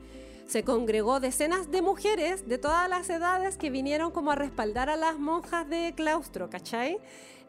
se 0.48 0.64
congregó 0.64 1.20
decenas 1.20 1.72
de 1.72 1.82
mujeres 1.82 2.48
de 2.48 2.58
todas 2.58 2.88
las 2.90 3.10
edades 3.10 3.58
que 3.58 3.70
vinieron 3.70 4.12
como 4.12 4.32
a 4.32 4.36
respaldar 4.36 4.90
a 4.90 4.96
las 4.96 5.18
monjas 5.18 5.68
de 5.70 5.94
claustro, 5.96 6.50
¿cachai? 6.50 7.00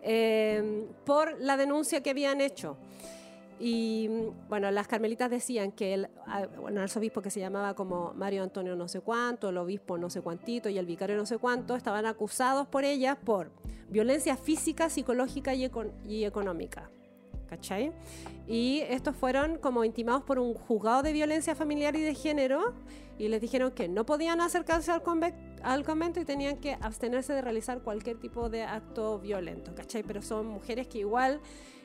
Eh, 0.02 0.86
por 1.04 1.40
la 1.40 1.56
denuncia 1.56 2.02
que 2.02 2.10
habían 2.10 2.40
hecho. 2.40 2.76
Y 3.58 4.08
bueno, 4.50 4.70
las 4.70 4.86
carmelitas 4.86 5.30
decían 5.30 5.72
que 5.72 5.94
el, 5.94 6.08
ah, 6.26 6.46
bueno, 6.60 6.78
el 6.78 6.84
arzobispo 6.84 7.22
que 7.22 7.30
se 7.30 7.40
llamaba 7.40 7.74
como 7.74 8.12
Mario 8.14 8.42
Antonio 8.42 8.76
no 8.76 8.86
sé 8.86 9.00
cuánto, 9.00 9.48
el 9.48 9.56
obispo 9.56 9.96
no 9.96 10.10
sé 10.10 10.20
cuantito 10.20 10.68
y 10.68 10.76
el 10.76 10.84
vicario 10.84 11.16
no 11.16 11.24
sé 11.24 11.38
cuánto, 11.38 11.74
estaban 11.74 12.04
acusados 12.04 12.66
por 12.66 12.84
ellas 12.84 13.16
por 13.24 13.50
violencia 13.88 14.36
física, 14.36 14.90
psicológica 14.90 15.54
y, 15.54 15.64
econ- 15.70 15.92
y 16.06 16.24
económica. 16.24 16.90
¿Cachai? 17.48 17.92
Y 18.46 18.80
estos 18.88 19.16
fueron 19.16 19.58
como 19.58 19.84
intimados 19.84 20.22
por 20.22 20.38
un 20.38 20.54
juzgado 20.54 21.02
de 21.02 21.12
violencia 21.12 21.54
familiar 21.54 21.94
y 21.96 22.00
de 22.00 22.14
género 22.14 22.74
y 23.18 23.28
les 23.28 23.40
dijeron 23.40 23.70
que 23.70 23.88
no 23.88 24.04
podían 24.04 24.40
acercarse 24.40 24.92
al, 24.92 25.02
al 25.62 25.84
convento 25.84 26.20
y 26.20 26.24
tenían 26.24 26.58
que 26.58 26.76
abstenerse 26.80 27.32
de 27.32 27.40
realizar 27.42 27.80
cualquier 27.82 28.18
tipo 28.18 28.50
de 28.50 28.62
acto 28.64 29.18
violento, 29.18 29.74
¿cachai? 29.74 30.02
Pero 30.02 30.22
son 30.22 30.46
mujeres 30.46 30.86
que 30.88 30.98
igual 30.98 31.40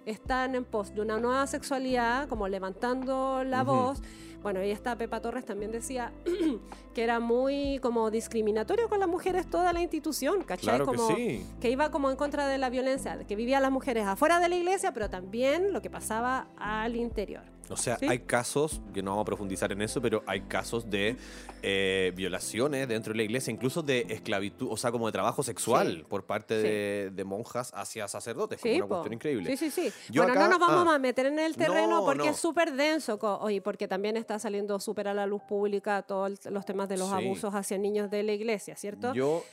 están 0.05 0.55
en 0.55 0.65
pos 0.65 0.93
de 0.93 1.01
una 1.01 1.19
nueva 1.19 1.45
sexualidad, 1.47 2.27
como 2.27 2.47
levantando 2.47 3.43
la 3.43 3.61
Ujú. 3.63 3.71
voz. 3.71 4.01
Bueno, 4.41 4.63
y 4.63 4.71
esta 4.71 4.97
Pepa 4.97 5.21
Torres 5.21 5.45
también 5.45 5.71
decía 5.71 6.11
que 6.95 7.03
era 7.03 7.19
muy 7.19 7.79
como 7.79 8.09
discriminatorio 8.09 8.89
con 8.89 8.99
las 8.99 9.07
mujeres 9.07 9.47
toda 9.49 9.71
la 9.71 9.81
institución, 9.81 10.43
¿cachai? 10.43 10.77
Claro 10.77 10.85
que 10.91 10.97
como, 10.97 11.15
sí. 11.15 11.45
que 11.61 11.69
iba 11.69 11.91
como 11.91 12.09
en 12.09 12.15
contra 12.15 12.47
de 12.47 12.57
la 12.57 12.69
violencia, 12.69 13.19
que 13.27 13.35
vivían 13.35 13.61
las 13.61 13.71
mujeres 13.71 14.07
afuera 14.07 14.39
de 14.39 14.49
la 14.49 14.55
iglesia, 14.55 14.93
pero 14.93 15.09
también 15.09 15.73
lo 15.73 15.81
que 15.81 15.89
pasaba 15.89 16.47
al 16.57 16.95
interior. 16.95 17.43
O 17.71 17.77
sea, 17.77 17.97
¿Sí? 17.97 18.05
hay 18.07 18.19
casos, 18.19 18.81
que 18.93 19.01
no 19.01 19.11
vamos 19.11 19.23
a 19.23 19.25
profundizar 19.25 19.71
en 19.71 19.81
eso, 19.81 20.01
pero 20.01 20.23
hay 20.27 20.41
casos 20.41 20.89
de 20.89 21.15
eh, 21.63 22.11
violaciones 22.15 22.87
dentro 22.87 23.13
de 23.13 23.17
la 23.17 23.23
iglesia, 23.23 23.51
incluso 23.51 23.81
de 23.83 24.05
esclavitud, 24.09 24.67
o 24.71 24.77
sea, 24.77 24.91
como 24.91 25.05
de 25.07 25.11
trabajo 25.11 25.43
sexual 25.43 25.97
Sí. 25.97 26.05
por 26.09 26.25
parte 26.25 26.55
de, 26.55 27.11
de 27.11 27.23
monjas 27.23 27.71
hacia 27.75 28.07
sacerdotes, 28.07 28.59
como 28.59 28.73
Sí, 28.73 28.77
una 28.79 28.87
po. 28.87 28.95
cuestión 28.95 29.13
increíble. 29.13 29.55
Sí, 29.57 29.69
sí, 29.69 29.89
sí. 29.89 29.93
Yo 30.11 30.23
bueno, 30.23 30.33
acá- 30.37 30.43
no 30.47 30.57
nos 30.57 30.59
vamos 30.59 30.87
ah. 30.91 30.95
a 30.95 30.99
meter 30.99 31.27
en 31.27 31.39
el 31.39 31.55
terreno 31.55 31.99
No, 31.99 32.05
porque 32.05 32.25
no. 32.25 32.31
es 32.31 32.37
súper 32.37 32.73
denso, 32.73 33.19
oye, 33.41 33.61
porque 33.61 33.87
también 33.87 34.17
está 34.17 34.39
saliendo 34.39 34.79
súper 34.79 35.07
a 35.07 35.13
la 35.13 35.25
luz 35.25 35.41
pública 35.43 36.01
todos 36.01 36.45
los 36.45 36.65
temas 36.65 36.89
de 36.89 36.97
los 36.97 37.11
abusos 37.11 37.53
hacia 37.53 37.77
niños 37.77 38.09
de 38.09 38.23
la 38.23 38.33
iglesia, 38.33 38.75
¿cierto? 38.75 39.13
Yo. 39.13 39.43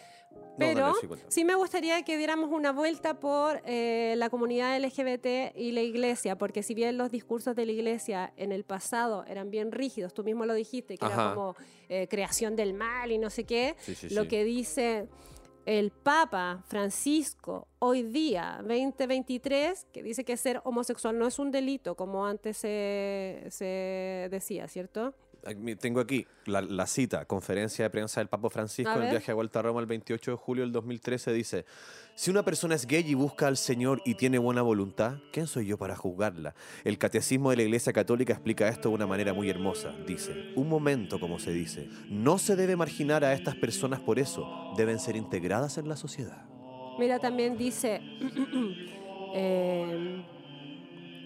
Pero 0.58 0.92
sí, 1.28 1.44
me 1.44 1.54
gustaría 1.54 2.02
que 2.02 2.16
diéramos 2.16 2.50
una 2.50 2.72
vuelta 2.72 3.14
por 3.20 3.62
eh, 3.64 4.14
la 4.16 4.28
comunidad 4.28 4.76
LGBT 4.80 5.56
y 5.56 5.70
la 5.70 5.82
iglesia, 5.82 6.36
porque 6.36 6.64
si 6.64 6.74
bien 6.74 6.98
los 6.98 7.12
discursos 7.12 7.54
de 7.54 7.64
la 7.64 7.72
iglesia 7.72 8.32
en 8.36 8.50
el 8.50 8.64
pasado 8.64 9.24
eran 9.28 9.50
bien 9.50 9.70
rígidos, 9.70 10.12
tú 10.14 10.24
mismo 10.24 10.46
lo 10.46 10.54
dijiste, 10.54 10.98
que 10.98 11.06
era 11.06 11.32
como 11.32 11.54
eh, 11.88 12.08
creación 12.10 12.56
del 12.56 12.74
mal 12.74 13.12
y 13.12 13.18
no 13.18 13.30
sé 13.30 13.44
qué, 13.44 13.76
Sí, 13.78 13.94
sí, 13.94 14.08
lo 14.10 14.22
sí. 14.22 14.28
que 14.28 14.42
dice 14.42 15.06
el 15.64 15.90
Papa 15.90 16.64
Francisco 16.66 17.68
hoy 17.78 18.02
día, 18.02 18.56
2023, 18.62 19.86
que 19.92 20.02
dice 20.02 20.24
que 20.24 20.36
ser 20.36 20.60
homosexual 20.64 21.16
no 21.16 21.26
es 21.26 21.38
un 21.38 21.50
delito, 21.52 21.94
como 21.94 22.26
antes 22.26 22.56
se, 22.56 23.44
se 23.50 24.28
decía, 24.30 24.66
¿cierto? 24.66 25.14
Tengo 25.80 26.00
aquí 26.00 26.26
la, 26.46 26.60
la 26.62 26.86
cita, 26.86 27.24
conferencia 27.24 27.84
de 27.84 27.90
prensa 27.90 28.20
del 28.20 28.28
Papa 28.28 28.50
Francisco 28.50 28.92
en 28.96 29.02
el 29.04 29.10
viaje 29.10 29.30
a 29.30 29.34
vuelta 29.34 29.58
a 29.60 29.62
Roma 29.62 29.80
el 29.80 29.86
28 29.86 30.32
de 30.32 30.36
julio 30.36 30.64
del 30.64 30.72
2013. 30.72 31.32
Dice, 31.32 31.64
si 32.14 32.30
una 32.30 32.44
persona 32.44 32.74
es 32.74 32.86
gay 32.86 33.04
y 33.06 33.14
busca 33.14 33.46
al 33.46 33.56
Señor 33.56 34.02
y 34.04 34.14
tiene 34.14 34.38
buena 34.38 34.62
voluntad, 34.62 35.18
¿quién 35.32 35.46
soy 35.46 35.66
yo 35.66 35.78
para 35.78 35.96
juzgarla? 35.96 36.54
El 36.84 36.98
catecismo 36.98 37.50
de 37.50 37.56
la 37.56 37.62
Iglesia 37.62 37.92
Católica 37.92 38.32
explica 38.32 38.68
esto 38.68 38.88
de 38.88 38.96
una 38.96 39.06
manera 39.06 39.32
muy 39.32 39.48
hermosa. 39.48 39.94
Dice, 40.06 40.52
un 40.56 40.68
momento, 40.68 41.20
como 41.20 41.38
se 41.38 41.52
dice, 41.52 41.88
no 42.08 42.38
se 42.38 42.56
debe 42.56 42.76
marginar 42.76 43.24
a 43.24 43.32
estas 43.32 43.54
personas 43.56 44.00
por 44.00 44.18
eso, 44.18 44.72
deben 44.76 44.98
ser 44.98 45.16
integradas 45.16 45.78
en 45.78 45.88
la 45.88 45.96
sociedad. 45.96 46.44
Mira, 46.98 47.20
también 47.20 47.56
dice, 47.56 48.00
eh, 49.34 50.24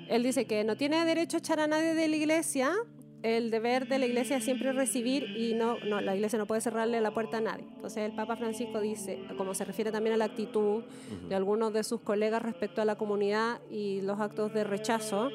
Él 0.08 0.22
dice 0.22 0.46
que 0.46 0.64
no 0.64 0.76
tiene 0.76 1.02
derecho 1.06 1.38
a 1.38 1.40
echar 1.40 1.60
a 1.60 1.66
nadie 1.66 1.94
de 1.94 2.08
la 2.08 2.16
iglesia. 2.16 2.74
El 3.22 3.52
deber 3.52 3.86
de 3.86 3.98
la 3.98 4.06
iglesia 4.06 4.38
es 4.38 4.44
siempre 4.44 4.72
recibir 4.72 5.24
y 5.36 5.54
no, 5.54 5.78
no, 5.84 6.00
la 6.00 6.14
iglesia 6.16 6.38
no 6.38 6.46
puede 6.46 6.60
cerrarle 6.60 7.00
la 7.00 7.12
puerta 7.12 7.38
a 7.38 7.40
nadie. 7.40 7.64
Entonces 7.76 7.98
el 7.98 8.12
Papa 8.12 8.36
Francisco 8.36 8.80
dice, 8.80 9.22
como 9.36 9.54
se 9.54 9.64
refiere 9.64 9.92
también 9.92 10.14
a 10.14 10.16
la 10.16 10.24
actitud 10.24 10.82
de 11.28 11.34
algunos 11.34 11.72
de 11.72 11.84
sus 11.84 12.00
colegas 12.00 12.42
respecto 12.42 12.82
a 12.82 12.84
la 12.84 12.96
comunidad 12.96 13.60
y 13.70 14.00
los 14.00 14.20
actos 14.20 14.52
de 14.52 14.64
rechazo, 14.64 15.30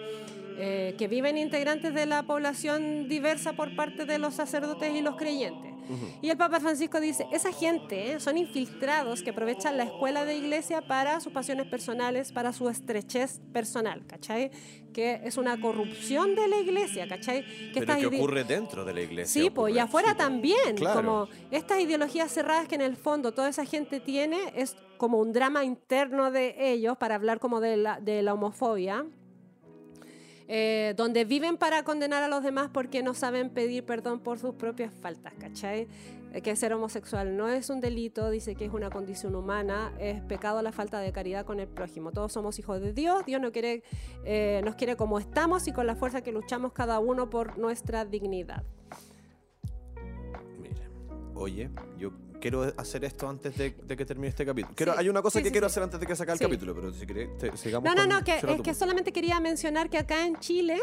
eh, 0.60 0.96
que 0.98 1.08
viven 1.08 1.38
integrantes 1.38 1.94
de 1.94 2.06
la 2.06 2.24
población 2.24 3.08
diversa 3.08 3.54
por 3.54 3.76
parte 3.76 4.06
de 4.06 4.18
los 4.18 4.34
sacerdotes 4.34 4.94
y 4.94 5.02
los 5.02 5.16
creyentes. 5.16 5.78
Y 6.22 6.30
el 6.30 6.38
Papa 6.38 6.60
Francisco 6.60 7.00
dice, 7.00 7.28
esa 7.32 7.52
gente 7.52 8.14
eh, 8.14 8.20
son 8.20 8.38
infiltrados 8.38 9.24
que 9.24 9.30
aprovechan 9.30 9.78
la 9.78 9.84
escuela 9.84 10.26
de 10.26 10.36
iglesia 10.36 10.82
para 10.82 11.20
sus 11.20 11.32
pasiones 11.32 11.68
personales, 11.68 12.32
para 12.32 12.54
su 12.54 12.70
estrechez 12.70 13.40
personal, 13.54 14.06
¿cachai? 14.06 14.52
Que 14.94 15.22
es 15.24 15.38
una 15.38 15.60
corrupción 15.60 16.36
de 16.36 16.48
la 16.48 16.58
iglesia, 16.58 17.08
¿cachai? 17.08 17.46
Pero 17.74 17.82
estas 17.82 17.98
que 17.98 18.08
ocurre 18.08 18.44
dentro 18.44 18.84
de 18.84 18.94
la 18.94 19.02
iglesia. 19.02 19.42
Sí, 19.42 19.50
pues, 19.50 19.74
y 19.74 19.80
ocurre, 19.80 19.82
afuera 19.82 20.10
sí, 20.10 20.14
po. 20.16 20.24
también. 20.24 20.76
Claro. 20.76 20.96
Como 20.96 21.30
estas 21.52 21.80
ideologías 21.80 22.32
cerradas 22.32 22.68
que 22.68 22.76
en 22.76 22.82
el 22.82 22.98
fondo 22.98 23.34
toda 23.34 23.50
esa 23.50 23.66
gente 23.66 24.00
tiene 24.00 24.38
es 24.56 24.76
como 24.98 25.20
un 25.20 25.32
drama 25.32 25.64
interno 25.64 26.32
de 26.32 26.56
ellos 26.58 26.98
para 26.98 27.16
hablar 27.16 27.40
como 27.40 27.62
de 27.62 27.78
la, 27.78 28.00
de 28.00 28.22
la 28.24 28.34
homofobia. 28.34 29.06
Eh, 30.48 30.94
donde 30.96 31.26
viven 31.26 31.58
para 31.58 31.84
condenar 31.84 32.24
a 32.24 32.28
los 32.28 32.44
demás 32.44 32.70
porque 32.72 33.04
no 33.04 33.14
saben 33.14 33.50
pedir 33.50 33.84
perdón 33.84 34.20
por 34.20 34.40
sus 34.40 34.56
propias 34.56 34.94
faltas, 35.02 35.34
¿cachai? 35.34 35.88
Eh, 36.34 36.42
Que 36.42 36.56
ser 36.56 36.74
homosexual 36.74 37.36
no 37.36 37.50
es 37.50 37.70
un 37.70 37.82
delito, 37.82 38.30
dice 38.30 38.56
que 38.56 38.66
es 38.66 38.74
una 38.74 38.90
condición 38.90 39.36
humana, 39.36 39.94
es 40.00 40.22
pecado 40.22 40.62
la 40.62 40.72
falta 40.72 41.00
de 41.00 41.12
caridad 41.12 41.46
con 41.46 41.60
el 41.60 41.68
prójimo. 41.68 42.12
Todos 42.12 42.32
somos 42.32 42.60
hijos 42.60 42.80
de 42.82 42.94
Dios, 42.94 43.26
Dios 43.26 43.42
no 43.42 43.52
quiere, 43.52 43.84
eh, 44.24 44.62
nos 44.64 44.76
quiere 44.76 44.96
como 44.96 45.20
estamos 45.20 45.68
y 45.68 45.74
con 45.74 45.86
la 45.86 45.96
fuerza 45.96 46.22
que 46.22 46.32
luchamos 46.32 46.74
cada 46.74 47.00
uno 47.00 47.30
por 47.30 47.58
nuestra 47.58 48.06
dignidad. 48.06 48.64
Mira, 50.60 50.90
oye, 51.34 51.70
yo 51.98 52.12
quiero 52.40 52.72
hacer 52.78 53.04
esto 53.06 53.28
antes 53.28 53.56
de, 53.58 53.72
de 53.84 53.98
que 53.98 54.06
termine 54.06 54.28
este 54.30 54.46
capítulo. 54.46 54.74
Quiero, 54.76 54.94
Sí, 54.94 55.00
hay 55.00 55.10
una 55.10 55.22
cosa 55.22 55.40
sí, 55.40 55.44
que 55.44 55.50
sí, 55.50 55.52
quiero 55.54 55.68
hacer 55.68 55.84
antes 55.84 56.00
de 56.00 56.06
que 56.08 56.14
acabe 56.14 56.34
el 56.34 56.40
capítulo, 56.40 56.76
pero 56.76 56.92
si 56.94 57.06
querés, 57.06 57.38
te- 57.38 57.56
sigamos 57.58 57.84
No, 57.86 57.96
no, 57.96 58.02
con- 58.02 58.10
no, 58.10 58.24
que, 58.24 58.38
es 58.56 58.62
que 58.62 58.74
solamente 58.74 59.12
quería 59.12 59.40
mencionar 59.40 59.90
que 59.90 59.98
acá 59.98 60.26
en 60.26 60.38
Chile 60.40 60.78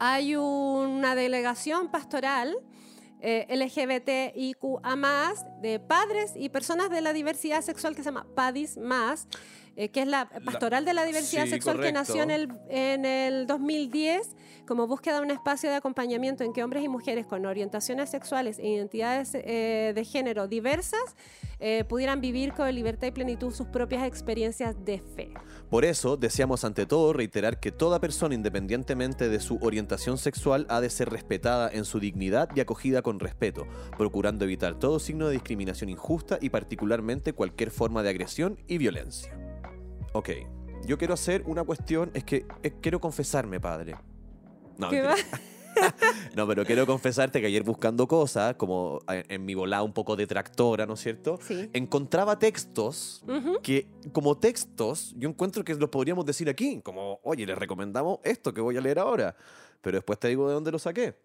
hay 0.00 0.36
una 0.36 1.14
delegación 1.14 1.90
pastoral 1.90 2.56
eh, 3.20 3.46
LGBTIQA+, 3.56 5.34
de 5.62 5.80
padres 5.80 6.32
y 6.36 6.48
personas 6.50 6.90
de 6.90 7.00
la 7.00 7.12
diversidad 7.12 7.62
sexual 7.62 7.94
que 7.96 8.02
se 8.02 8.06
llama 8.10 8.26
PADIS+, 8.34 8.78
eh, 9.76 9.88
que 9.88 10.02
es 10.02 10.06
la 10.06 10.28
pastoral 10.44 10.84
de 10.84 10.94
la 10.94 11.04
diversidad 11.04 11.44
sí, 11.44 11.50
sexual 11.50 11.80
que 11.80 11.92
nació 11.92 12.22
en 12.22 12.30
el, 12.30 12.48
en 12.68 13.04
el 13.04 13.46
2010 13.46 14.36
como 14.66 14.86
búsqueda 14.86 15.16
de 15.16 15.22
un 15.22 15.30
espacio 15.30 15.70
de 15.70 15.76
acompañamiento 15.76 16.44
en 16.44 16.52
que 16.52 16.62
hombres 16.62 16.84
y 16.84 16.88
mujeres 16.88 17.26
con 17.26 17.44
orientaciones 17.44 18.10
sexuales 18.10 18.58
e 18.58 18.68
identidades 18.68 19.34
eh, 19.34 19.92
de 19.94 20.04
género 20.04 20.48
diversas 20.48 21.16
eh, 21.60 21.84
pudieran 21.88 22.20
vivir 22.20 22.52
con 22.52 22.72
libertad 22.74 23.08
y 23.08 23.10
plenitud 23.10 23.52
sus 23.52 23.66
propias 23.66 24.06
experiencias 24.06 24.74
de 24.84 24.98
fe. 24.98 25.32
Por 25.70 25.84
eso, 25.84 26.16
deseamos 26.16 26.64
ante 26.64 26.86
todo 26.86 27.12
reiterar 27.12 27.60
que 27.60 27.72
toda 27.72 28.00
persona, 28.00 28.34
independientemente 28.34 29.28
de 29.28 29.40
su 29.40 29.58
orientación 29.60 30.18
sexual, 30.18 30.66
ha 30.68 30.80
de 30.80 30.90
ser 30.90 31.10
respetada 31.10 31.70
en 31.70 31.84
su 31.84 32.00
dignidad 32.00 32.48
y 32.54 32.60
acogida 32.60 33.02
con 33.02 33.20
respeto, 33.20 33.66
procurando 33.96 34.44
evitar 34.44 34.78
todo 34.78 34.98
signo 34.98 35.26
de 35.26 35.34
discriminación 35.34 35.90
injusta 35.90 36.38
y 36.40 36.50
particularmente 36.50 37.32
cualquier 37.32 37.70
forma 37.70 38.02
de 38.02 38.10
agresión 38.10 38.58
y 38.66 38.78
violencia. 38.78 39.43
Ok, 40.16 40.30
yo 40.86 40.96
quiero 40.96 41.12
hacer 41.12 41.42
una 41.44 41.64
cuestión, 41.64 42.12
es 42.14 42.22
que 42.22 42.46
eh, 42.62 42.72
quiero 42.80 43.00
confesarme, 43.00 43.58
padre. 43.58 43.96
No, 44.78 44.88
¿Qué 44.88 45.02
no, 46.36 46.46
pero 46.46 46.64
quiero 46.64 46.86
confesarte 46.86 47.40
que 47.40 47.48
ayer 47.48 47.64
buscando 47.64 48.06
cosas, 48.06 48.54
como 48.54 49.00
en, 49.08 49.24
en 49.28 49.44
mi 49.44 49.54
volada 49.54 49.82
un 49.82 49.92
poco 49.92 50.14
detractora, 50.14 50.86
¿no 50.86 50.94
es 50.94 51.00
cierto? 51.00 51.40
Sí. 51.42 51.68
Encontraba 51.72 52.38
textos 52.38 53.24
que 53.60 53.88
como 54.12 54.38
textos 54.38 55.12
yo 55.16 55.28
encuentro 55.28 55.64
que 55.64 55.74
los 55.74 55.90
podríamos 55.90 56.24
decir 56.24 56.48
aquí, 56.48 56.80
como, 56.80 57.18
oye, 57.24 57.44
les 57.44 57.58
recomendamos 57.58 58.20
esto 58.22 58.54
que 58.54 58.60
voy 58.60 58.76
a 58.76 58.80
leer 58.80 59.00
ahora, 59.00 59.34
pero 59.80 59.96
después 59.96 60.20
te 60.20 60.28
digo 60.28 60.46
de 60.46 60.54
dónde 60.54 60.70
lo 60.70 60.78
saqué. 60.78 61.16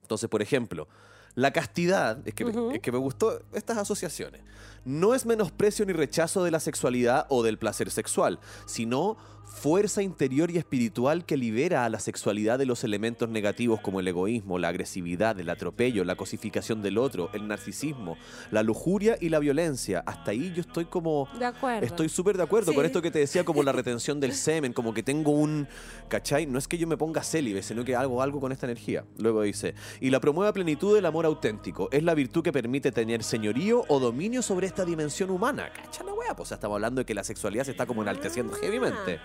Entonces, 0.00 0.30
por 0.30 0.40
ejemplo, 0.40 0.88
la 1.34 1.52
castidad, 1.52 2.18
es 2.26 2.34
que, 2.34 2.44
es 2.72 2.80
que 2.80 2.92
me 2.92 2.98
gustó 2.98 3.40
estas 3.52 3.78
asociaciones, 3.78 4.42
no 4.84 5.14
es 5.14 5.26
menosprecio 5.26 5.84
ni 5.86 5.92
rechazo 5.92 6.44
de 6.44 6.50
la 6.50 6.60
sexualidad 6.60 7.26
o 7.28 7.42
del 7.42 7.58
placer 7.58 7.90
sexual, 7.90 8.38
sino 8.66 9.16
fuerza 9.54 10.02
interior 10.02 10.50
y 10.50 10.58
espiritual 10.58 11.24
que 11.24 11.36
libera 11.36 11.84
a 11.84 11.88
la 11.88 12.00
sexualidad 12.00 12.58
de 12.58 12.66
los 12.66 12.84
elementos 12.84 13.28
negativos 13.28 13.80
como 13.80 14.00
el 14.00 14.08
egoísmo, 14.08 14.58
la 14.58 14.68
agresividad, 14.68 15.38
el 15.38 15.48
atropello, 15.48 16.04
la 16.04 16.16
cosificación 16.16 16.82
del 16.82 16.98
otro, 16.98 17.30
el 17.32 17.46
narcisismo, 17.48 18.18
la 18.50 18.62
lujuria 18.62 19.16
y 19.20 19.28
la 19.28 19.38
violencia. 19.38 20.02
Hasta 20.06 20.32
ahí 20.32 20.52
yo 20.54 20.60
estoy 20.60 20.86
como... 20.86 21.28
De 21.38 21.46
acuerdo. 21.46 21.86
Estoy 21.86 22.08
súper 22.08 22.36
de 22.36 22.42
acuerdo 22.42 22.74
con 22.74 22.84
esto 22.84 23.00
que 23.00 23.10
te 23.10 23.20
decía, 23.20 23.44
como 23.44 23.62
la 23.62 23.72
retención 23.72 24.20
del 24.20 24.32
semen, 24.34 24.72
como 24.72 24.92
que 24.92 25.02
tengo 25.02 25.30
un. 25.30 25.66
¿Cachai? 26.08 26.46
No 26.46 26.58
es 26.58 26.68
que 26.68 26.76
yo 26.76 26.86
me 26.86 26.96
ponga 26.96 27.22
célibe, 27.22 27.62
sino 27.62 27.84
que 27.84 27.94
hago 27.96 28.20
algo 28.22 28.40
con 28.40 28.52
esta 28.52 28.66
energía. 28.66 29.04
Luego 29.18 29.42
dice: 29.42 29.74
Y 30.00 30.10
la 30.10 30.20
promueve 30.20 30.50
a 30.50 30.52
plenitud 30.52 30.94
del 30.94 31.06
amor 31.06 31.26
auténtico. 31.26 31.88
Es 31.92 32.02
la 32.02 32.14
virtud 32.14 32.42
que 32.42 32.52
permite 32.52 32.92
tener 32.92 33.22
señorío 33.22 33.84
o 33.88 34.00
dominio 34.00 34.42
sobre 34.42 34.66
esta 34.66 34.84
dimensión 34.84 35.30
humana. 35.30 35.70
¿Cacha 35.72 36.02
la 36.04 36.12
wea? 36.12 36.34
Pues 36.34 36.40
o 36.40 36.44
sea, 36.48 36.56
estamos 36.56 36.74
hablando 36.76 37.00
de 37.00 37.04
que 37.06 37.14
la 37.14 37.24
sexualidad 37.24 37.64
se 37.64 37.70
está 37.70 37.86
como 37.86 38.02
enalteciendo 38.02 38.54
Ah. 38.54 38.58
heavymente. 38.62 39.20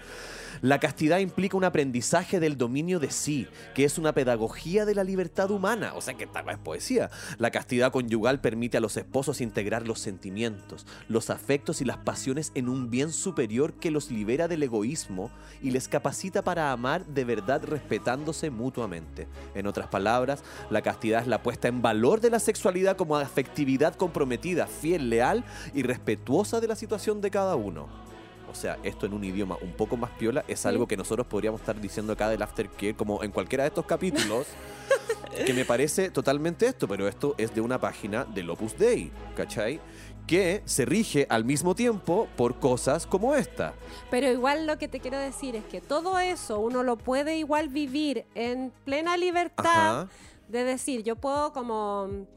La 0.62 0.80
castidad 0.80 1.20
implica 1.20 1.56
un 1.56 1.64
aprendizaje 1.64 2.42
del 2.42 2.58
dominio 2.58 3.00
de 3.00 3.12
sí, 3.12 3.48
que 3.74 3.86
es 3.86 3.98
una 3.98 4.14
pedagogía 4.14 4.84
de 4.84 4.94
la 4.94 5.06
libertad 5.06 5.52
humana. 5.52 5.94
O 5.96 6.02
sea 6.02 6.16
que 6.16 6.26
wea 6.26 6.54
es 6.54 6.58
poesía. 6.58 7.10
La 7.38 7.50
castidad 7.50 7.94
conyugal 7.94 8.42
permite 8.42 8.76
a 8.76 8.82
los 8.82 8.98
esposos 8.98 9.40
integrar 9.40 9.88
los 9.88 10.00
sentimientos, 10.00 10.86
los 11.08 11.30
afectos 11.30 11.80
y 11.82 11.86
las 11.86 11.98
pasiones 11.98 12.52
en 12.56 12.68
un 12.68 12.90
bien 12.90 13.14
superior 13.14 13.74
que 13.74 13.90
los 13.90 14.12
libera 14.12 14.50
del 14.50 14.64
egoísmo 14.64 15.32
y 15.62 15.72
les 15.72 15.88
capacita 15.88 16.44
para 16.44 16.74
amar 16.74 17.06
de 17.06 17.24
verdad 17.24 17.64
respetándose 17.64 18.50
mutuamente. 18.50 19.30
En 19.56 19.66
otras 19.66 19.88
palabras, 19.88 20.44
la 20.70 20.82
castidad 20.82 21.22
es 21.22 21.28
la 21.28 21.42
puesta 21.42 21.70
en 21.70 21.82
valor 21.82 22.20
de 22.20 22.32
la 22.32 22.40
sexualidad 22.40 22.98
como 22.98 23.18
afectividad 23.18 23.96
comprometida, 23.96 24.68
fiel, 24.68 25.10
leal 25.10 25.46
y 25.74 25.84
respetuosa 25.84 26.60
de 26.60 26.68
la 26.68 26.76
situación 26.76 27.22
de 27.22 27.32
cada 27.32 27.56
uno. 27.56 28.09
O 28.50 28.56
sea, 28.56 28.78
esto 28.84 29.06
en 29.06 29.14
un 29.14 29.24
idioma 29.24 29.58
un 29.62 29.74
poco 29.74 29.96
más 29.98 30.12
piola 30.12 30.44
es 30.48 30.66
algo 30.66 30.88
que 30.88 30.98
nosotros 30.98 31.28
podríamos 31.28 31.62
estar 31.62 31.80
diciendo 31.80 32.14
acá 32.14 32.30
del 32.30 32.42
aftercare, 32.42 32.96
como 32.96 33.24
en 33.24 33.32
cualquiera 33.32 33.64
de 33.64 33.70
estos 33.70 33.86
capítulos, 33.86 34.48
que 35.46 35.54
me 35.54 35.66
parece 35.66 36.10
totalmente 36.10 36.66
esto, 36.66 36.88
pero 36.88 37.08
esto 37.08 37.36
es 37.38 37.54
de 37.54 37.62
una 37.62 37.80
página 37.80 38.26
del 38.26 38.50
Opus 38.50 38.78
Dei, 38.78 39.12
¿cachai? 39.36 39.80
Que 40.26 40.62
se 40.66 40.86
rige 40.86 41.26
al 41.30 41.46
mismo 41.46 41.76
tiempo 41.76 42.28
por 42.36 42.60
cosas 42.60 43.06
como 43.06 43.36
esta. 43.36 43.74
Pero 44.10 44.32
igual 44.32 44.68
lo 44.68 44.78
que 44.78 44.88
te 44.88 45.00
quiero 45.00 45.18
decir 45.18 45.56
es 45.56 45.64
que 45.66 45.82
todo 45.82 46.20
eso 46.20 46.60
uno 46.60 46.84
lo 46.84 46.98
puede 46.98 47.38
igual 47.38 47.70
vivir 47.70 48.26
en 48.36 48.72
plena 48.86 49.18
libertad 49.18 50.02
Ajá. 50.02 50.10
de 50.48 50.64
decir, 50.64 51.04
yo 51.04 51.16
puedo 51.16 51.52
como 51.54 52.28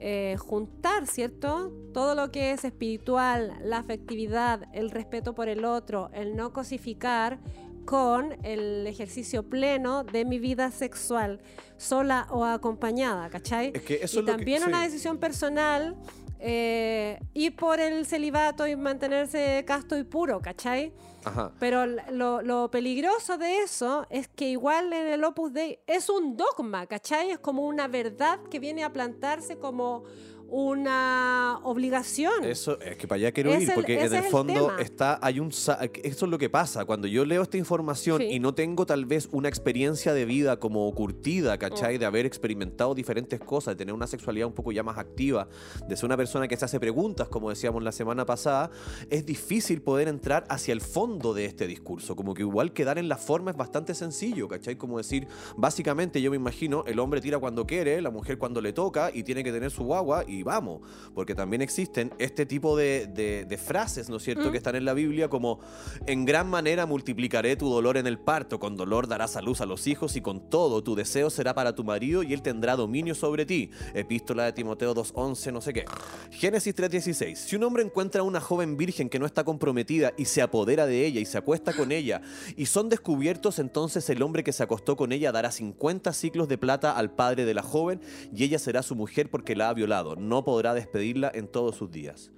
eh, 0.00 0.36
juntar, 0.38 1.06
¿cierto? 1.06 1.72
Todo 1.92 2.14
lo 2.14 2.30
que 2.32 2.52
es 2.52 2.64
espiritual, 2.64 3.52
la 3.62 3.78
afectividad, 3.78 4.62
el 4.72 4.90
respeto 4.90 5.34
por 5.34 5.48
el 5.48 5.64
otro, 5.64 6.10
el 6.14 6.34
no 6.36 6.52
cosificar 6.52 7.38
con 7.84 8.36
el 8.44 8.86
ejercicio 8.86 9.42
pleno 9.48 10.04
de 10.04 10.24
mi 10.24 10.38
vida 10.38 10.70
sexual, 10.70 11.40
sola 11.76 12.26
o 12.30 12.44
acompañada, 12.44 13.28
¿cachai? 13.30 13.72
Es 13.74 13.82
que 13.82 13.94
eso 13.96 14.02
y 14.02 14.04
es 14.04 14.14
lo 14.14 14.24
que- 14.24 14.32
también 14.32 14.62
una 14.64 14.82
decisión 14.82 15.18
personal 15.18 15.96
eh, 16.40 17.20
ir 17.34 17.54
por 17.54 17.80
el 17.80 18.06
celibato 18.06 18.66
y 18.66 18.74
mantenerse 18.76 19.64
casto 19.66 19.96
y 19.96 20.04
puro, 20.04 20.40
¿cachai? 20.40 20.92
Ajá. 21.24 21.52
Pero 21.60 21.84
lo, 21.86 22.40
lo 22.40 22.70
peligroso 22.70 23.36
de 23.36 23.58
eso 23.58 24.06
es 24.08 24.26
que 24.28 24.48
igual 24.48 24.92
en 24.92 25.08
el 25.08 25.22
Opus 25.22 25.52
Dei 25.52 25.78
es 25.86 26.08
un 26.08 26.36
dogma, 26.36 26.86
¿cachai? 26.86 27.30
Es 27.30 27.38
como 27.38 27.66
una 27.66 27.88
verdad 27.88 28.40
que 28.50 28.58
viene 28.58 28.84
a 28.84 28.92
plantarse 28.92 29.58
como 29.58 30.04
una 30.50 31.60
obligación. 31.62 32.44
Eso 32.44 32.78
es 32.80 32.96
que 32.96 33.06
para 33.06 33.18
allá 33.18 33.32
quiero 33.32 33.52
Es 33.52 33.62
ir, 33.62 33.72
porque 33.74 34.00
en 34.00 34.12
el 34.12 34.24
fondo 34.24 34.76
está, 34.78 35.18
hay 35.22 35.40
un 35.40 35.50
eso 35.50 35.78
es 36.02 36.22
lo 36.22 36.38
que 36.38 36.50
pasa. 36.50 36.84
Cuando 36.84 37.06
yo 37.06 37.24
leo 37.24 37.42
esta 37.42 37.56
información 37.56 38.18
Sí. 38.20 38.28
y 38.32 38.40
no 38.40 38.54
tengo 38.54 38.86
tal 38.86 39.04
vez 39.06 39.28
una 39.32 39.48
experiencia 39.48 40.12
de 40.12 40.24
vida 40.24 40.58
como 40.58 40.92
curtida, 40.94 41.58
¿cachai? 41.58 41.96
Mm. 41.96 42.00
De 42.00 42.06
haber 42.06 42.26
experimentado 42.26 42.94
diferentes 42.94 43.40
cosas, 43.40 43.74
de 43.74 43.78
tener 43.78 43.94
una 43.94 44.06
sexualidad 44.06 44.48
un 44.48 44.52
poco 44.54 44.72
ya 44.72 44.82
más 44.82 44.98
activa, 44.98 45.48
de 45.88 45.96
ser 45.96 46.06
una 46.06 46.16
persona 46.16 46.48
que 46.48 46.56
se 46.56 46.64
hace 46.64 46.80
preguntas, 46.80 47.28
como 47.28 47.50
decíamos 47.50 47.82
la 47.82 47.92
semana 47.92 48.26
pasada, 48.26 48.70
es 49.08 49.24
difícil 49.24 49.82
poder 49.82 50.08
entrar 50.08 50.44
hacia 50.48 50.72
el 50.72 50.80
fondo 50.80 51.32
de 51.34 51.44
este 51.44 51.66
discurso. 51.66 52.16
Como 52.16 52.34
que 52.34 52.42
igual 52.42 52.72
quedar 52.72 52.98
en 52.98 53.08
la 53.08 53.16
forma 53.16 53.50
es 53.52 53.56
bastante 53.56 53.94
sencillo, 53.94 54.48
¿cachai? 54.48 54.76
Como 54.76 54.98
decir, 54.98 55.26
básicamente 55.56 56.20
yo 56.20 56.30
me 56.30 56.36
imagino, 56.36 56.84
el 56.86 56.98
hombre 56.98 57.20
tira 57.20 57.38
cuando 57.38 57.66
quiere, 57.66 58.00
la 58.00 58.10
mujer 58.10 58.38
cuando 58.38 58.60
le 58.60 58.72
toca 58.72 59.10
y 59.12 59.22
tiene 59.22 59.44
que 59.44 59.52
tener 59.52 59.70
su 59.70 59.84
guagua 59.84 60.24
y 60.26 60.39
y 60.40 60.42
vamos, 60.42 60.80
porque 61.14 61.34
también 61.34 61.62
existen 61.62 62.12
este 62.18 62.46
tipo 62.46 62.76
de, 62.76 63.06
de- 63.06 63.44
de 63.44 63.56
frases, 63.58 64.08
¿no 64.08 64.16
es 64.16 64.22
cierto?, 64.24 64.48
Mm. 64.48 64.52
que 64.52 64.58
están 64.58 64.74
en 64.76 64.84
la 64.84 64.94
Biblia 64.94 65.28
como, 65.28 65.60
en 66.06 66.24
gran 66.24 66.48
manera 66.48 66.86
multiplicaré 66.86 67.56
tu 67.56 67.68
dolor 67.70 67.96
en 67.96 68.06
el 68.06 68.18
parto, 68.18 68.58
con 68.58 68.76
dolor 68.76 69.06
darás 69.06 69.36
a 69.36 69.42
luz 69.42 69.60
a 69.60 69.66
los 69.66 69.86
hijos 69.86 70.16
y 70.16 70.20
con 70.20 70.50
todo 70.50 70.82
tu 70.82 70.94
deseo 70.94 71.30
será 71.30 71.54
para 71.54 71.74
tu 71.74 71.84
marido 71.84 72.22
y 72.22 72.32
él 72.32 72.42
tendrá 72.42 72.76
dominio 72.76 73.14
sobre 73.14 73.46
ti. 73.46 73.70
Epístola 73.94 74.44
de 74.44 74.52
Timoteo 74.52 74.94
2.11, 74.94 75.52
no 75.52 75.60
sé 75.60 75.72
qué. 75.72 75.84
Génesis 76.30 76.74
3.16. 76.74 77.34
Si 77.36 77.56
un 77.56 77.64
hombre 77.64 77.82
encuentra 77.82 78.20
a 78.22 78.24
una 78.24 78.40
joven 78.40 78.76
virgen 78.76 79.08
que 79.08 79.18
no 79.18 79.26
está 79.26 79.44
comprometida 79.44 80.12
y 80.16 80.24
se 80.24 80.42
apodera 80.42 80.86
de 80.86 81.04
ella 81.06 81.20
y 81.20 81.26
se 81.26 81.38
acuesta 81.38 81.72
con 81.74 81.92
ella 81.92 82.22
y 82.56 82.66
son 82.66 82.88
descubiertos, 82.88 83.58
entonces 83.58 84.08
el 84.10 84.22
hombre 84.22 84.42
que 84.44 84.52
se 84.52 84.62
acostó 84.62 84.96
con 84.96 85.12
ella 85.12 85.32
dará 85.32 85.50
50 85.50 86.12
ciclos 86.12 86.48
de 86.48 86.58
plata 86.58 86.92
al 86.96 87.10
padre 87.14 87.44
de 87.44 87.54
la 87.54 87.62
joven 87.62 88.00
y 88.34 88.44
ella 88.44 88.58
será 88.58 88.82
su 88.82 88.94
mujer 88.96 89.28
porque 89.30 89.54
la 89.56 89.68
ha 89.68 89.74
violado. 89.74 90.16
No 90.30 90.44
podrá 90.44 90.74
despedirla 90.74 91.32
en 91.34 91.48
todos 91.48 91.74
sus 91.74 91.90
días. 91.90 92.30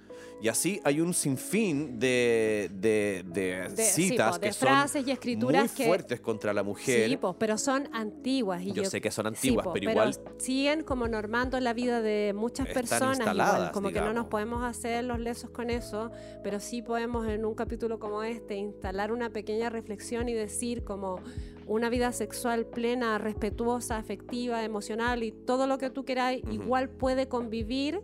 Y 0.43 0.49
así 0.49 0.81
hay 0.83 0.99
un 0.99 1.13
sinfín 1.13 1.97
de, 1.99 2.69
de, 2.73 3.23
de 3.27 3.69
De- 3.69 3.83
sí, 3.85 4.09
citas 4.09 4.31
po, 4.33 4.39
de 4.39 4.47
que 4.47 4.53
son 4.53 4.67
frases 4.67 5.07
y 5.07 5.11
escrituras 5.11 5.69
muy 5.71 5.77
que- 5.77 5.85
fuertes 5.85 6.19
contra 6.19 6.51
la 6.51 6.63
mujer. 6.63 7.07
Sí, 7.09 7.15
pues, 7.15 7.35
pero 7.39 7.57
son 7.57 7.87
antiguas. 7.93 8.61
Y 8.61 8.73
Yo 8.73 8.83
sé 8.83 8.99
que 8.99 9.09
son 9.09 9.27
antiguas, 9.27 9.63
po, 9.63 9.71
pero 9.71 9.89
igual- 9.89 10.19
siguen 10.39 10.83
como 10.83 11.07
normando 11.07 11.57
la 11.61 11.71
vida 11.73 12.01
de 12.01 12.33
muchas 12.35 12.67
personas. 12.67 13.19
igual, 13.19 13.37
instaladas, 13.37 13.71
como 13.71 13.87
que 13.87 13.93
no 13.93 14.07
digamos. 14.07 14.15
nos 14.15 14.25
podemos 14.29 14.63
hacer 14.65 15.05
los 15.05 15.17
lesos 15.17 15.49
con 15.49 15.69
eso, 15.69 16.11
pero 16.43 16.59
sí 16.59 16.81
podemos 16.81 17.25
en 17.29 17.45
un 17.45 17.55
capítulo 17.55 17.97
como 17.97 18.21
este 18.23 18.57
instalar 18.57 19.13
una 19.13 19.29
pequeña 19.29 19.69
reflexión 19.69 20.27
y 20.27 20.33
decir 20.33 20.83
como 20.83 21.21
una 21.67 21.87
vida 21.87 22.11
sexual 22.11 22.65
plena, 22.65 23.17
respetuosa, 23.17 23.95
afectiva, 23.95 24.61
emocional 24.65 25.23
y 25.23 25.31
todo 25.31 25.67
lo 25.67 25.77
que 25.77 25.89
tú 25.89 26.03
queráis, 26.03 26.43
Ujú. 26.43 26.51
igual 26.51 26.89
puede 26.89 27.29
convivir 27.29 28.01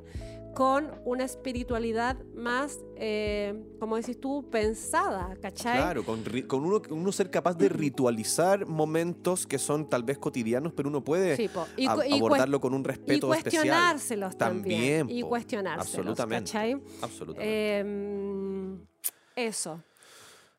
con 0.53 0.91
una 1.05 1.23
espiritualidad 1.23 2.17
más, 2.35 2.79
eh, 2.95 3.53
como 3.79 3.95
decís 3.95 4.19
tú, 4.19 4.49
pensada, 4.49 5.35
¿cachai? 5.41 5.77
Claro, 5.77 6.03
con, 6.03 6.21
uno, 6.51 6.81
uno 6.89 7.11
ser 7.11 7.29
capaz 7.31 7.55
de 7.55 7.69
ritualizar 7.69 8.65
momentos 8.65 9.45
que 9.47 9.57
son 9.57 9.89
tal 9.89 10.03
vez 10.03 10.17
cotidianos, 10.17 10.73
pero 10.73 10.89
uno 10.89 11.03
puede 11.03 11.35
Sí. 11.35 11.49
Y 11.77 11.83
y 11.83 11.87
abordarlo 11.87 12.59
con 12.59 12.73
un 12.73 12.81
y 12.81 12.85
respeto 12.85 13.33
especial. 13.33 13.63
cuestionárselos 13.63 14.37
también. 14.37 14.99
También, 14.99 15.17
y 15.17 15.21
cuestionárselos, 15.21 15.95
Absolutamente. 15.95 16.51
¿cachai? 16.51 16.81
Absolutamente. 17.01 17.79
Em, 17.79 18.79
eso. 19.35 19.81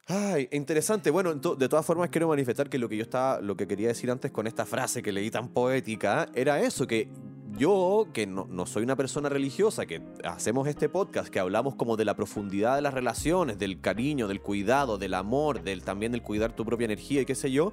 Ay, 0.06 0.48
interesante. 0.50 1.10
Bueno, 1.10 1.34
de 1.34 1.68
todas 1.68 1.86
formas 1.86 2.10
quiero 2.10 2.26
manifestar 2.28 2.68
que 2.68 2.78
lo 2.78 2.88
que 2.88 2.96
yo 2.96 3.02
estaba, 3.02 3.40
lo 3.40 3.56
que 3.56 3.68
quería 3.68 3.88
decir 3.88 4.10
antes 4.10 4.30
con 4.32 4.46
esta 4.46 4.66
frase 4.66 5.02
que 5.02 5.12
leí 5.12 5.30
tan 5.30 5.48
poética, 5.48 6.28
era 6.34 6.60
eso, 6.60 6.86
que 6.86 7.08
yo, 7.56 8.08
que 8.12 8.26
no, 8.26 8.46
no 8.50 8.66
soy 8.66 8.82
una 8.82 8.96
persona 8.96 9.28
religiosa, 9.28 9.86
que 9.86 10.02
hacemos 10.24 10.68
este 10.68 10.88
podcast, 10.88 11.28
que 11.28 11.40
hablamos 11.40 11.74
como 11.74 11.96
de 11.96 12.04
la 12.04 12.14
profundidad 12.14 12.76
de 12.76 12.82
las 12.82 12.94
relaciones, 12.94 13.58
del 13.58 13.80
cariño, 13.80 14.28
del 14.28 14.40
cuidado, 14.40 14.98
del 14.98 15.14
amor, 15.14 15.62
del 15.62 15.82
también 15.82 16.12
del 16.12 16.22
cuidar 16.22 16.52
tu 16.54 16.64
propia 16.64 16.86
energía 16.86 17.22
y 17.22 17.26
qué 17.26 17.34
sé 17.34 17.50
yo, 17.50 17.72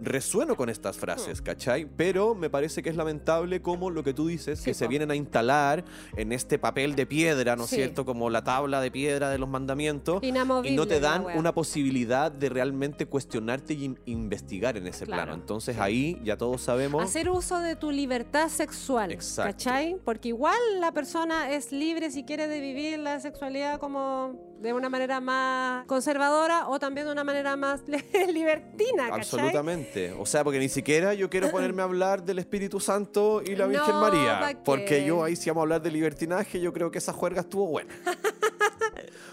resueno 0.00 0.56
con 0.56 0.68
estas 0.68 0.96
frases, 0.96 1.40
¿cachai? 1.42 1.86
Pero 1.96 2.34
me 2.34 2.50
parece 2.50 2.82
que 2.82 2.90
es 2.90 2.96
lamentable 2.96 3.62
como 3.62 3.90
lo 3.90 4.02
que 4.04 4.12
tú 4.14 4.26
dices, 4.26 4.58
Sí, 4.58 4.66
que 4.66 4.74
se 4.74 4.86
vienen 4.88 5.10
a 5.10 5.14
instalar 5.16 5.84
en 6.16 6.32
este 6.32 6.58
papel 6.58 6.94
de 6.94 7.06
piedra, 7.06 7.56
¿no 7.56 7.64
es 7.64 7.70
Sí. 7.70 7.76
cierto? 7.76 8.04
Como 8.04 8.30
la 8.30 8.44
tabla 8.44 8.80
de 8.80 8.90
piedra 8.90 9.30
de 9.30 9.38
los 9.38 9.48
mandamientos. 9.48 10.22
Inamovible. 10.22 10.70
Y 10.70 10.76
no 10.76 10.86
te 10.86 11.00
dan 11.00 11.24
una 11.36 11.52
posibilidad 11.54 12.30
de 12.30 12.48
realmente 12.48 13.06
cuestionarte 13.06 13.74
y 13.74 13.84
in- 13.84 13.98
investigar 14.06 14.76
en 14.76 14.86
ese 14.86 15.04
Claro. 15.06 15.22
plano. 15.24 15.40
Entonces 15.40 15.78
ahí 15.78 16.20
ya 16.24 16.36
todos 16.36 16.60
sabemos. 16.62 17.02
Hacer 17.04 17.28
uso 17.30 17.58
de 17.60 17.76
tu 17.76 17.90
libertad 17.90 18.48
sexual, 18.48 19.12
Exacto. 19.12 19.52
¿cachai? 19.52 19.96
Porque 20.04 20.28
igual 20.28 20.56
la 20.80 20.92
persona 20.92 21.50
es 21.50 21.72
libre 21.72 22.10
si 22.10 22.24
quiere 22.24 22.48
de 22.48 22.60
vivir 22.60 22.98
la 22.98 23.18
sexualidad 23.20 23.78
como 23.80 24.44
de 24.60 24.72
una 24.72 24.88
manera 24.88 25.20
más 25.20 25.84
conservadora 25.86 26.68
o 26.68 26.78
también 26.78 27.06
de 27.06 27.12
una 27.12 27.24
manera 27.24 27.56
más 27.56 27.82
libertina, 28.32 29.08
¿cachai? 29.08 29.20
Absolutamente. 29.20 29.85
O 30.18 30.26
sea, 30.26 30.44
porque 30.44 30.58
ni 30.58 30.68
siquiera 30.68 31.14
yo 31.14 31.30
quiero 31.30 31.50
ponerme 31.50 31.82
a 31.82 31.84
hablar 31.84 32.24
del 32.24 32.38
Espíritu 32.38 32.80
Santo 32.80 33.42
y 33.44 33.56
la 33.56 33.66
Virgen 33.66 33.94
No, 33.94 34.00
María. 34.00 34.40
¿pa' 34.40 34.64
Porque 34.64 35.04
yo 35.04 35.24
ahí 35.24 35.36
si 35.36 35.50
vamos 35.50 35.62
a 35.62 35.64
hablar 35.64 35.82
de 35.82 35.90
libertinaje, 35.90 36.60
yo 36.60 36.72
creo 36.72 36.90
que 36.90 36.98
esa 36.98 37.12
juerga 37.12 37.40
estuvo 37.40 37.66
buena. 37.66 37.94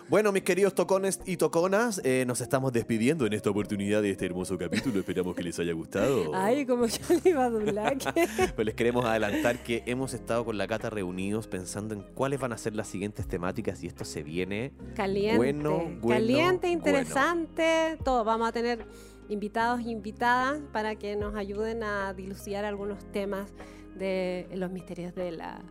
Bueno, 0.09 0.31
mis 0.31 0.43
queridos 0.43 0.75
tocones 0.75 1.21
y 1.25 1.37
toconas, 1.37 2.01
eh, 2.03 2.25
nos 2.27 2.41
estamos 2.41 2.73
despidiendo 2.73 3.25
en 3.25 3.33
esta 3.33 3.49
oportunidad 3.49 4.01
de 4.01 4.11
este 4.11 4.25
hermoso 4.25 4.57
capítulo. 4.57 4.99
Esperamos 4.99 5.35
que 5.35 5.43
les 5.43 5.57
haya 5.59 5.73
gustado. 5.73 6.31
Ay, 6.35 6.65
como 6.65 6.85
yo 6.85 6.97
le 7.23 7.29
iba 7.29 7.45
a 7.45 7.49
doblar. 7.49 7.97
Pero 8.37 8.63
les 8.63 8.75
queremos 8.75 9.05
adelantar 9.05 9.63
que 9.63 9.81
hemos 9.85 10.13
estado 10.13 10.45
con 10.45 10.57
la 10.57 10.67
Cata 10.67 10.89
reunidos 10.89 11.47
pensando 11.47 11.95
en 11.95 12.03
cuáles 12.13 12.39
van 12.39 12.53
a 12.53 12.57
ser 12.57 12.75
las 12.75 12.89
siguientes 12.89 13.27
temáticas 13.27 13.81
y 13.83 13.87
esto 13.87 14.05
se 14.05 14.23
viene. 14.23 14.73
Caliente. 14.95 15.37
Bueno, 15.37 15.77
bueno, 16.01 16.09
caliente, 16.09 16.67
bueno. 16.67 16.73
interesante. 16.73 17.97
Todo. 18.03 18.23
Vamos 18.23 18.49
a 18.49 18.51
tener 18.51 18.85
invitados 19.29 19.79
e 19.81 19.89
invitadas 19.89 20.61
para 20.71 20.95
que 20.95 21.15
nos 21.15 21.35
ayuden 21.35 21.83
a 21.83 22.13
dilucidar 22.13 22.65
algunos 22.65 23.03
temas 23.11 23.51
de 23.95 24.47
los 24.55 24.71
misterios 24.71 25.13
de 25.15 25.31
la, 25.31 25.61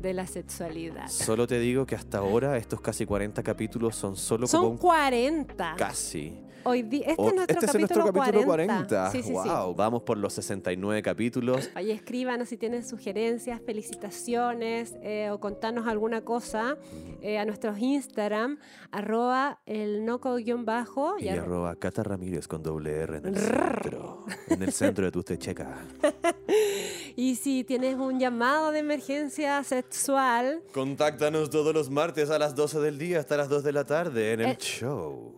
de 0.00 0.14
la 0.14 0.26
sexualidad. 0.26 1.08
Solo 1.08 1.46
te 1.46 1.58
digo 1.58 1.86
que 1.86 1.94
hasta 1.94 2.18
ahora 2.18 2.56
estos 2.56 2.80
casi 2.80 3.06
40 3.06 3.42
capítulos 3.42 3.96
son 3.96 4.16
solo 4.16 4.46
como 4.46 4.62
Son 4.62 4.72
un 4.72 4.78
40. 4.78 5.74
casi. 5.76 6.38
Hoy 6.64 6.82
di- 6.82 7.02
este 7.06 7.12
es 7.12 7.18
nuestro 7.18 7.42
este 7.42 7.66
es 7.66 7.72
capítulo, 7.72 8.00
nuestro 8.02 8.12
capítulo 8.22 8.44
40. 8.46 8.74
40. 8.74 9.10
Sí, 9.10 9.22
sí, 9.22 9.28
sí. 9.28 9.32
wow, 9.32 9.74
vamos 9.74 10.02
por 10.02 10.18
los 10.18 10.32
69 10.34 11.02
capítulos. 11.02 11.70
Oye, 11.76 11.92
escríbanos 11.92 12.48
si 12.48 12.56
tienen 12.56 12.84
sugerencias, 12.86 13.60
felicitaciones 13.64 14.94
eh, 15.02 15.30
o 15.30 15.40
contarnos 15.40 15.86
alguna 15.86 16.22
cosa 16.22 16.76
eh, 17.20 17.38
a 17.38 17.44
nuestros 17.44 17.78
Instagram, 17.78 18.58
arroba 18.90 19.60
el 19.66 20.04
noco-bajo 20.04 21.16
Y 21.18 21.24
y 21.24 21.28
arro- 21.28 21.42
arroba 21.42 21.76
Cata 21.76 22.02
Ramírez 22.02 22.46
con 22.48 22.62
doble 22.62 22.92
R 23.02 23.18
en 23.18 23.26
el 23.26 23.36
centro. 23.36 24.24
En 24.48 24.62
el 24.62 24.72
centro 24.72 25.04
de 25.04 25.10
tu 25.12 25.22
techeca. 25.22 25.78
Y 27.14 27.34
si 27.36 27.62
tienes 27.62 27.96
un 27.96 28.18
llamado 28.18 28.70
de 28.72 28.78
emergencia 28.78 29.62
sexual, 29.64 30.62
Contáctanos 30.72 31.50
todos 31.50 31.74
los 31.74 31.90
martes 31.90 32.30
a 32.30 32.38
las 32.38 32.54
12 32.54 32.80
del 32.80 32.98
día 32.98 33.18
hasta 33.20 33.36
las 33.36 33.50
2 33.50 33.62
de 33.64 33.72
la 33.72 33.84
tarde 33.84 34.32
en 34.32 34.40
el 34.40 34.46
Eh, 34.52 34.56
show. 34.58 35.34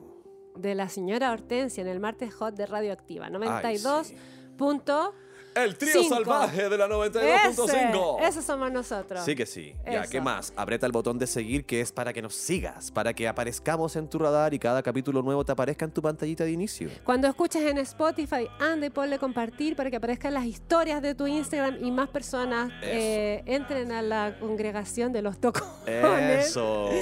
De 0.57 0.75
la 0.75 0.89
señora 0.89 1.33
Hortensia 1.33 1.83
en 1.83 1.89
el 1.89 2.01
martes 2.01 2.33
hot 2.35 2.55
de 2.55 2.67
Radioactiva, 2.67 3.27
Ay, 3.27 3.33
92. 3.33 4.07
sí. 4.07 4.17
punto- 4.57 5.13
El 5.57 5.77
trío 5.79 5.93
Cinco. 6.03 6.17
salvaje 6.17 6.69
de 6.69 6.77
la 6.77 6.87
Ese, 6.87 6.95
92.5. 6.95 8.19
ese 8.27 8.43
somos 8.43 8.73
nosotros. 8.73 9.25
Sí 9.25 9.37
que 9.37 9.47
sí. 9.47 9.73
Ya. 9.89 10.05
¿qué 10.09 10.21
más? 10.21 10.53
Aprieta 10.57 10.85
el 10.87 10.91
botón 10.91 11.17
de 11.17 11.29
seguir 11.29 11.65
que 11.65 11.81
es 11.81 11.93
para 11.93 12.13
que 12.13 12.21
nos 12.23 12.35
sigas, 12.35 12.91
para 12.91 13.13
que 13.15 13.29
aparezcamos 13.29 13.95
en 13.95 14.09
tu 14.09 14.19
radar 14.19 14.53
y 14.53 14.59
cada 14.59 14.83
capítulo 14.83 15.23
nuevo 15.23 15.45
te 15.45 15.53
aparezca 15.53 15.85
en 15.85 15.93
tu 15.93 16.03
pantallita 16.03 16.43
de 16.43 16.51
inicio. 16.51 16.91
Cuando 17.05 17.29
escuches 17.29 17.63
en 17.63 17.79
Spotify, 17.79 18.49
anda 18.59 18.87
y 18.87 18.91
ponle 18.91 19.19
compartir 19.21 19.77
para 19.77 19.91
que 19.91 19.97
aparezcan 19.97 20.35
las 20.35 20.45
historias 20.45 21.01
de 21.03 21.15
tu 21.15 21.27
Instagram 21.29 21.85
y 21.85 21.91
más 21.93 22.09
personas 22.09 22.73
eh, 22.83 23.43
entren 23.47 23.93
a 23.93 24.03
la 24.03 24.37
congregación 24.41 25.13
de 25.13 25.23
los 25.23 25.39
tocones. 25.39 26.47
Eso. 26.49 26.89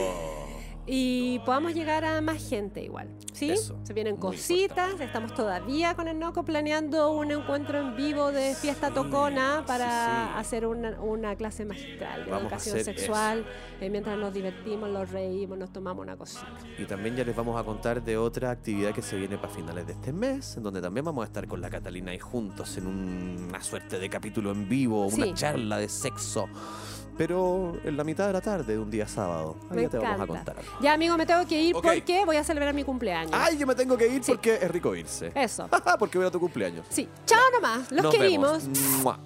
Y 0.84 1.38
podamos 1.46 1.74
llegar 1.74 2.04
a 2.04 2.20
más 2.20 2.42
gente 2.48 2.82
igual. 2.82 3.08
¿Sí? 3.32 3.50
Eso, 3.50 3.78
Se 3.82 3.94
vienen 3.94 4.14
muy 4.14 4.20
cositas. 4.20 4.60
importante. 4.60 5.04
Estamos 5.04 5.34
todavía 5.34 5.94
con 5.94 6.06
el 6.06 6.18
Noco 6.18 6.44
planeando 6.44 7.10
un 7.12 7.30
encuentro 7.30 7.80
en 7.80 7.96
vivo 7.96 8.30
de 8.30 8.54
fiesta 8.54 8.90
tocona 8.92 9.64
para 9.66 9.86
sí, 9.86 10.32
sí. 10.34 10.38
hacer 10.38 10.66
una, 10.66 11.00
una 11.00 11.34
clase 11.34 11.64
magistral 11.64 12.24
de 12.26 12.30
Vamos 12.30 12.42
educación 12.52 12.84
sexual. 12.84 13.46
eh, 13.80 13.88
mientras 13.88 14.18
nos 14.18 14.34
divertimos, 14.34 14.90
nos 14.90 15.10
reímos, 15.10 15.56
nos 15.56 15.72
tomamos 15.72 16.02
una 16.02 16.16
cosita. 16.16 16.46
Y 16.78 16.84
también 16.84 17.16
ya 17.16 17.24
les 17.24 17.34
vamos 17.34 17.58
a 17.58 17.64
contar 17.64 18.02
de 18.04 18.18
otra 18.18 18.50
actividad 18.50 18.92
que 18.94 19.00
se 19.02 19.16
viene 19.16 19.38
para 19.38 19.48
finales 19.48 19.86
de 19.86 19.94
este 19.94 20.12
mes, 20.12 20.56
en 20.58 20.62
donde 20.62 20.82
también 20.82 21.04
vamos 21.06 21.22
a 21.22 21.26
estar 21.26 21.46
con 21.48 21.60
la 21.62 21.70
Catalina 21.70 22.10
ahí 22.10 22.18
juntos 22.18 22.76
en 22.76 22.86
un- 22.86 23.46
una 23.48 23.62
suerte 23.62 23.98
de 23.98 24.10
capítulo 24.10 24.50
en 24.52 24.68
vivo, 24.68 25.06
una 25.06 25.32
charla 25.32 25.78
de 25.78 25.88
sexo. 25.88 26.48
Pero 27.18 27.74
en 27.84 27.96
la 27.96 28.04
mitad 28.04 28.26
de 28.26 28.32
la 28.32 28.40
tarde 28.40 28.72
de 28.72 28.78
un 28.78 28.90
día 28.90 29.06
sábado. 29.06 29.56
Ahí 29.70 29.76
Me 29.76 29.82
ya 29.82 29.88
te 29.90 29.98
vamos 29.98 30.20
a 30.20 30.24
encanta. 30.24 30.52
contar. 30.54 30.64
Ya, 30.80 30.94
amigo, 30.94 31.16
me 31.16 31.26
tengo 31.26 31.46
que 31.46 31.62
ir 31.62 31.76
Ok. 31.76 31.82
porque 31.84 32.24
voy 32.24 32.36
a 32.36 32.44
celebrar 32.44 32.74
mi 32.74 32.84
cumpleaños. 32.84 33.32
Ay, 33.34 33.58
yo 33.58 33.66
me 33.66 33.74
tengo 33.74 33.96
que 33.96 34.06
ir 34.08 34.24
Sí. 34.24 34.32
porque 34.32 34.54
es 34.54 34.70
rico 34.70 34.94
irse. 34.96 35.30
Eso. 35.34 35.68
porque 35.98 36.18
voy 36.18 36.26
a 36.26 36.30
tu 36.30 36.40
cumpleaños. 36.40 36.86
Sí. 36.88 37.08
Chao 37.26 37.38
nomás. 37.54 37.90
Los 37.92 38.04
Nos 38.04 38.14
querimos. 38.14 38.62
vemos. 38.66 38.78
Mua. 39.02 39.18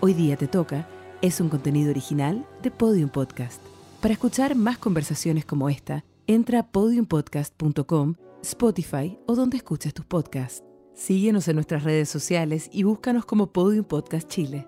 Hoy 0.00 0.14
día 0.14 0.36
te 0.36 0.46
toca 0.48 0.86
es 1.22 1.40
un 1.40 1.48
contenido 1.48 1.90
original 1.90 2.46
de 2.62 2.70
Podium 2.70 3.08
Podcast. 3.10 3.60
Para 4.00 4.12
escuchar 4.12 4.54
más 4.54 4.78
conversaciones 4.78 5.44
como 5.44 5.68
esta, 5.70 6.04
entra 6.26 6.60
a 6.60 6.66
podiumpodcast.com, 6.70 8.14
Spotify 8.42 9.18
o 9.26 9.34
donde 9.34 9.56
escuches 9.56 9.94
tus 9.94 10.04
podcasts. 10.04 10.62
Síguenos 10.94 11.48
en 11.48 11.56
nuestras 11.56 11.84
redes 11.84 12.08
sociales 12.08 12.68
y 12.72 12.82
búscanos 12.84 13.24
como 13.24 13.52
Podium 13.52 13.84
Podcast 13.84 14.28
Chile. 14.28 14.66